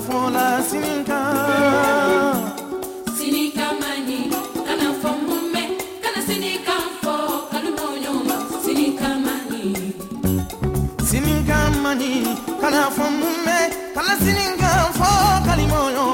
fɔla 0.07 0.47
sini 0.69 0.95
kan. 1.09 2.37
sini 3.17 3.43
kana 3.57 4.89
fɔ 5.03 5.11
mun 5.27 5.43
mɛn 5.55 5.69
kana 6.03 6.21
sini 6.29 6.51
fɔ 7.03 7.15
kanu 7.53 7.71
ma 8.29 8.37
sini 8.65 8.87
kan 8.99 9.17
man 11.83 11.99
ɲi. 12.01 12.13
kana 12.63 12.83
fɔ 12.97 13.05
mun 13.21 13.37
mɛn 13.47 13.67
kana 13.97 14.13
sini 14.25 14.47
fɔ 14.99 15.11
kanu 15.47 15.65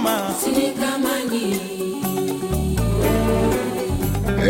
ma. 0.07 0.14
sini 0.43 0.66
kan 0.80 1.05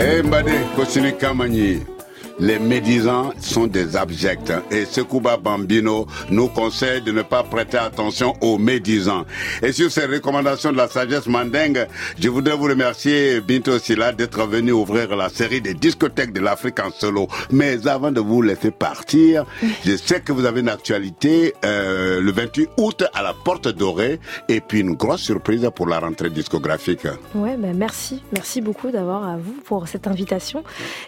ee 0.00 0.22
n 0.22 0.30
baden 0.30 0.62
ko 0.76 0.82
sini 0.92 1.10
kan. 1.20 1.97
Les 2.40 2.60
médisants 2.60 3.32
sont 3.40 3.66
des 3.66 3.96
abjects 3.96 4.52
et 4.70 4.84
Sekouba 4.84 5.38
Bambino 5.38 6.06
nous 6.30 6.46
conseille 6.46 7.02
de 7.02 7.10
ne 7.10 7.22
pas 7.22 7.42
prêter 7.42 7.78
attention 7.78 8.34
aux 8.40 8.58
médisants. 8.58 9.24
Et 9.60 9.72
sur 9.72 9.90
ces 9.90 10.06
recommandations 10.06 10.70
de 10.70 10.76
la 10.76 10.86
sagesse 10.86 11.26
mandingue, 11.26 11.88
je 12.16 12.28
voudrais 12.28 12.54
vous 12.54 12.66
remercier 12.66 13.40
Binto 13.40 13.76
Silla 13.80 14.12
d'être 14.12 14.46
venu 14.46 14.70
ouvrir 14.70 15.16
la 15.16 15.30
série 15.30 15.60
des 15.60 15.74
discothèques 15.74 16.32
de 16.32 16.38
l'Afrique 16.40 16.78
en 16.78 16.92
solo. 16.92 17.26
Mais 17.50 17.88
avant 17.88 18.12
de 18.12 18.20
vous 18.20 18.40
laisser 18.40 18.70
partir, 18.70 19.44
je 19.84 19.96
sais 19.96 20.20
que 20.20 20.30
vous 20.30 20.44
avez 20.44 20.60
une 20.60 20.68
actualité 20.68 21.54
euh, 21.64 22.20
le 22.20 22.30
28 22.30 22.70
août 22.76 23.04
à 23.14 23.22
la 23.24 23.34
Porte 23.34 23.66
Dorée 23.66 24.20
et 24.48 24.60
puis 24.60 24.80
une 24.80 24.94
grosse 24.94 25.22
surprise 25.22 25.68
pour 25.74 25.88
la 25.88 25.98
rentrée 25.98 26.30
discographique. 26.30 27.08
Ouais, 27.34 27.56
ben 27.56 27.76
merci, 27.76 28.22
merci 28.32 28.60
beaucoup 28.60 28.92
d'avoir 28.92 29.24
à 29.28 29.36
vous 29.36 29.56
pour 29.64 29.88
cette 29.88 30.06
invitation 30.06 30.62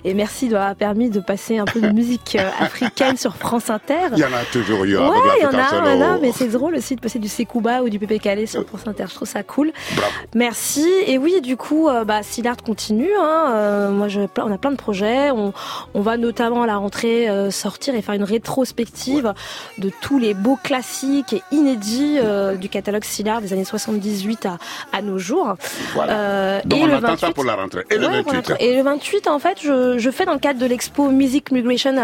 et 0.04 0.12
merci 0.12 0.48
d'avoir 0.48 0.74
permis 0.74 1.08
de 1.08 1.19
de 1.20 1.24
passer 1.24 1.58
un 1.58 1.64
peu 1.64 1.80
de 1.80 1.90
musique 1.90 2.36
euh, 2.38 2.48
africaine 2.58 3.16
sur 3.16 3.36
France 3.36 3.70
Inter. 3.70 4.08
Il 4.12 4.18
y 4.18 4.24
en 4.24 4.32
a 4.32 4.44
toujours 4.52 4.84
eu 4.84 4.96
Ouais, 4.96 5.04
il 5.38 5.42
y 5.42 5.46
en 5.46 5.50
a, 5.50 5.80
en 5.80 5.86
il 5.86 6.00
y 6.00 6.02
en 6.02 6.14
a, 6.14 6.18
mais 6.18 6.32
c'est 6.32 6.48
drôle 6.48 6.74
aussi 6.74 6.96
de 6.96 7.00
passer 7.00 7.18
du 7.18 7.28
Sekouba 7.28 7.82
ou 7.82 7.88
du 7.88 7.98
Pépé 7.98 8.18
Calais 8.18 8.46
sur 8.46 8.66
France 8.66 8.82
Inter. 8.86 9.04
Je 9.08 9.14
trouve 9.14 9.28
ça 9.28 9.42
cool. 9.42 9.72
Bravo. 9.94 10.12
Merci. 10.34 10.86
Et 11.06 11.18
oui, 11.18 11.40
du 11.40 11.56
coup, 11.56 11.88
euh, 11.88 12.04
bah, 12.04 12.22
continue. 12.64 13.10
Hein. 13.18 13.52
Euh, 13.54 13.90
moi, 13.90 14.08
je, 14.08 14.20
on 14.38 14.52
a 14.52 14.58
plein 14.58 14.70
de 14.70 14.76
projets. 14.76 15.30
On, 15.30 15.52
on 15.94 16.00
va 16.00 16.16
notamment 16.16 16.62
à 16.62 16.66
la 16.66 16.76
rentrée 16.76 17.28
euh, 17.28 17.50
sortir 17.50 17.94
et 17.94 18.02
faire 18.02 18.14
une 18.14 18.24
rétrospective 18.24 19.32
de 19.78 19.90
tous 20.00 20.18
les 20.18 20.34
beaux 20.34 20.58
classiques 20.62 21.32
et 21.32 21.42
inédits 21.52 22.18
euh, 22.18 22.56
du 22.56 22.68
catalogue 22.68 23.04
Sillard 23.04 23.40
des 23.40 23.52
années 23.52 23.64
78 23.64 24.46
à, 24.46 24.58
à 24.92 25.02
nos 25.02 25.18
jours. 25.18 25.54
Voilà. 25.94 26.62
Donc 26.64 26.78
et 26.78 26.82
on 26.82 26.86
le 26.86 26.94
attend 26.94 27.08
28, 27.08 27.20
ça 27.20 27.32
pour 27.32 27.44
la 27.44 27.56
rentrée. 27.56 27.84
Et 27.90 27.98
le 27.98 28.06
Ouais, 28.10 28.22
28 28.22 28.46
voilà. 28.46 28.62
Et 28.62 28.76
le 28.76 28.82
28, 28.82 29.28
en 29.28 29.38
fait, 29.38 29.58
je, 29.62 29.98
je 29.98 30.10
fais 30.10 30.24
dans 30.24 30.32
le 30.32 30.38
cadre 30.38 30.58
de 30.58 30.66
l'expo 30.66 31.09
Music 31.12 31.50
Migration 31.52 31.94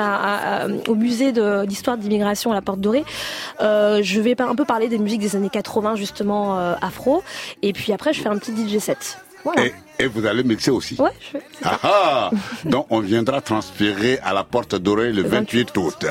au 0.89 0.95
musée 0.95 1.33
de- 1.33 1.65
d'histoire 1.65 1.97
d'immigration 1.97 2.53
à 2.53 2.55
la 2.55 2.63
Porte 2.63 2.81
Dorée. 2.81 3.05
Euh, 3.61 4.01
je 4.03 4.21
vais 4.21 4.35
un 4.41 4.55
peu 4.55 4.65
parler 4.65 4.89
des 4.89 4.99
musiques 4.99 5.21
des 5.21 5.37
années 5.37 5.51
80, 5.51 5.95
justement, 5.97 6.59
euh, 6.59 6.75
afro. 6.83 7.23
Et 7.63 7.73
puis 7.73 7.93
après, 7.93 8.13
je 8.13 8.21
fais 8.21 8.29
un 8.29 8.39
petit 8.39 8.53
DJ 8.53 8.79
set. 8.79 9.19
Voilà. 9.45 9.63
Et 9.99 10.07
vous 10.07 10.27
allez 10.27 10.43
mixer 10.45 10.71
aussi. 10.71 10.97
Ouais, 10.99 11.11
je 11.33 11.39
ça. 11.39 11.43
Ah, 11.65 11.79
ah. 11.83 12.31
Donc 12.65 12.87
on 12.91 13.01
viendra 13.01 13.41
transpirer 13.41 14.19
à 14.23 14.33
la 14.35 14.45
porte 14.45 14.75
dorée 14.77 15.13
le 15.13 15.23
28 15.23 15.77
août. 15.77 16.07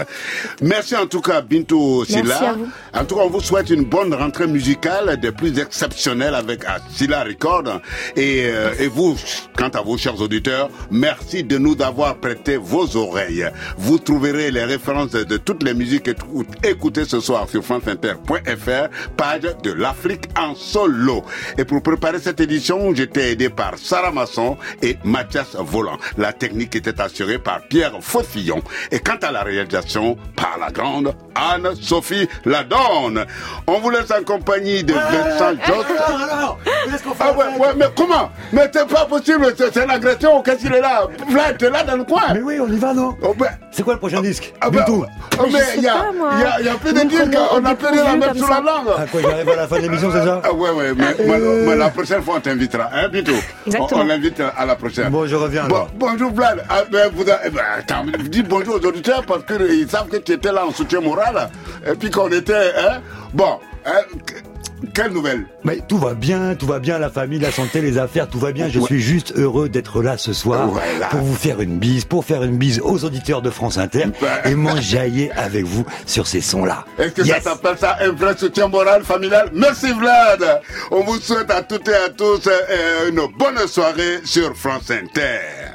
Merci 0.62 0.96
en 0.96 1.06
tout 1.06 1.22
cas 1.22 1.42
Bintou 1.42 2.00
Merci 2.10 2.14
Silla. 2.14 2.50
à 2.50 2.54
vous. 2.54 2.68
En 2.94 3.06
tout 3.06 3.16
cas, 3.16 3.22
on 3.24 3.30
vous 3.30 3.42
souhaite 3.42 3.70
une 3.70 3.84
bonne 3.86 4.14
rentrée 4.14 4.48
musicale 4.48 5.18
des 5.20 5.32
plus 5.32 5.60
exceptionnelles 5.60 6.36
avec 6.36 6.62
Silla 6.92 7.24
Record. 7.24 7.82
Et, 8.16 8.46
euh, 8.46 8.74
et 8.80 8.88
vous, 8.88 9.16
quant 9.58 9.70
à 9.70 9.82
vous, 9.82 9.98
chers 9.98 10.20
auditeurs, 10.22 10.70
merci 10.92 11.44
de 11.44 11.58
nous 11.58 11.76
avoir 11.82 12.16
prêté 12.18 12.58
vos 12.58 12.96
oreilles. 12.96 13.48
Vous 13.78 14.00
trouverez 14.00 14.52
les 14.52 14.64
références 14.64 15.12
de, 15.12 15.38
toutes 15.38 15.64
les 15.64 15.74
musiques 15.74 16.08
écou- 16.08 16.46
écoutées 16.64 17.06
ce 17.06 17.20
soir 17.20 17.48
sur 17.50 17.64
franceinter.fr, 17.64 18.90
page 19.18 19.42
de 19.64 19.72
l'Afrique 19.72 20.26
en 20.38 20.56
solo. 20.56 21.24
Et 21.58 21.66
pour 21.66 21.82
préparer 21.82 22.20
cette 22.20 22.40
édition, 22.40 22.94
j'étais 22.96 23.32
aidé 23.34 23.50
par 23.50 23.75
Sarah 23.78 24.12
Masson 24.12 24.58
et 24.82 24.98
Mathias 25.04 25.56
Volant. 25.60 25.98
La 26.18 26.34
technique 26.34 26.76
était 26.76 27.00
assurée 27.02 27.40
par 27.40 27.62
Pierre 27.70 27.94
Faucillon. 28.02 28.62
Et 28.92 29.00
quant 29.00 29.18
à 29.22 29.32
la 29.32 29.44
réalisation, 29.44 30.18
par 30.36 30.58
la 30.60 30.72
grande 30.72 31.14
Anne-Sophie 31.36 32.28
Ladonne. 32.46 33.26
On 33.68 33.80
vous 33.80 33.90
laisse 33.90 34.12
en 34.12 34.24
compagnie 34.24 34.84
de 34.84 34.94
Vincent 34.94 35.52
Jost. 35.66 35.86
alors 36.32 36.60
fait 36.64 37.14
Ah 37.20 37.32
ouais, 37.34 37.46
ouais, 37.60 37.74
mais 37.78 37.86
comment? 37.96 38.30
Mais 38.54 38.70
c'est 38.74 38.88
pas 38.88 39.06
possible, 39.06 39.54
c'est 39.58 39.74
c'est 39.74 39.86
l'agression, 39.86 40.42
qu'est-ce 40.42 40.58
qu'il 40.62 40.74
est 40.74 40.82
là? 40.82 41.08
Vlad, 41.30 41.58
t'es 41.58 41.70
là 41.70 41.84
dans 41.84 41.98
le 41.98 42.04
coin. 42.04 42.34
Mais 42.34 42.42
oui, 42.42 42.58
on 42.60 42.68
y 42.72 42.78
va, 42.78 42.94
non? 42.94 43.16
Oh, 43.22 43.34
ben, 43.38 43.50
C'est 43.72 43.84
quoi 43.84 43.94
le 43.94 44.00
prochain 44.00 44.22
disque? 44.22 44.54
Ah 44.62 44.70
ben, 44.70 44.80
Bintou 44.80 45.06
oh, 45.40 45.44
mais 45.52 45.60
il 45.78 45.84
y 45.84 45.88
a, 45.88 45.96
il 46.12 46.42
y 46.42 46.44
a, 46.44 46.60
il 46.62 46.66
y 46.66 46.70
a 46.70 46.76
plus 46.76 46.94
de 46.94 47.02
disques, 47.02 47.38
on 47.52 47.60
n'a 47.62 47.76
plus 47.76 47.88
rien 47.88 48.06
à 48.06 48.14
dépourvu 48.14 48.20
mettre 48.20 48.46
sous 48.46 48.50
la 48.54 48.60
langue. 48.62 48.88
Ah 48.98 49.06
quoi, 49.12 49.22
j'arrive 49.22 49.50
à 49.50 49.56
la 49.56 49.68
fin 49.68 49.76
de 49.78 49.82
l'émission, 49.82 50.10
c'est 50.12 50.24
ça? 50.26 50.42
Ah 50.44 50.54
ouais, 50.54 50.70
ouais, 50.72 50.94
mais, 50.96 51.16
mais- 51.20 51.38
mais 51.66 51.76
la 51.76 51.90
prochaine 51.90 52.22
fois 52.22 52.36
on 52.38 52.40
t'invitera, 52.40 52.90
hein, 52.94 53.10
Bito 53.10 53.34
On, 53.65 53.65
Exactement. 53.66 54.02
on 54.02 54.06
l'invite 54.06 54.40
à 54.40 54.66
la 54.66 54.76
prochaine. 54.76 55.10
Bon, 55.10 55.26
je 55.26 55.36
reviens 55.36 55.68
Bon, 55.68 55.88
bonjour 55.96 56.32
Vlad. 56.32 56.64
Ah, 56.70 56.84
ben, 56.92 57.10
vous 57.14 57.24
a- 57.30 57.50
ben, 57.50 57.62
attends, 57.80 58.06
dis 58.30 58.44
bonjour 58.44 58.76
aux 58.76 58.86
auditeurs 58.86 59.24
parce 59.26 59.44
qu'ils 59.46 59.90
savent 59.90 60.08
que 60.08 60.18
tu 60.18 60.34
étais 60.34 60.52
là 60.52 60.66
en 60.66 60.72
soutien 60.72 61.02
moral. 61.02 61.50
Et 61.86 61.96
puis 61.96 62.10
qu'on 62.12 62.30
était, 62.32 62.72
hein. 62.78 63.02
Bon, 63.34 63.60
hein, 63.86 63.92
que- 64.26 64.36
quelle 64.94 65.12
nouvelle 65.12 65.46
Mais 65.64 65.80
tout 65.88 65.98
va 65.98 66.14
bien, 66.14 66.56
tout 66.56 66.66
va 66.68 66.80
bien, 66.80 67.00
la 67.00 67.10
famille, 67.10 67.40
la 67.40 67.52
santé, 67.52 67.82
les 67.82 67.98
affaires, 67.98 68.28
tout 68.30 68.40
va 68.40 68.52
bien. 68.52 68.70
Je 68.70 68.80
Ouais. 68.80 68.86
suis 68.86 69.00
juste 69.02 69.34
heureux 69.36 69.70
d'être 69.70 70.02
là 70.02 70.18
ce 70.18 70.34
soir 70.34 70.68
Voilà. 70.68 71.08
pour 71.08 71.22
vous 71.22 71.36
faire 71.36 71.62
une 71.62 71.78
bise, 71.78 72.06
pour 72.06 72.26
faire 72.26 72.44
une 72.44 72.58
bise 72.58 72.80
aux 72.84 73.04
auditeurs 73.04 73.42
de 73.42 73.50
France 73.50 73.78
Inter 73.78 74.06
Ben. 74.22 74.28
et 74.52 74.56
m'enjailler 74.56 75.32
avec 75.32 75.66
vous 75.66 75.86
sur 76.06 76.28
ces 76.28 76.42
sons-là. 76.42 76.86
Est-ce 77.00 77.12
que 77.14 77.22
Yes. 77.24 77.38
ça 77.44 77.52
s'appelle 77.52 77.78
ça 77.80 77.98
un 78.02 78.12
vrai 78.12 78.36
soutien 78.38 78.68
moral 78.68 79.04
familial? 79.04 79.50
Merci 79.54 79.92
Vlad. 79.94 80.62
On 80.92 81.02
vous 81.04 81.20
souhaite 81.20 81.50
à 81.52 81.62
toutes 81.62 81.88
et 81.88 81.94
à 81.96 82.10
tous 82.10 82.48
euh, 82.48 83.10
une 83.10 83.22
bonne 83.38 83.68
soirée 83.68 84.20
sur 84.24 84.56
France 84.56 84.92
Inter. 84.92 85.75